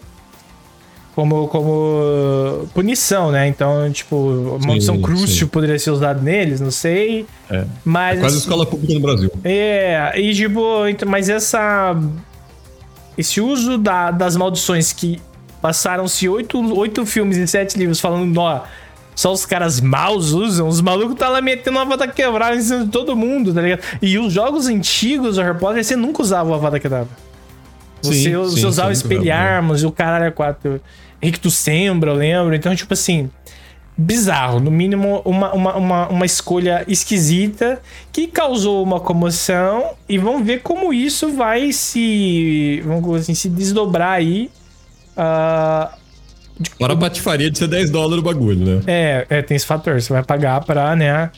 Como, 1.14 1.48
como 1.48 2.68
punição, 2.72 3.30
né? 3.32 3.46
Então, 3.48 3.90
tipo, 3.92 4.59
Crucio 5.03 5.26
sim. 5.40 5.46
poderia 5.46 5.78
ser 5.78 5.90
usada 5.90 6.20
neles, 6.22 6.61
não 6.61 6.70
sei. 6.70 7.26
É. 7.51 7.64
Mas. 7.84 8.20
Quase 8.20 8.36
assim, 8.36 8.44
escola 8.44 8.64
pública 8.64 8.94
no 8.94 9.01
Brasil. 9.01 9.30
é, 9.44 10.12
e 10.18 10.32
tipo, 10.34 10.86
então, 10.86 11.09
mas 11.09 11.28
essa. 11.28 11.94
Esse 13.18 13.40
uso 13.40 13.76
da- 13.76 14.11
das 14.12 14.36
maldições 14.36 14.92
que 14.92 15.20
passaram-se 15.61 16.26
oito, 16.28 16.59
oito 16.78 17.05
filmes 17.05 17.36
e 17.36 17.46
sete 17.46 17.76
livros 17.76 18.01
falando, 18.01 18.38
ó, 18.38 18.62
só 19.14 19.32
os 19.32 19.44
caras 19.44 19.80
maus 19.80 20.32
usam, 20.32 20.68
os 20.68 20.80
malucos 20.80 21.16
tá 21.16 21.28
lá 21.28 21.40
metendo 21.40 21.76
uma 21.76 21.82
avada 21.82 22.08
quebrada 22.08 22.56
em 22.56 22.62
cima 22.62 22.84
de 22.84 22.90
todo 22.90 23.14
mundo, 23.14 23.52
tá 23.52 23.61
ligado? 23.61 23.82
E 24.00 24.18
os 24.18 24.32
jogos 24.32 24.66
antigos 24.66 25.36
do 25.36 25.42
Harry 25.42 25.58
Potter, 25.58 25.84
você 25.84 25.96
nunca 25.96 26.22
usava 26.22 26.50
o 26.50 26.54
avada 26.54 26.80
quebrada. 26.80 27.08
Você, 28.02 28.14
Sim, 28.14 28.36
você 28.36 28.61
sim, 28.61 28.66
usava 28.66 28.94
sim, 28.94 29.02
espelharmos 29.02 29.82
e 29.82 29.86
o 29.86 29.92
caralho 29.92 30.24
é 30.24 30.30
quatro. 30.30 30.80
Rictus 31.22 31.54
Sembra, 31.54 32.11
eu 32.11 32.14
lembro. 32.14 32.54
Então, 32.54 32.74
tipo 32.74 32.94
assim, 32.94 33.30
bizarro. 33.96 34.58
No 34.61 34.70
mínimo, 34.70 35.20
uma, 35.24 35.52
uma, 35.52 35.74
uma, 35.76 36.08
uma 36.08 36.26
escolha 36.26 36.84
esquisita 36.88 37.80
que 38.11 38.26
causou 38.26 38.82
uma 38.82 39.00
comoção. 39.00 39.90
E 40.08 40.16
vamos 40.16 40.46
ver 40.46 40.62
como 40.62 40.92
isso 40.92 41.30
vai 41.30 41.72
se. 41.72 42.82
Vamos 42.84 43.04
dizer 43.04 43.18
assim, 43.18 43.34
se 43.34 43.48
desdobrar 43.48 44.12
aí. 44.12 44.50
Fora 46.78 46.92
a 46.92 46.96
patifaria 46.96 47.50
de 47.50 47.58
ser 47.58 47.68
10 47.68 47.90
dólares 47.90 48.18
o 48.18 48.22
bagulho, 48.22 48.58
né? 48.64 48.82
é, 48.86 49.26
é, 49.30 49.42
tem 49.42 49.56
esse 49.56 49.66
fator. 49.66 50.00
Você 50.00 50.12
vai 50.12 50.22
pagar 50.22 50.61
pra, 50.64 50.94
né? 50.96 51.30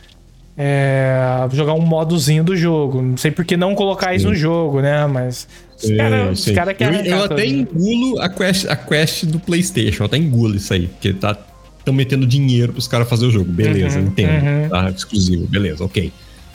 é, 0.57 1.49
jogar 1.53 1.73
um 1.75 1.81
modozinho 1.81 2.45
do 2.45 2.55
jogo. 2.57 3.01
Não 3.01 3.17
sei 3.17 3.31
por 3.31 3.45
que 3.45 3.57
não 3.57 3.75
colocar 3.75 4.15
isso 4.15 4.25
Sim. 4.25 4.31
no 4.31 4.35
jogo, 4.35 4.81
né? 4.81 5.07
Mas. 5.07 5.49
Os 5.77 5.89
Sim, 5.89 5.97
caras 5.97 6.45
cara 6.55 6.75
querem 6.75 7.07
eu, 7.07 7.17
eu 7.17 7.25
até 7.25 7.47
engulo 7.47 8.21
a 8.21 8.29
quest, 8.29 8.67
a 8.69 8.77
quest 8.77 9.25
do 9.25 9.41
PlayStation, 9.41 10.03
eu 10.05 10.07
até 10.07 10.17
engulo 10.17 10.55
isso 10.55 10.73
aí, 10.73 10.87
porque 10.87 11.13
tá 11.13 11.37
tão 11.85 11.93
metendo 11.93 12.25
dinheiro 12.27 12.73
pros 12.73 12.87
caras 12.87 13.09
fazer 13.09 13.27
o 13.27 13.31
jogo. 13.31 13.51
Beleza, 13.51 13.99
Uhum, 13.99 14.07
entendo. 14.07 14.45
uhum. 14.45 14.69
Tá 14.69 14.91
exclusivo, 14.91 15.47
beleza, 15.49 15.83
ok. 15.85 16.13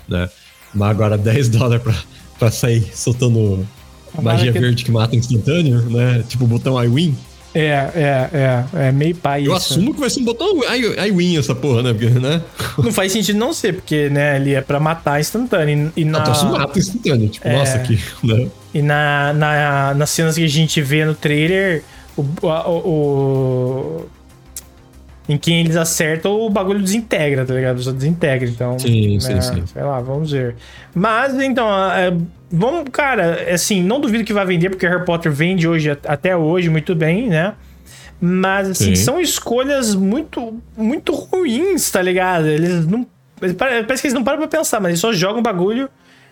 Né? 0.08 0.30
Mas 0.74 0.90
agora 0.92 1.18
10 1.18 1.50
dólares 1.50 1.84
pra, 1.84 1.94
pra 2.40 2.52
sair 2.52 2.86
soltando 2.94 3.68
magia 4.22 4.54
que- 4.54 4.60
verde 4.60 4.86
que 4.86 4.92
mata 4.92 5.14
instantâneo, 5.16 5.82
né? 5.90 6.24
Tipo 6.30 6.46
o 6.46 6.48
botão 6.48 6.82
I 6.82 6.88
win. 6.88 7.16
É, 7.60 7.90
é, 7.96 8.30
é. 8.34 8.88
É 8.88 8.92
meio 8.92 9.16
pai 9.16 9.42
Eu 9.48 9.56
isso. 9.56 9.74
assumo 9.74 9.94
que 9.94 10.00
vai 10.00 10.10
ser 10.10 10.20
um 10.20 10.26
botão 10.26 10.60
I, 10.64 11.08
I 11.08 11.12
win 11.12 11.38
essa 11.38 11.56
porra, 11.56 11.82
né? 11.82 11.92
Porque, 11.94 12.08
né? 12.10 12.42
Não 12.78 12.92
faz 12.92 13.12
sentido 13.12 13.40
não 13.40 13.52
ser, 13.54 13.74
porque, 13.74 14.10
né, 14.10 14.36
ele 14.36 14.54
é 14.54 14.62
pra 14.62 14.80
matar 14.80 15.20
instantâneo. 15.20 15.92
E, 15.96 16.06
na, 16.06 16.20
Não, 16.20 16.34
tu 16.34 16.46
mata 16.46 16.78
instantâneo. 16.80 17.30
Tipo, 17.30 17.48
É. 17.48 17.54
nossa, 17.58 17.80
que. 17.80 18.00
Né? 18.24 18.48
e 18.74 18.82
na, 18.82 19.34
na, 19.34 19.94
nas 19.96 20.10
cenas 20.12 20.36
que 20.36 20.44
a 20.44 20.48
gente 20.48 20.82
vê 20.82 21.04
no 21.04 21.16
trailer, 21.16 21.84
o, 22.16 22.22
o, 22.42 22.48
o- 22.90 24.06
em 25.28 25.38
quem 25.38 25.60
eles 25.60 25.76
acertam, 25.76 26.40
o 26.40 26.50
bagulho 26.50 26.82
desintegra, 26.82 27.46
tá 27.46 27.54
ligado? 27.54 27.82
Só 27.82 27.92
desintegra, 27.92 28.48
então... 28.48 28.80
Sim, 28.80 29.16
né, 29.16 29.20
sim, 29.20 29.42
sim. 29.42 29.66
Sei 29.68 29.84
lá, 29.84 30.00
vamos 30.00 30.32
ver. 30.32 30.56
Mas, 30.96 31.34
então, 31.36 31.68
é, 31.92 32.14
vamos... 32.52 32.86
Cara, 32.92 33.54
assim, 33.54 33.84
não 33.84 34.00
duvido 34.00 34.24
que 34.24 34.34
vai 34.34 34.46
vender, 34.46 34.70
porque 34.70 34.88
Harry 34.88 35.04
Potter 35.04 35.32
vende 35.32 35.68
hoje, 35.68 35.90
até 35.90 36.36
hoje, 36.36 36.70
muito 36.70 36.96
bem, 36.96 37.28
né? 37.28 37.54
Mas, 38.22 38.70
assim, 38.70 38.96
Sim. 38.96 39.04
são 39.04 39.20
escolhas 39.20 39.94
muito, 39.94 40.62
muito 40.78 41.14
ruins, 41.14 41.92
tá 41.92 42.02
ligado? 42.02 42.48
Eles 42.48 42.88
não... 42.88 43.06
Parece 43.58 44.02
que 44.02 44.08
eles 44.08 44.14
não 44.14 44.24
param 44.24 44.40
pra 44.40 44.48
pensar, 44.48 44.80
mas 44.80 44.90
eles 44.90 45.00
só 45.00 45.12
jogam 45.12 45.42
bagulho... 45.42 45.90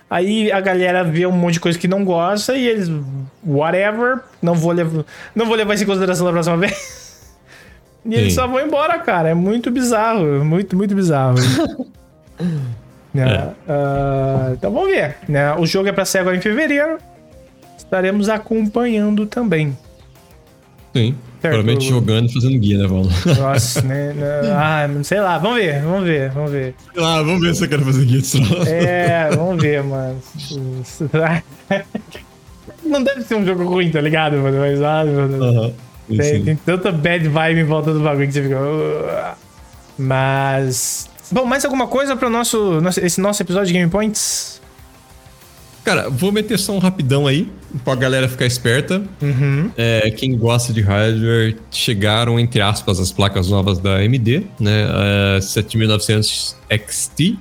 Aí 0.07 0.51
a 0.51 0.61
galera 0.61 1.03
vê 1.03 1.25
um 1.25 1.31
monte 1.31 1.55
de 1.55 1.59
coisa 1.59 1.79
que 1.79 1.87
não 1.87 2.05
gosta 2.05 2.55
e 2.55 2.67
eles. 2.67 2.91
Whatever. 3.43 4.19
Não 4.39 4.53
vou 4.53 4.71
levar, 4.71 5.03
não 5.33 5.47
vou 5.47 5.55
levar 5.55 5.73
isso 5.73 5.83
em 5.83 5.87
consideração 5.87 6.27
da 6.27 6.31
próxima 6.31 6.57
vez. 6.61 7.04
E 8.05 8.13
eles 8.13 8.33
Sim. 8.33 8.39
só 8.41 8.47
vão 8.47 8.59
embora, 8.61 8.99
cara. 8.99 9.29
É 9.29 9.33
muito 9.33 9.71
bizarro. 9.71 10.45
Muito, 10.45 10.75
muito 10.75 10.95
bizarro. 10.95 11.35
Né? 13.13 13.53
Ah, 13.65 14.49
então 14.51 14.69
vamos 14.73 14.89
ver. 14.89 15.15
Né? 15.29 15.53
O 15.55 15.65
jogo 15.65 15.87
é 15.87 15.93
pra 15.93 16.03
sair 16.03 16.19
agora 16.19 16.35
em 16.35 16.41
fevereiro. 16.41 16.97
Estaremos 17.77 18.27
acompanhando 18.27 19.25
também. 19.25 19.77
Sim. 20.93 21.15
Provavelmente 21.39 21.87
jogando 21.87 22.29
e 22.29 22.33
fazendo 22.33 22.59
guia, 22.59 22.77
né, 22.77 22.87
Paulo? 22.89 23.09
Nossa, 23.39 23.81
né? 23.83 24.13
Ah, 24.53 24.85
não 24.87 25.01
sei 25.01 25.21
lá. 25.21 25.37
Vamos 25.37 25.59
ver, 25.59 25.81
vamos 25.81 26.03
ver, 26.03 26.29
vamos 26.31 26.51
ver. 26.51 26.75
Sei 26.93 27.01
lá, 27.01 27.23
vamos 27.23 27.41
ver 27.41 27.55
se 27.55 27.63
eu 27.63 27.69
quero 27.69 27.85
fazer 27.85 28.03
guia 28.05 28.17
desse 28.19 28.41
troço. 28.41 28.69
É, 28.69 29.29
vamos 29.29 29.61
ver, 29.63 29.81
mano. 29.83 30.21
Não 32.83 33.01
deve 33.03 33.21
ser 33.23 33.35
um 33.35 33.45
jogo 33.45 33.63
ruim, 33.65 33.89
tá 33.91 34.01
ligado, 34.01 34.35
mano? 34.37 34.59
Mas, 34.59 34.81
ah, 34.81 35.03
Deus. 35.03 35.73
Sim, 36.09 36.17
Tem, 36.17 36.33
sim. 36.35 36.43
tem 36.45 36.55
tanta 36.55 36.91
bad 36.91 37.27
vibe 37.27 37.59
em 37.59 37.63
volta 37.63 37.91
do 37.93 37.99
bagulho 37.99 38.27
que 38.27 38.33
você 38.33 38.43
fica. 38.43 38.59
"Ugh". 38.59 39.35
Mas. 39.97 41.09
Bom, 41.31 41.45
mais 41.45 41.65
alguma 41.65 41.87
coisa 41.87 42.15
para 42.15 42.29
nosso, 42.29 42.79
nosso, 42.81 42.99
esse 42.99 43.19
nosso 43.19 43.41
episódio 43.41 43.67
de 43.67 43.73
Game 43.73 43.89
Points? 43.89 44.61
Cara, 45.83 46.09
vou 46.09 46.31
meter 46.31 46.57
só 46.57 46.71
um 46.73 46.79
rapidão 46.79 47.27
aí, 47.27 47.47
pra 47.83 47.93
galera 47.95 48.27
ficar 48.27 48.45
esperta. 48.45 49.03
Uhum. 49.21 49.69
É, 49.77 50.09
quem 50.11 50.35
gosta 50.35 50.73
de 50.73 50.81
hardware, 50.81 51.55
chegaram, 51.71 52.39
entre 52.39 52.59
aspas, 52.61 52.99
as 52.99 53.11
placas 53.11 53.49
novas 53.49 53.77
da 53.79 53.97
AMD, 53.97 54.47
né? 54.59 54.87
A 55.37 55.41
7900 55.41 56.55
XT 56.87 57.37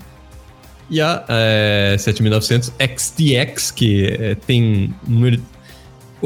e 0.91 1.01
a 1.01 1.25
é, 1.29 1.97
7900 1.99 2.73
XTX, 2.79 3.71
que 3.71 4.07
é, 4.21 4.35
tem 4.35 4.95
número... 5.07 5.41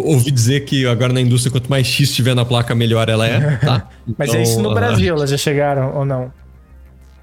Ouvi 0.05 0.31
dizer 0.31 0.65
que 0.65 0.87
agora 0.87 1.13
na 1.13 1.21
indústria, 1.21 1.51
quanto 1.51 1.69
mais 1.69 1.87
X 1.87 2.15
tiver 2.15 2.35
na 2.35 2.45
placa, 2.45 2.75
melhor 2.75 3.09
ela 3.09 3.27
é, 3.27 3.57
tá? 3.57 3.89
Mas 4.17 4.31
Então, 4.31 4.41
é 4.41 4.43
isso 4.43 4.61
no 4.61 4.71
ah, 4.71 4.75
Brasil, 4.75 5.15
elas 5.15 5.31
já 5.31 5.37
chegaram 5.37 5.95
ou 5.97 6.05
não? 6.05 6.33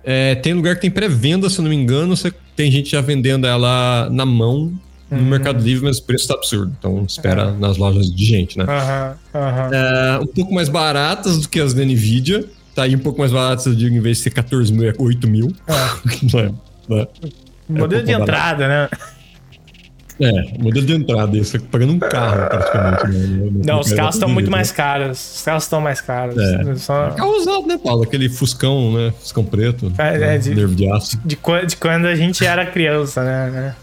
É, 0.04 0.36
tem 0.36 0.54
lugar 0.54 0.76
que 0.76 0.82
tem 0.82 0.92
pré-venda, 0.92 1.50
se 1.50 1.60
eu 1.60 1.64
não 1.64 1.70
me 1.70 1.76
engano. 1.76 2.16
Você, 2.16 2.32
tem 2.56 2.72
gente 2.72 2.92
já 2.92 3.02
vendendo 3.02 3.48
ela 3.48 4.08
na 4.12 4.26
mão 4.26 4.72
no 5.10 5.18
Uhum. 5.18 5.26
Mercado 5.26 5.64
Livre, 5.64 5.86
mas 5.86 6.00
o 6.00 6.04
preço 6.04 6.28
tá 6.28 6.34
absurdo. 6.34 6.76
Então 6.78 7.04
espera 7.08 7.52
nas 7.52 7.78
lojas 7.78 8.14
de 8.14 8.26
gente, 8.26 8.58
né? 8.58 8.66
Aham. 8.68 9.70
É, 9.72 10.20
um 10.20 10.28
pouco 10.28 10.54
mais 10.54 10.68
baratas 10.68 11.40
do 11.40 11.50
que 11.50 11.60
as 11.60 11.74
da 11.74 11.84
Nvidia. 11.84 12.46
Tá 12.74 12.84
aí 12.84 12.96
um 12.96 13.00
pouco 13.00 13.20
mais 13.20 13.32
baratas, 13.32 13.66
eu 13.68 13.76
digo, 13.76 13.96
em 13.96 14.02
vez 14.02 14.18
de 14.18 14.24
ser 14.24 14.32
14 14.32 14.74
mil, 14.74 14.90
é 14.90 14.94
8 14.98 15.28
mil. 15.28 15.54
não 16.34 16.40
é, 16.40 16.52
não 16.90 17.00
é. 17.00 17.08
Modelo 17.70 18.02
um 18.02 18.06
de 18.06 18.12
pouco 18.12 18.24
entrada, 18.24 18.68
né? 18.68 18.90
É, 20.20 20.58
modelo 20.60 20.86
de 20.86 20.94
entrada, 20.94 21.38
isso 21.38 21.58
é 21.58 21.60
pagando 21.60 21.94
um 21.94 22.00
carro 22.00 22.48
praticamente. 22.48 23.08
Né? 23.08 23.62
Não, 23.66 23.82
os 23.82 23.92
carros 23.92 24.16
estão 24.16 24.30
muito 24.30 24.46
né? 24.46 24.52
mais 24.52 24.72
caros. 24.72 25.36
Os 25.38 25.42
carros 25.42 25.64
estão 25.64 25.82
mais 25.82 26.00
caros. 26.00 26.38
É. 26.38 26.76
Só- 26.76 27.12
Carro 27.12 27.32
usado, 27.38 27.68
né, 27.68 27.78
Paulo? 27.78 28.04
Aquele 28.04 28.30
Fuscão, 28.30 28.94
né? 28.94 29.14
Fuscão 29.20 29.44
preto. 29.44 29.92
É, 29.98 30.18
né? 30.18 30.36
é, 30.36 30.38
de- 30.38 30.56
Nervo 30.56 30.74
de 30.74 30.90
aço. 30.90 31.20
de, 31.26 31.38
de 31.68 31.76
quando 31.76 32.06
a 32.06 32.16
gente 32.16 32.46
era 32.46 32.66
criança, 32.66 33.24
né? 33.24 33.50
né? 33.52 33.76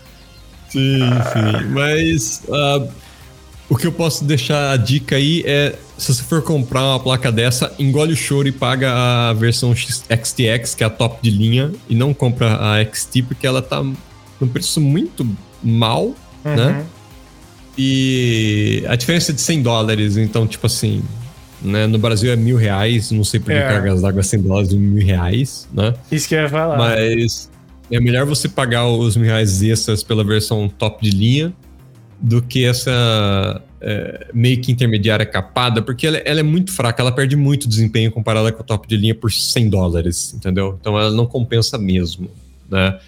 Sim, 0.71 1.01
sim. 1.33 1.67
Mas 1.69 2.43
ah, 2.51 2.87
o 3.69 3.77
que 3.77 3.87
eu 3.87 3.93
posso 3.93 4.25
deixar 4.25 4.71
a 4.73 4.77
dica 4.79 5.17
aí 5.17 5.43
é: 5.47 5.75
se 5.99 6.15
você 6.15 6.23
for 6.23 6.41
comprar 6.43 6.83
uma 6.83 7.01
placa 7.01 7.31
dessa, 7.31 7.75
engole 7.79 8.15
o 8.15 8.17
choro 8.17 8.49
e 8.49 8.53
paga 8.53 8.91
a 8.93 9.33
versão 9.35 9.75
XTX, 9.75 10.75
que 10.75 10.83
é 10.83 10.87
a 10.87 10.91
top 10.91 11.19
de 11.21 11.31
linha, 11.31 11.71
e 11.91 11.95
não 11.95 12.15
compra 12.15 12.57
a 12.57 12.83
XT, 12.83 13.23
porque 13.25 13.47
ela 13.47 13.61
tá 13.61 13.83
num 13.83 14.49
preço 14.49 14.81
muito 14.81 15.29
mal, 15.63 16.15
né? 16.45 16.67
Uhum. 16.67 16.85
E 17.77 18.85
a 18.87 18.97
diferença 18.97 19.33
é 19.33 19.35
de 19.35 19.41
100 19.41 19.63
dólares, 19.63 20.17
então, 20.17 20.47
tipo 20.47 20.67
assim. 20.67 21.03
Né, 21.65 21.87
no 21.87 21.97
Brasil 21.97 22.33
é 22.33 22.35
mil 22.35 22.57
reais, 22.57 23.13
não 23.13 23.23
sei 23.23 23.39
por 23.39 23.47
que 23.47 23.53
É. 23.53 23.63
cargas 23.63 24.03
d'água 24.03 24.19
é 24.19 24.23
100 24.25 24.43
dólares 24.43 24.73
mil 24.73 25.07
reais, 25.07 25.69
né? 25.73 25.95
Isso 26.11 26.29
que 26.29 26.35
eu 26.35 26.41
ia 26.41 26.49
falar. 26.49 26.77
Mas 26.77 27.49
é 27.89 28.01
melhor 28.01 28.27
você 28.27 28.49
pagar 28.49 28.89
os 28.89 29.17
mil 29.17 29.27
reais 29.27 29.63
extras 29.63 30.03
pela 30.03 30.25
versão 30.25 30.69
top 30.69 31.09
de 31.09 31.17
linha 31.17 31.53
do 32.21 32.43
que 32.43 32.65
essa 32.65 33.63
é, 33.81 34.27
meio 34.33 34.61
que 34.61 34.73
intermediária 34.73 35.27
capada, 35.27 35.83
porque 35.83 36.07
ela, 36.07 36.17
ela, 36.19 36.41
é 36.41 36.43
muito 36.43 36.73
fraca, 36.73 37.03
ela 37.03 37.13
perde 37.13 37.37
muito 37.37 37.69
desempenho 37.69 38.11
comparada 38.11 38.51
com 38.53 38.63
a 38.63 38.65
top 38.65 38.89
de 38.89 38.97
linha 38.97 39.15
por 39.15 39.31
100 39.31 39.69
dólares, 39.69 40.33
entendeu? 40.35 40.79
Então 40.81 40.99
ela 40.99 41.11
não 41.11 41.27
compensa 41.27 41.77
mesmo, 41.77 42.31
né? 42.71 42.99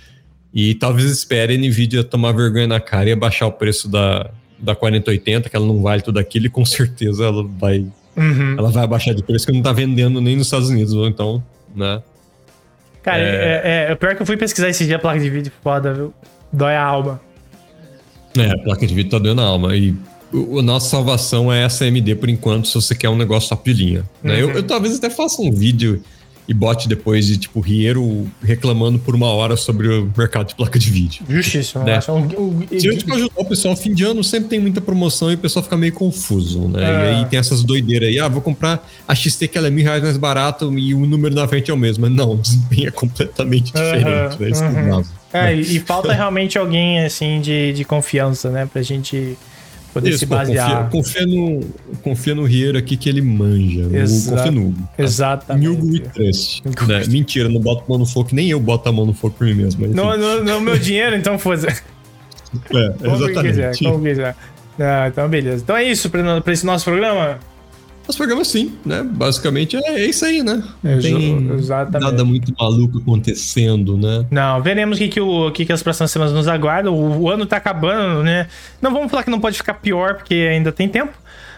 E 0.54 0.74
talvez 0.76 1.10
espere 1.10 1.54
a 1.54 1.58
Nvidia 1.58 2.04
tomar 2.04 2.30
vergonha 2.32 2.68
na 2.68 2.78
cara 2.78 3.08
e 3.08 3.12
abaixar 3.12 3.48
o 3.48 3.52
preço 3.52 3.88
da, 3.88 4.30
da 4.56 4.74
4080, 4.74 5.50
que 5.50 5.56
ela 5.56 5.66
não 5.66 5.82
vale 5.82 6.00
tudo 6.00 6.18
aquilo, 6.18 6.46
e 6.46 6.48
com 6.48 6.64
certeza 6.64 7.24
ela 7.24 7.42
vai, 7.42 7.84
uhum. 8.16 8.54
ela 8.56 8.70
vai 8.70 8.84
abaixar 8.84 9.14
de 9.14 9.22
preço, 9.24 9.46
que 9.46 9.52
não 9.52 9.62
tá 9.62 9.72
vendendo 9.72 10.20
nem 10.20 10.36
nos 10.36 10.46
Estados 10.46 10.68
Unidos, 10.68 10.94
então, 11.08 11.42
né? 11.74 12.00
Cara, 13.02 13.18
é... 13.18 13.86
É, 13.88 13.92
é, 13.92 13.94
pior 13.96 14.14
que 14.14 14.22
eu 14.22 14.26
fui 14.26 14.36
pesquisar 14.36 14.68
esse 14.68 14.86
dia 14.86 14.96
a 14.96 14.98
placa 14.98 15.18
de 15.18 15.28
vídeo 15.28 15.52
foda, 15.62 15.92
viu? 15.92 16.14
Dói 16.52 16.76
a 16.76 16.82
alma. 16.82 17.20
É, 18.38 18.50
a 18.50 18.58
placa 18.58 18.86
de 18.86 18.94
vídeo 18.94 19.10
tá 19.10 19.18
doendo 19.18 19.42
a 19.42 19.44
alma. 19.44 19.76
E 19.76 19.94
a 20.32 20.62
nossa 20.62 20.88
salvação 20.88 21.52
é 21.52 21.64
essa 21.64 21.84
AMD 21.84 22.14
por 22.14 22.28
enquanto, 22.28 22.68
se 22.68 22.74
você 22.74 22.94
quer 22.94 23.08
um 23.08 23.16
negócio 23.16 23.50
top 23.50 23.74
de 23.74 23.84
linha. 23.84 24.04
Né? 24.22 24.40
Eu, 24.40 24.48
uhum. 24.48 24.54
eu, 24.54 24.62
talvez 24.62 24.96
até 24.96 25.10
faça 25.10 25.42
um 25.42 25.52
vídeo 25.52 26.02
e 26.46 26.52
bote 26.52 26.88
depois 26.88 27.26
de, 27.26 27.38
tipo, 27.38 27.60
Riero 27.60 28.26
reclamando 28.42 28.98
por 28.98 29.14
uma 29.14 29.28
hora 29.28 29.56
sobre 29.56 29.88
o 29.88 30.10
mercado 30.16 30.48
de 30.48 30.54
placa 30.54 30.78
de 30.78 30.90
vídeo. 30.90 31.24
Justíssimo. 31.28 31.84
Né? 31.84 31.98
Um, 32.08 32.18
um, 32.18 32.66
Se 32.68 32.88
a 32.88 32.92
gente 32.92 33.10
ajudar 33.10 33.40
o 33.40 33.44
pessoal, 33.44 33.74
fim 33.76 33.94
de 33.94 34.04
ano 34.04 34.22
sempre 34.22 34.50
tem 34.50 34.60
muita 34.60 34.80
promoção 34.80 35.30
e 35.30 35.34
o 35.34 35.38
pessoal 35.38 35.62
fica 35.62 35.76
meio 35.76 35.92
confuso, 35.92 36.68
né? 36.68 36.82
É. 36.82 36.86
E 36.86 37.16
aí 37.16 37.24
tem 37.26 37.38
essas 37.38 37.62
doideiras 37.62 38.08
aí, 38.08 38.18
ah, 38.18 38.28
vou 38.28 38.42
comprar 38.42 38.86
a 39.08 39.14
XT 39.14 39.48
que 39.48 39.56
ela 39.56 39.68
é 39.68 39.70
mil 39.70 39.84
reais 39.84 40.02
mais 40.02 40.16
barato 40.18 40.76
e 40.78 40.94
o 40.94 41.06
número 41.06 41.34
na 41.34 41.48
frente 41.48 41.70
é 41.70 41.74
o 41.74 41.78
mesmo. 41.78 42.02
Mas 42.06 42.14
não, 42.14 42.32
o 42.34 42.36
desempenho 42.36 42.88
é 42.88 42.90
completamente 42.90 43.72
diferente, 43.72 44.40
né? 44.40 44.50
Isso 44.50 44.64
uhum. 44.64 45.02
é, 45.32 45.56
e, 45.56 45.76
e 45.76 45.80
falta 45.80 46.12
realmente 46.14 46.58
alguém, 46.58 47.00
assim, 47.00 47.40
de, 47.40 47.72
de 47.72 47.84
confiança, 47.84 48.50
né? 48.50 48.68
Pra 48.70 48.82
gente 48.82 49.38
poder 49.94 50.10
Isso, 50.10 50.18
se 50.18 50.26
basear. 50.26 50.90
Pô, 50.90 50.98
confia, 50.98 51.22
confia, 51.22 51.26
no, 51.26 51.60
confia 52.02 52.34
no 52.34 52.44
Riero 52.44 52.76
aqui 52.76 52.96
que 52.96 53.08
ele 53.08 53.22
manja. 53.22 53.88
Exato. 53.96 54.36
Confia 54.36 54.50
no 54.50 54.68
Hugo. 54.68 54.88
Exatamente. 54.98 55.68
Hugo 55.68 55.86
we 55.86 56.00
trust. 56.00 56.62
Né? 56.64 57.04
Mentira, 57.08 57.48
não 57.48 57.60
boto 57.60 57.84
mão 57.88 57.98
no 57.98 58.04
fogo, 58.04 58.30
nem 58.32 58.50
eu 58.50 58.58
boto 58.58 58.88
a 58.88 58.92
mão 58.92 59.06
no 59.06 59.14
fogo 59.14 59.36
por 59.38 59.46
mim 59.46 59.54
mesmo. 59.54 59.86
Não, 59.86 60.18
não, 60.18 60.44
não 60.44 60.60
meu 60.60 60.76
dinheiro, 60.76 61.16
então 61.16 61.38
foda 61.38 61.68
É, 62.70 62.88
como 62.90 63.16
exatamente. 63.16 63.42
Quiser, 63.42 63.78
como 63.78 64.04
quiser. 64.04 64.36
Ah, 64.78 65.08
então, 65.08 65.28
beleza. 65.28 65.62
Então 65.62 65.76
é 65.76 65.84
isso 65.84 66.10
para 66.10 66.52
esse 66.52 66.66
nosso 66.66 66.84
programa. 66.84 67.38
Os 68.06 68.16
programas 68.16 68.48
sim, 68.48 68.72
né? 68.84 69.02
Basicamente 69.02 69.76
é, 69.76 70.02
é 70.02 70.06
isso 70.06 70.24
aí, 70.24 70.42
né? 70.42 70.62
Não 70.82 71.00
tem 71.00 71.52
exatamente. 71.54 72.10
nada 72.10 72.24
muito 72.24 72.52
maluco 72.58 72.98
acontecendo, 72.98 73.96
né? 73.96 74.26
Não, 74.30 74.62
veremos 74.62 74.98
o 74.98 75.00
que, 75.00 75.08
que, 75.08 75.20
o, 75.20 75.50
que, 75.50 75.64
que 75.64 75.72
as 75.72 75.82
próximas 75.82 76.10
semanas 76.10 76.34
nos 76.34 76.46
aguardam. 76.46 76.94
O, 76.94 77.22
o, 77.22 77.30
ano 77.30 77.46
tá 77.46 77.56
acabando, 77.56 78.22
né? 78.22 78.46
Não 78.80 78.92
vamos 78.92 79.10
falar 79.10 79.22
que 79.22 79.30
não 79.30 79.40
pode 79.40 79.56
ficar 79.56 79.74
pior, 79.74 80.16
porque 80.16 80.34
ainda 80.34 80.70
tem 80.70 80.88
tempo. 80.88 81.12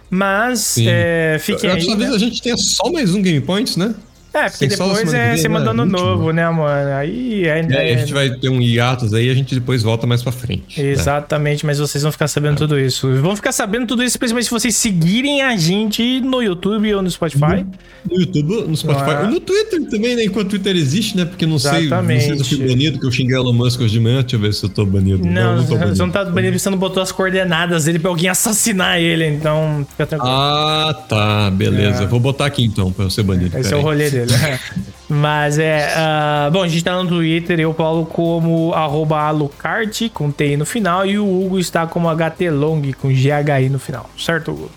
Mas 0.08 0.78
é, 0.78 1.36
fiquem 1.40 1.68
aí. 1.68 1.96
Né? 1.96 2.06
a 2.06 2.18
gente 2.18 2.40
tenha 2.40 2.56
só 2.56 2.92
mais 2.92 3.12
um 3.12 3.20
Game 3.20 3.40
Points, 3.40 3.76
né? 3.76 3.94
É, 4.36 4.50
porque 4.50 4.66
depois 4.66 5.14
é 5.14 5.36
semana 5.38 5.64
do 5.64 5.70
ano 5.70 5.86
novo, 5.86 6.30
né, 6.30 6.48
mano? 6.50 6.90
Aí 6.92 7.44
é, 7.44 7.66
é, 7.70 7.94
a 7.94 7.98
gente 7.98 8.12
vai 8.12 8.30
ter 8.30 8.50
um 8.50 8.60
hiatus 8.60 9.14
aí, 9.14 9.30
a 9.30 9.34
gente 9.34 9.54
depois 9.54 9.82
volta 9.82 10.06
mais 10.06 10.22
pra 10.22 10.30
frente. 10.30 10.80
Né? 10.80 10.90
Exatamente, 10.90 11.64
né? 11.64 11.68
mas 11.68 11.78
vocês 11.78 12.02
vão 12.02 12.12
ficar 12.12 12.28
sabendo 12.28 12.54
é. 12.54 12.56
tudo 12.56 12.78
isso. 12.78 13.10
Vão 13.22 13.34
ficar 13.34 13.52
sabendo 13.52 13.86
tudo 13.86 14.04
isso, 14.04 14.18
principalmente 14.18 14.44
se 14.44 14.50
vocês 14.50 14.76
seguirem 14.76 15.40
a 15.40 15.56
gente 15.56 16.20
no 16.20 16.42
YouTube 16.42 16.94
ou 16.94 17.02
no 17.02 17.10
Spotify. 17.10 17.64
No, 18.04 18.14
no 18.14 18.20
YouTube, 18.20 18.68
no 18.68 18.76
Spotify. 18.76 19.10
Ah. 19.10 19.22
No 19.24 19.40
Twitter 19.40 19.88
também, 19.88 20.16
né? 20.16 20.24
Enquanto 20.24 20.48
o 20.48 20.50
Twitter 20.50 20.76
existe, 20.76 21.16
né? 21.16 21.24
Porque 21.24 21.46
não 21.46 21.56
Exatamente. 21.56 22.20
sei, 22.20 22.30
não 22.30 22.36
sei 22.36 22.44
se 22.44 22.52
eu 22.52 22.58
fui 22.58 22.68
banido, 22.68 23.00
que 23.00 23.06
eu 23.06 23.10
xinguei 23.10 23.36
Elon 23.36 23.54
Musk 23.54 23.80
hoje 23.80 23.94
de 23.94 24.00
manhã. 24.00 24.20
Deixa 24.20 24.36
eu 24.36 24.40
ver 24.40 24.52
se 24.52 24.64
eu 24.64 24.68
tô 24.68 24.84
banido. 24.84 25.26
Não, 25.26 25.32
não, 25.32 25.56
não 25.56 25.66
tô 25.66 25.76
banido. 25.76 25.96
Você 25.96 26.02
não 26.02 26.10
tá 26.10 26.24
banido, 26.26 26.58
você 26.58 26.70
não 26.70 26.78
botou 26.78 27.02
as 27.02 27.10
coordenadas 27.10 27.84
dele 27.84 27.98
pra 27.98 28.10
alguém 28.10 28.28
assassinar 28.28 29.00
ele, 29.00 29.26
então 29.26 29.86
fica 29.90 30.06
tranquilo. 30.06 30.34
Ah, 30.34 30.94
tá, 31.08 31.50
beleza. 31.50 32.04
É. 32.04 32.06
Vou 32.06 32.20
botar 32.20 32.46
aqui 32.46 32.62
então 32.64 32.92
pra 32.92 33.06
eu 33.06 33.10
ser 33.10 33.22
banido. 33.22 33.56
Esse 33.56 33.72
é 33.72 33.76
o 33.76 33.80
rolê 33.80 34.10
dele. 34.10 34.25
Mas 35.08 35.58
é. 35.58 35.88
Uh, 35.96 36.50
bom, 36.50 36.62
a 36.62 36.68
gente 36.68 36.82
tá 36.82 37.00
no 37.00 37.08
Twitter, 37.08 37.60
eu, 37.60 37.72
Paulo, 37.72 38.04
como 38.06 38.72
Alucard, 38.74 40.10
com 40.10 40.32
TI 40.32 40.56
no 40.56 40.66
final, 40.66 41.06
e 41.06 41.18
o 41.18 41.24
Hugo 41.24 41.58
está 41.58 41.86
como 41.86 42.08
HTLong, 42.08 42.92
com 42.94 43.08
GHI 43.08 43.68
no 43.70 43.78
final. 43.78 44.10
Certo, 44.18 44.50
Hugo? 44.50 44.70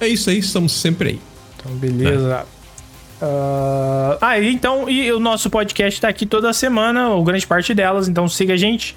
É 0.00 0.08
isso 0.08 0.28
aí, 0.28 0.38
estamos 0.38 0.72
sempre 0.72 1.10
aí. 1.10 1.20
Então, 1.56 1.72
beleza. 1.76 2.46
É. 2.50 3.24
Uh, 3.24 4.18
ah, 4.20 4.38
então, 4.40 4.88
e 4.88 5.10
o 5.12 5.18
nosso 5.18 5.48
podcast 5.48 5.98
tá 6.00 6.08
aqui 6.08 6.26
toda 6.26 6.52
semana, 6.52 7.08
ou 7.08 7.24
grande 7.24 7.46
parte 7.46 7.72
delas, 7.72 8.06
então 8.06 8.28
siga 8.28 8.54
a 8.54 8.56
gente. 8.56 8.94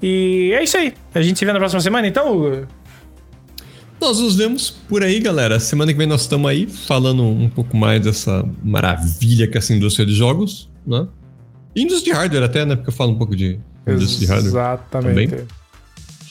E 0.00 0.52
é 0.54 0.62
isso 0.62 0.76
aí. 0.78 0.94
A 1.14 1.20
gente 1.20 1.38
se 1.38 1.44
vê 1.44 1.52
na 1.52 1.58
próxima 1.58 1.80
semana, 1.80 2.06
então, 2.06 2.32
Hugo? 2.34 2.66
Nós 4.00 4.20
nos 4.20 4.36
vemos 4.36 4.70
por 4.70 5.02
aí, 5.02 5.18
galera. 5.18 5.58
Semana 5.58 5.92
que 5.92 5.98
vem 5.98 6.06
nós 6.06 6.22
estamos 6.22 6.48
aí 6.48 6.66
falando 6.66 7.24
um 7.24 7.48
pouco 7.48 7.76
mais 7.76 8.00
dessa 8.00 8.44
maravilha 8.62 9.46
que 9.48 9.56
é 9.56 9.58
essa 9.58 9.74
indústria 9.74 10.06
de 10.06 10.14
jogos, 10.14 10.70
né? 10.86 11.06
Indústria 11.74 12.14
de 12.14 12.18
hardware 12.18 12.44
até, 12.44 12.64
né? 12.64 12.76
Porque 12.76 12.90
eu 12.90 12.94
falo 12.94 13.12
um 13.12 13.18
pouco 13.18 13.34
de 13.34 13.58
indústria 13.86 14.20
de 14.20 14.26
hardware. 14.26 14.50
Exatamente. 14.50 15.30
Também. 15.30 15.46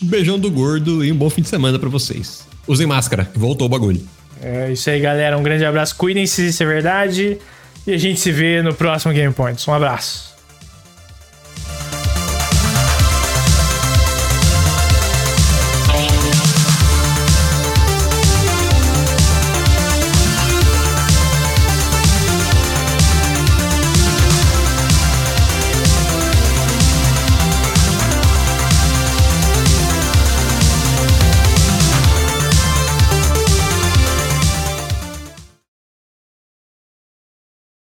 Um 0.01 0.07
beijão 0.07 0.39
do 0.39 0.49
gordo 0.49 1.03
e 1.03 1.11
um 1.11 1.15
bom 1.15 1.29
fim 1.29 1.41
de 1.41 1.49
semana 1.49 1.77
para 1.77 1.89
vocês. 1.89 2.47
Usem 2.67 2.87
máscara, 2.87 3.25
que 3.25 3.39
voltou 3.39 3.67
o 3.67 3.69
bagulho. 3.69 4.01
É 4.41 4.71
isso 4.71 4.89
aí, 4.89 4.99
galera. 4.99 5.37
Um 5.37 5.43
grande 5.43 5.65
abraço. 5.65 5.95
Cuidem-se, 5.95 6.47
isso 6.47 6.63
é 6.63 6.65
verdade. 6.65 7.37
E 7.85 7.91
a 7.91 7.97
gente 7.97 8.19
se 8.19 8.31
vê 8.31 8.61
no 8.61 8.73
próximo 8.73 9.13
Game 9.13 9.33
Points. 9.33 9.67
Um 9.67 9.73
abraço. 9.73 10.36